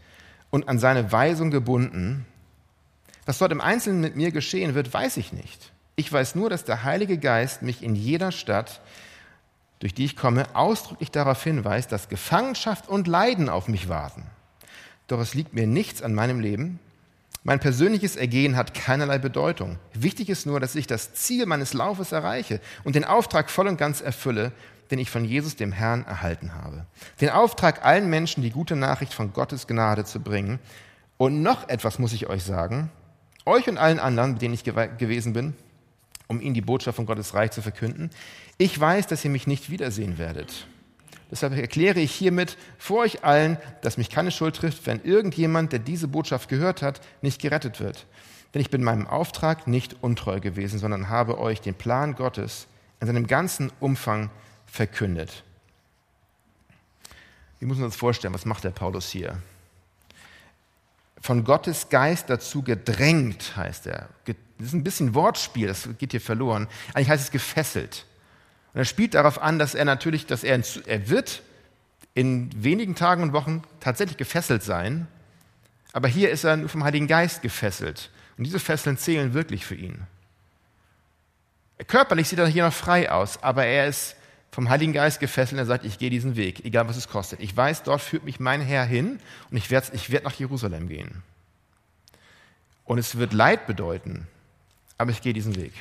und 0.50 0.68
an 0.68 0.80
seine 0.80 1.12
Weisung 1.12 1.50
gebunden. 1.50 2.26
Was 3.26 3.38
dort 3.38 3.52
im 3.52 3.62
Einzelnen 3.62 4.02
mit 4.02 4.16
mir 4.16 4.32
geschehen 4.32 4.76
wird, 4.76 4.94
weiß 4.94 5.18
ich 5.18 5.32
nicht. 5.32 5.72
Ich 5.96 6.12
weiß 6.12 6.36
nur, 6.36 6.50
dass 6.50 6.66
der 6.66 6.84
Heilige 6.84 7.18
Geist 7.18 7.62
mich 7.62 7.84
in 7.84 7.96
jeder 7.96 8.32
Stadt, 8.32 8.82
durch 9.80 9.94
die 9.94 10.06
ich 10.06 10.16
komme, 10.16 10.46
ausdrücklich 10.56 11.12
darauf 11.12 11.44
hinweist, 11.44 11.92
dass 11.92 12.10
Gefangenschaft 12.10 12.90
und 12.90 13.08
Leiden 13.08 13.50
auf 13.50 13.68
mich 13.68 13.90
warten. 13.90 14.24
Doch 15.08 15.20
es 15.20 15.34
liegt 15.34 15.54
mir 15.54 15.68
nichts 15.68 16.02
an 16.02 16.14
meinem 16.14 16.40
Leben. 16.40 16.80
Mein 17.44 17.60
persönliches 17.60 18.16
Ergehen 18.16 18.56
hat 18.56 18.74
keinerlei 18.74 19.18
Bedeutung. 19.18 19.78
Wichtig 19.94 20.30
ist 20.30 20.46
nur, 20.46 20.62
dass 20.62 20.76
ich 20.76 20.88
das 20.88 21.14
Ziel 21.14 21.46
meines 21.46 21.74
Laufes 21.74 22.14
erreiche 22.14 22.62
und 22.86 22.96
den 22.96 23.04
Auftrag 23.04 23.50
voll 23.50 23.68
und 23.68 23.78
ganz 23.78 24.00
erfülle, 24.00 24.54
den 24.92 25.00
ich 25.00 25.10
von 25.10 25.26
Jesus, 25.26 25.56
dem 25.56 25.72
Herrn, 25.72 26.06
erhalten 26.06 26.54
habe. 26.56 26.86
Den 27.22 27.30
Auftrag, 27.30 27.86
allen 27.86 28.10
Menschen 28.10 28.44
die 28.44 28.52
gute 28.52 28.76
Nachricht 28.76 29.14
von 29.14 29.34
Gottes 29.34 29.68
Gnade 29.68 30.06
zu 30.06 30.20
bringen. 30.20 30.60
Und 31.18 31.42
noch 31.42 31.70
etwas 31.70 32.00
muss 32.00 32.14
ich 32.14 32.28
euch 32.28 32.44
sagen. 32.44 32.90
Euch 33.46 33.68
und 33.68 33.78
allen 33.78 34.00
anderen, 34.00 34.34
mit 34.34 34.42
denen 34.42 34.54
ich 34.54 34.64
gewesen 34.64 35.34
bin, 35.34 35.54
um 36.28 36.42
ihnen 36.42 36.54
die 36.54 36.62
Botschaft 36.62 36.96
von 36.96 37.06
Gottes 37.06 37.34
Reich 37.34 37.52
zu 37.52 37.62
verkünden. 37.62 38.10
Ich 38.58 38.80
weiß, 38.80 39.08
dass 39.08 39.24
ihr 39.26 39.32
mich 39.32 39.48
nicht 39.48 39.70
wiedersehen 39.70 40.18
werdet. 40.18 40.68
Deshalb 41.32 41.58
erkläre 41.58 42.00
ich 42.00 42.14
hiermit 42.14 42.58
vor 42.78 43.00
euch 43.00 43.24
allen, 43.24 43.58
dass 43.82 43.98
mich 43.98 44.10
keine 44.10 44.30
Schuld 44.30 44.56
trifft, 44.56 44.86
wenn 44.86 45.04
irgendjemand, 45.04 45.72
der 45.72 45.80
diese 45.80 46.08
Botschaft 46.08 46.48
gehört 46.48 46.82
hat, 46.82 47.02
nicht 47.22 47.42
gerettet 47.42 47.80
wird. 47.80 48.06
Denn 48.54 48.62
ich 48.62 48.70
bin 48.70 48.84
meinem 48.84 49.08
Auftrag 49.08 49.66
nicht 49.66 49.96
untreu 50.02 50.40
gewesen, 50.40 50.78
sondern 50.78 51.10
habe 51.10 51.40
euch 51.40 51.60
den 51.60 51.74
Plan 51.74 52.14
Gottes 52.14 52.68
in 53.00 53.08
seinem 53.08 53.26
ganzen 53.26 53.72
Umfang 53.80 54.30
verkündet. 54.74 55.44
Wie 57.60 57.68
muss 57.68 57.78
man 57.78 57.86
uns 57.86 57.96
vorstellen? 57.96 58.34
Was 58.34 58.46
macht 58.46 58.64
der 58.64 58.72
Paulus 58.72 59.08
hier? 59.08 59.38
Von 61.22 61.44
Gottes 61.44 61.90
Geist 61.90 62.28
dazu 62.32 62.64
gedrängt, 62.64 63.56
heißt 63.56 63.86
er. 63.86 64.10
Das 64.26 64.36
ist 64.68 64.74
ein 64.74 64.84
bisschen 64.84 65.14
Wortspiel, 65.14 65.68
das 65.68 65.88
geht 66.00 66.10
hier 66.10 66.20
verloren. 66.20 66.68
Eigentlich 66.96 67.10
heißt 67.10 67.24
es 67.24 67.32
gefesselt. 67.32 68.08
Und 68.74 68.80
er 68.80 68.86
spielt 68.86 69.14
darauf 69.14 69.40
an, 69.40 69.60
dass 69.60 69.76
er 69.76 69.86
natürlich, 69.86 70.26
dass 70.26 70.44
er, 70.44 70.60
er 70.88 71.08
wird 71.08 71.44
in 72.16 72.50
wenigen 72.56 72.96
Tagen 72.96 73.22
und 73.22 73.32
Wochen 73.32 73.62
tatsächlich 73.80 74.18
gefesselt 74.18 74.64
sein, 74.64 75.08
aber 75.94 76.08
hier 76.08 76.32
ist 76.32 76.46
er 76.46 76.58
nur 76.58 76.70
vom 76.70 76.84
Heiligen 76.84 77.06
Geist 77.06 77.44
gefesselt. 77.44 78.10
Und 78.40 78.46
diese 78.46 78.60
Fesseln 78.60 78.98
zählen 78.98 79.36
wirklich 79.36 79.68
für 79.68 79.76
ihn. 79.76 80.08
Körperlich 81.86 82.28
sieht 82.28 82.40
er 82.40 82.48
hier 82.48 82.66
noch 82.66 82.74
frei 82.74 83.12
aus, 83.12 83.42
aber 83.44 83.66
er 83.66 83.88
ist 83.88 84.16
vom 84.54 84.70
Heiligen 84.70 84.94
Geist 84.94 85.20
gefesselt 85.20 85.54
und 85.54 85.58
er 85.58 85.66
sagt, 85.66 85.84
ich 85.84 85.98
gehe 85.98 86.12
diesen 86.12 86.36
Weg, 86.36 86.64
egal 86.64 86.88
was 86.88 86.96
es 86.96 87.08
kostet. 87.08 87.40
Ich 87.40 87.58
weiß, 87.58 87.82
dort 87.82 88.02
führt 88.02 88.24
mich 88.24 88.40
mein 88.40 88.62
Herr 88.62 88.86
hin 88.86 89.20
und 89.50 89.58
ich 89.58 89.72
werde, 89.72 89.88
ich 89.94 90.12
werde 90.12 90.26
nach 90.26 90.36
Jerusalem 90.36 90.88
gehen. 90.88 91.24
Und 92.86 93.00
es 93.00 93.18
wird 93.18 93.34
Leid 93.34 93.66
bedeuten, 93.66 94.28
aber 95.00 95.10
ich 95.10 95.24
gehe 95.24 95.34
diesen 95.34 95.56
Weg. 95.56 95.74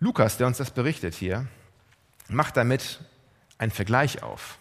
Lukas, 0.00 0.38
der 0.38 0.48
uns 0.48 0.58
das 0.58 0.72
berichtet 0.72 1.14
hier, 1.14 1.46
macht 2.28 2.56
damit 2.56 2.98
einen 3.58 3.70
Vergleich 3.70 4.24
auf. 4.24 4.58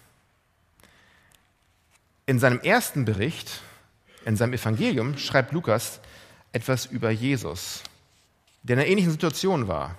In 2.27 2.37
seinem 2.37 2.59
ersten 2.59 3.03
Bericht, 3.03 3.61
in 4.25 4.37
seinem 4.37 4.53
Evangelium, 4.53 5.17
schreibt 5.17 5.53
Lukas 5.53 6.01
etwas 6.51 6.85
über 6.85 7.09
Jesus, 7.09 7.81
der 8.61 8.75
in 8.75 8.81
einer 8.81 8.89
ähnlichen 8.89 9.11
Situation 9.11 9.67
war. 9.67 9.97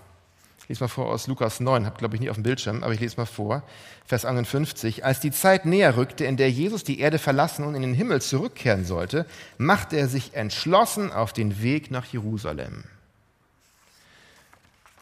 Ich 0.65 0.71
lese 0.71 0.85
mal 0.85 0.89
vor 0.89 1.13
aus 1.13 1.27
Lukas 1.27 1.61
9, 1.61 1.85
habe 1.85 1.99
glaube 1.99 2.15
ich 2.15 2.23
nicht 2.23 2.31
auf 2.31 2.39
dem 2.39 2.43
Bildschirm, 2.43 2.83
aber 2.83 2.95
ich 2.95 3.01
lese 3.01 3.19
mal 3.19 3.27
vor, 3.27 3.63
Vers 4.07 4.25
51. 4.25 5.05
Als 5.05 5.21
die 5.21 5.31
Zeit 5.31 5.67
näher 5.67 5.99
rückte, 5.99 6.25
in 6.25 6.39
der 6.39 6.51
Jesus 6.51 6.85
die 6.85 7.01
Erde 7.01 7.19
verlassen 7.19 7.67
und 7.67 7.75
in 7.75 7.83
den 7.83 7.93
Himmel 7.93 8.23
zurückkehren 8.23 8.87
sollte, 8.87 9.27
machte 9.59 9.97
er 9.99 10.09
sich 10.09 10.33
entschlossen 10.33 11.13
auf 11.13 11.35
den 11.35 11.61
Weg 11.63 11.91
nach 11.91 12.07
Jerusalem. 12.07 12.85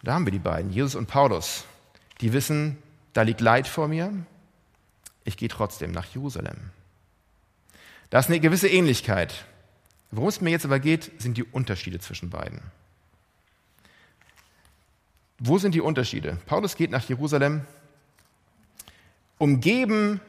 Da 0.03 0.15
haben 0.15 0.27
wir 0.27 0.33
die 0.33 0.41
beiden, 0.41 0.73
Jesus 0.73 0.97
und 0.97 1.07
Paulus. 1.07 1.65
Die 2.21 2.33
wissen, 2.33 2.77
da 3.13 3.23
liegt 3.23 3.41
Leid 3.41 3.69
vor 3.69 3.87
mir, 3.87 4.13
ich 5.23 5.37
gehe 5.37 5.49
trotzdem 5.49 5.93
nach 5.93 6.07
Jerusalem. 6.13 6.71
Da 8.11 8.19
ist 8.19 8.29
eine 8.29 8.41
gewisse 8.41 8.69
Ähnlichkeit. 8.69 9.45
Worum 10.11 10.29
es 10.29 10.41
mir 10.41 10.51
jetzt 10.51 10.65
aber 10.65 10.81
geht, 10.81 11.23
sind 11.23 11.37
die 11.37 11.45
Unterschiede 11.45 12.01
zwischen 12.01 12.31
beiden. 12.31 12.61
Wo 15.45 15.59
sind 15.59 15.75
die 15.75 15.81
Unterschiede? 15.81 16.39
Paulus 16.47 16.77
geht 16.77 16.93
nach 16.93 17.09
Jerusalem, 17.09 17.63
umgeben 19.39 20.21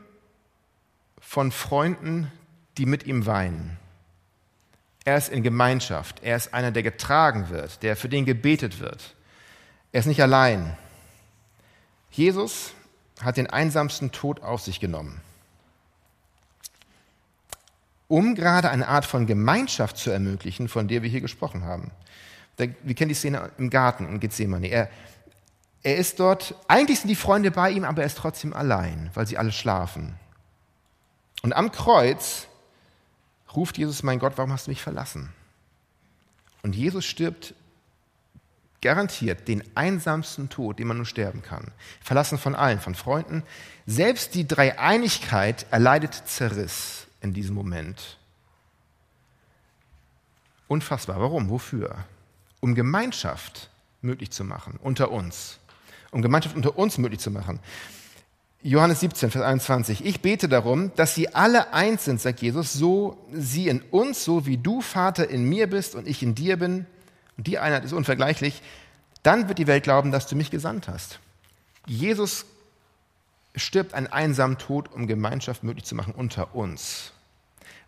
von 1.19 1.51
Freunden, 1.51 2.31
die 2.79 2.87
mit 2.87 3.05
ihm 3.05 3.27
weinen. 3.27 3.77
Er 5.05 5.17
ist 5.17 5.29
in 5.29 5.43
Gemeinschaft. 5.43 6.23
Er 6.23 6.35
ist 6.35 6.55
einer, 6.55 6.71
der 6.71 6.81
getragen 6.81 7.49
wird, 7.49 7.83
der 7.83 7.95
für 7.95 8.09
den 8.09 8.25
gebetet 8.25 8.79
wird. 8.79 9.13
Er 9.91 9.99
ist 9.99 10.07
nicht 10.07 10.23
allein. 10.23 10.75
Jesus 12.09 12.73
hat 13.21 13.37
den 13.37 13.47
einsamsten 13.47 14.11
Tod 14.11 14.41
auf 14.41 14.61
sich 14.61 14.79
genommen, 14.79 15.21
um 18.07 18.33
gerade 18.33 18.71
eine 18.71 18.87
Art 18.87 19.05
von 19.05 19.27
Gemeinschaft 19.27 19.97
zu 19.97 20.09
ermöglichen, 20.09 20.69
von 20.69 20.87
der 20.87 21.03
wir 21.03 21.09
hier 21.11 21.21
gesprochen 21.21 21.65
haben. 21.65 21.91
Wir 22.57 22.95
kennen 22.95 23.09
die 23.09 23.15
Szene 23.15 23.51
im 23.57 23.69
Garten 23.69 24.07
in 24.07 24.19
Gethsemane. 24.19 24.67
Er, 24.67 24.89
er 25.81 25.97
ist 25.97 26.19
dort, 26.19 26.55
eigentlich 26.67 26.99
sind 26.99 27.09
die 27.09 27.15
Freunde 27.15 27.51
bei 27.51 27.71
ihm, 27.71 27.83
aber 27.83 28.01
er 28.01 28.07
ist 28.07 28.17
trotzdem 28.17 28.53
allein, 28.53 29.09
weil 29.13 29.27
sie 29.27 29.37
alle 29.37 29.51
schlafen. 29.51 30.15
Und 31.41 31.53
am 31.53 31.71
Kreuz 31.71 32.47
ruft 33.55 33.77
Jesus, 33.77 34.03
mein 34.03 34.19
Gott, 34.19 34.33
warum 34.37 34.51
hast 34.51 34.67
du 34.67 34.71
mich 34.71 34.81
verlassen? 34.81 35.29
Und 36.61 36.75
Jesus 36.75 37.05
stirbt 37.05 37.53
garantiert 38.83 39.47
den 39.47 39.63
einsamsten 39.75 40.49
Tod, 40.49 40.77
den 40.77 40.87
man 40.87 40.97
nur 40.97 41.05
sterben 41.05 41.41
kann. 41.41 41.71
Verlassen 42.01 42.37
von 42.37 42.53
allen, 42.53 42.79
von 42.79 42.95
Freunden. 42.95 43.43
Selbst 43.85 44.35
die 44.35 44.45
Dreieinigkeit 44.45 45.65
erleidet 45.71 46.13
Zerriss 46.13 47.07
in 47.21 47.33
diesem 47.33 47.55
Moment. 47.55 48.17
Unfassbar. 50.67 51.19
Warum? 51.19 51.49
Wofür? 51.49 51.95
Um 52.63 52.75
Gemeinschaft 52.75 53.69
möglich 54.01 54.31
zu 54.31 54.45
machen 54.45 54.79
unter 54.81 55.11
uns. 55.11 55.59
Um 56.11 56.21
Gemeinschaft 56.21 56.55
unter 56.55 56.77
uns 56.77 56.97
möglich 56.97 57.19
zu 57.19 57.29
machen. 57.29 57.59
Johannes 58.61 59.01
17, 59.01 59.31
Vers 59.31 59.43
21. 59.43 60.05
Ich 60.05 60.21
bete 60.21 60.47
darum, 60.47 60.95
dass 60.95 61.13
sie 61.13 61.35
alle 61.35 61.73
eins 61.73 62.05
sind, 62.05 62.21
sagt 62.21 62.41
Jesus, 62.41 62.71
so 62.71 63.17
sie 63.33 63.67
in 63.67 63.81
uns, 63.81 64.23
so 64.23 64.45
wie 64.45 64.55
du, 64.55 64.79
Vater, 64.79 65.29
in 65.29 65.43
mir 65.43 65.69
bist 65.69 65.93
und 65.93 66.07
ich 66.07 66.23
in 66.23 66.35
dir 66.35 66.55
bin, 66.55 66.85
und 67.35 67.47
die 67.47 67.59
Einheit 67.59 67.83
ist 67.83 67.91
unvergleichlich, 67.91 68.61
dann 69.23 69.49
wird 69.49 69.59
die 69.59 69.67
Welt 69.67 69.83
glauben, 69.83 70.13
dass 70.13 70.27
du 70.27 70.37
mich 70.37 70.49
gesandt 70.49 70.87
hast. 70.87 71.19
Jesus 71.85 72.45
stirbt 73.57 73.93
einen 73.93 74.07
einsamen 74.07 74.57
Tod, 74.57 74.89
um 74.93 75.07
Gemeinschaft 75.07 75.65
möglich 75.65 75.83
zu 75.83 75.95
machen 75.95 76.13
unter 76.15 76.55
uns. 76.55 77.11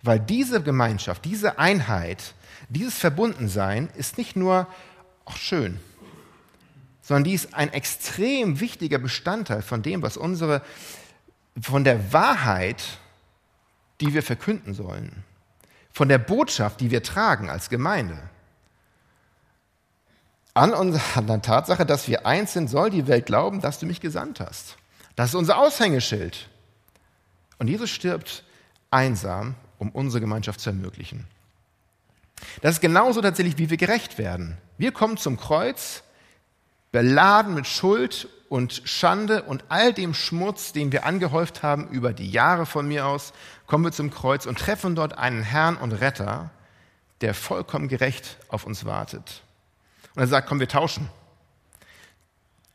Weil 0.03 0.19
diese 0.19 0.61
Gemeinschaft, 0.61 1.23
diese 1.23 1.59
Einheit, 1.59 2.33
dieses 2.69 2.97
Verbundensein 2.97 3.89
ist 3.95 4.17
nicht 4.17 4.35
nur 4.35 4.67
auch 5.25 5.37
schön, 5.37 5.79
sondern 7.01 7.25
die 7.25 7.33
ist 7.33 7.53
ein 7.53 7.71
extrem 7.71 8.59
wichtiger 8.59 8.97
Bestandteil 8.97 9.61
von 9.61 9.83
dem, 9.83 10.01
was 10.01 10.17
unsere, 10.17 10.61
von 11.61 11.83
der 11.83 12.13
Wahrheit, 12.13 12.83
die 14.01 14.13
wir 14.13 14.23
verkünden 14.23 14.73
sollen, 14.73 15.23
von 15.91 16.09
der 16.09 16.17
Botschaft, 16.17 16.81
die 16.81 16.91
wir 16.91 17.03
tragen 17.03 17.49
als 17.49 17.69
Gemeinde. 17.69 18.17
An 20.53 20.73
unserer 20.73 21.41
Tatsache, 21.41 21.85
dass 21.85 22.07
wir 22.07 22.25
eins 22.25 22.53
sind, 22.53 22.69
soll 22.69 22.89
die 22.89 23.07
Welt 23.07 23.25
glauben, 23.25 23.61
dass 23.61 23.79
du 23.79 23.85
mich 23.85 24.01
gesandt 24.01 24.39
hast. 24.39 24.77
Das 25.15 25.29
ist 25.29 25.35
unser 25.35 25.57
Aushängeschild. 25.57 26.49
Und 27.57 27.67
Jesus 27.67 27.89
stirbt 27.89 28.43
einsam, 28.89 29.55
um 29.77 29.89
unsere 29.89 30.21
Gemeinschaft 30.21 30.59
zu 30.59 30.69
ermöglichen. 30.69 31.27
Das 32.61 32.75
ist 32.75 32.81
genauso 32.81 33.21
tatsächlich, 33.21 33.57
wie 33.57 33.69
wir 33.69 33.77
gerecht 33.77 34.17
werden. 34.17 34.57
Wir 34.77 34.91
kommen 34.91 35.17
zum 35.17 35.37
Kreuz, 35.37 36.03
beladen 36.91 37.53
mit 37.53 37.67
Schuld 37.67 38.27
und 38.49 38.81
Schande 38.85 39.43
und 39.43 39.65
all 39.69 39.93
dem 39.93 40.13
Schmutz, 40.13 40.71
den 40.71 40.91
wir 40.91 41.05
angehäuft 41.05 41.63
haben 41.63 41.89
über 41.89 42.13
die 42.13 42.29
Jahre 42.29 42.65
von 42.65 42.87
mir 42.87 43.05
aus, 43.05 43.33
kommen 43.67 43.83
wir 43.83 43.91
zum 43.91 44.11
Kreuz 44.11 44.45
und 44.45 44.59
treffen 44.59 44.95
dort 44.95 45.17
einen 45.17 45.43
Herrn 45.43 45.77
und 45.77 45.91
Retter, 45.91 46.51
der 47.21 47.33
vollkommen 47.33 47.87
gerecht 47.87 48.37
auf 48.49 48.65
uns 48.65 48.85
wartet. 48.85 49.41
Und 50.15 50.21
er 50.21 50.27
sagt, 50.27 50.47
komm, 50.47 50.59
wir 50.59 50.67
tauschen. 50.67 51.09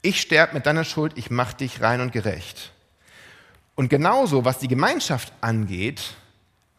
Ich 0.03 0.21
sterbe 0.21 0.55
mit 0.55 0.67
deiner 0.67 0.85
Schuld, 0.85 1.13
ich 1.17 1.31
mache 1.31 1.57
dich 1.57 1.81
rein 1.81 2.01
und 2.01 2.13
gerecht. 2.13 2.73
Und 3.75 3.89
genauso, 3.89 4.45
was 4.45 4.59
die 4.59 4.69
Gemeinschaft 4.69 5.33
angeht, 5.41 6.15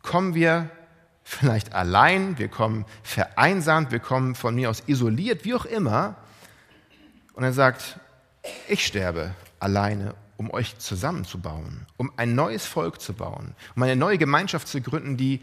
kommen 0.01 0.35
wir 0.35 0.69
vielleicht 1.23 1.73
allein, 1.73 2.37
wir 2.37 2.47
kommen 2.47 2.85
vereinsamt, 3.03 3.91
wir 3.91 3.99
kommen 3.99 4.35
von 4.35 4.55
mir 4.55 4.69
aus 4.69 4.83
isoliert, 4.87 5.45
wie 5.45 5.53
auch 5.53 5.65
immer. 5.65 6.15
Und 7.33 7.43
er 7.43 7.53
sagt, 7.53 7.99
ich 8.67 8.85
sterbe 8.85 9.33
alleine, 9.59 10.15
um 10.37 10.51
euch 10.51 10.77
zusammenzubauen, 10.79 11.85
um 11.97 12.11
ein 12.17 12.35
neues 12.35 12.65
Volk 12.65 12.99
zu 12.99 13.13
bauen, 13.13 13.55
um 13.75 13.83
eine 13.83 13.95
neue 13.95 14.17
Gemeinschaft 14.17 14.67
zu 14.67 14.81
gründen, 14.81 15.17
die, 15.17 15.41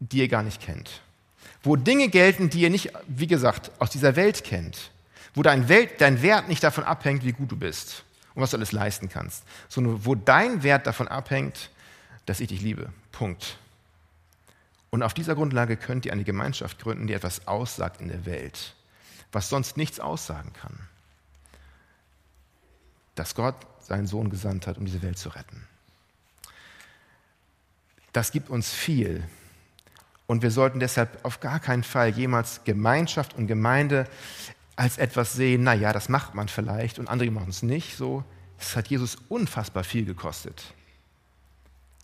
die 0.00 0.18
ihr 0.18 0.28
gar 0.28 0.42
nicht 0.42 0.60
kennt. 0.60 1.02
Wo 1.62 1.76
Dinge 1.76 2.08
gelten, 2.08 2.50
die 2.50 2.60
ihr 2.60 2.70
nicht, 2.70 2.92
wie 3.06 3.26
gesagt, 3.26 3.70
aus 3.78 3.90
dieser 3.90 4.16
Welt 4.16 4.44
kennt. 4.44 4.90
Wo 5.34 5.42
dein, 5.42 5.68
Welt, 5.68 6.00
dein 6.00 6.22
Wert 6.22 6.48
nicht 6.48 6.62
davon 6.62 6.84
abhängt, 6.84 7.24
wie 7.24 7.32
gut 7.32 7.52
du 7.52 7.56
bist 7.56 8.04
und 8.34 8.42
was 8.42 8.50
du 8.50 8.56
alles 8.56 8.72
leisten 8.72 9.08
kannst, 9.08 9.44
sondern 9.68 10.04
wo 10.04 10.14
dein 10.14 10.62
Wert 10.62 10.86
davon 10.86 11.08
abhängt, 11.08 11.70
dass 12.26 12.40
ich 12.40 12.48
dich 12.48 12.62
liebe. 12.62 12.90
Punkt. 13.12 13.58
Und 14.90 15.02
auf 15.02 15.14
dieser 15.14 15.34
Grundlage 15.34 15.76
könnt 15.76 16.06
ihr 16.06 16.12
eine 16.12 16.24
Gemeinschaft 16.24 16.78
gründen, 16.78 17.06
die 17.06 17.12
etwas 17.12 17.46
aussagt 17.46 18.00
in 18.00 18.08
der 18.08 18.24
Welt, 18.24 18.74
was 19.32 19.48
sonst 19.48 19.76
nichts 19.76 20.00
aussagen 20.00 20.52
kann. 20.54 20.78
Dass 23.14 23.34
Gott 23.34 23.56
seinen 23.80 24.06
Sohn 24.06 24.30
gesandt 24.30 24.66
hat, 24.66 24.78
um 24.78 24.84
diese 24.84 25.02
Welt 25.02 25.18
zu 25.18 25.28
retten. 25.30 25.66
Das 28.12 28.32
gibt 28.32 28.48
uns 28.48 28.72
viel. 28.72 29.28
Und 30.26 30.42
wir 30.42 30.50
sollten 30.50 30.80
deshalb 30.80 31.24
auf 31.24 31.40
gar 31.40 31.60
keinen 31.60 31.82
Fall 31.82 32.10
jemals 32.10 32.64
Gemeinschaft 32.64 33.34
und 33.34 33.46
Gemeinde 33.46 34.06
als 34.76 34.98
etwas 34.98 35.32
sehen, 35.32 35.64
naja, 35.64 35.92
das 35.92 36.08
macht 36.08 36.34
man 36.34 36.48
vielleicht 36.48 36.98
und 36.98 37.08
andere 37.08 37.30
machen 37.30 37.50
es 37.50 37.62
nicht. 37.62 37.96
So, 37.96 38.24
es 38.58 38.76
hat 38.76 38.88
Jesus 38.88 39.16
unfassbar 39.28 39.84
viel 39.84 40.04
gekostet. 40.04 40.74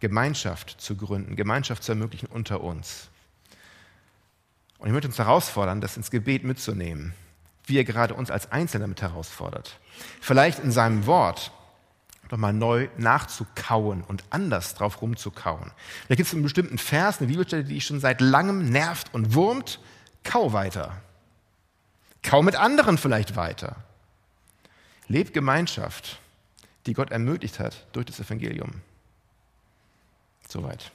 Gemeinschaft 0.05 0.83
zu 0.83 0.97
gründen, 0.97 1.35
Gemeinschaft 1.35 1.83
zu 1.83 1.93
ermöglichen 1.93 2.27
unter 2.27 2.61
uns. 2.61 3.09
Und 4.77 4.89
ich 4.89 4.93
möchte 4.93 5.09
uns 5.09 5.17
herausfordern, 5.17 5.81
das 5.81 5.97
ins 5.97 6.11
Gebet 6.11 6.45
mitzunehmen, 6.45 7.15
wie 7.65 7.79
er 7.79 7.85
gerade 7.85 8.13
uns 8.13 8.31
als 8.31 8.53
Einzelne 8.53 8.87
mit 8.87 9.01
herausfordert. 9.01 9.81
Vielleicht 10.21 10.59
in 10.59 10.71
seinem 10.71 11.07
Wort 11.07 11.53
nochmal 12.31 12.53
neu 12.53 12.89
nachzukauen 12.99 14.03
und 14.03 14.25
anders 14.29 14.75
drauf 14.75 15.01
rumzukauen. 15.01 15.71
Da 16.09 16.17
gibt 16.17 16.27
es 16.27 16.35
einen 16.35 16.43
bestimmten 16.43 16.77
Vers, 16.77 17.19
eine 17.19 17.29
Bibelstelle, 17.29 17.65
die 17.65 17.73
dich 17.73 17.87
schon 17.87 17.99
seit 17.99 18.21
langem 18.21 18.69
nervt 18.69 19.15
und 19.15 19.33
wurmt. 19.33 19.81
Kau 20.23 20.53
weiter. 20.53 21.01
Kau 22.23 22.43
mit 22.43 22.57
anderen 22.57 22.99
vielleicht 22.99 23.37
weiter. 23.37 23.77
Leb 25.09 25.33
Gemeinschaft, 25.33 26.19
die 26.85 26.93
Gott 26.93 27.11
ermöglicht 27.11 27.59
hat 27.59 27.87
durch 27.93 28.05
das 28.05 28.21
Evangelium. 28.21 28.83
Soweit. 30.55 30.93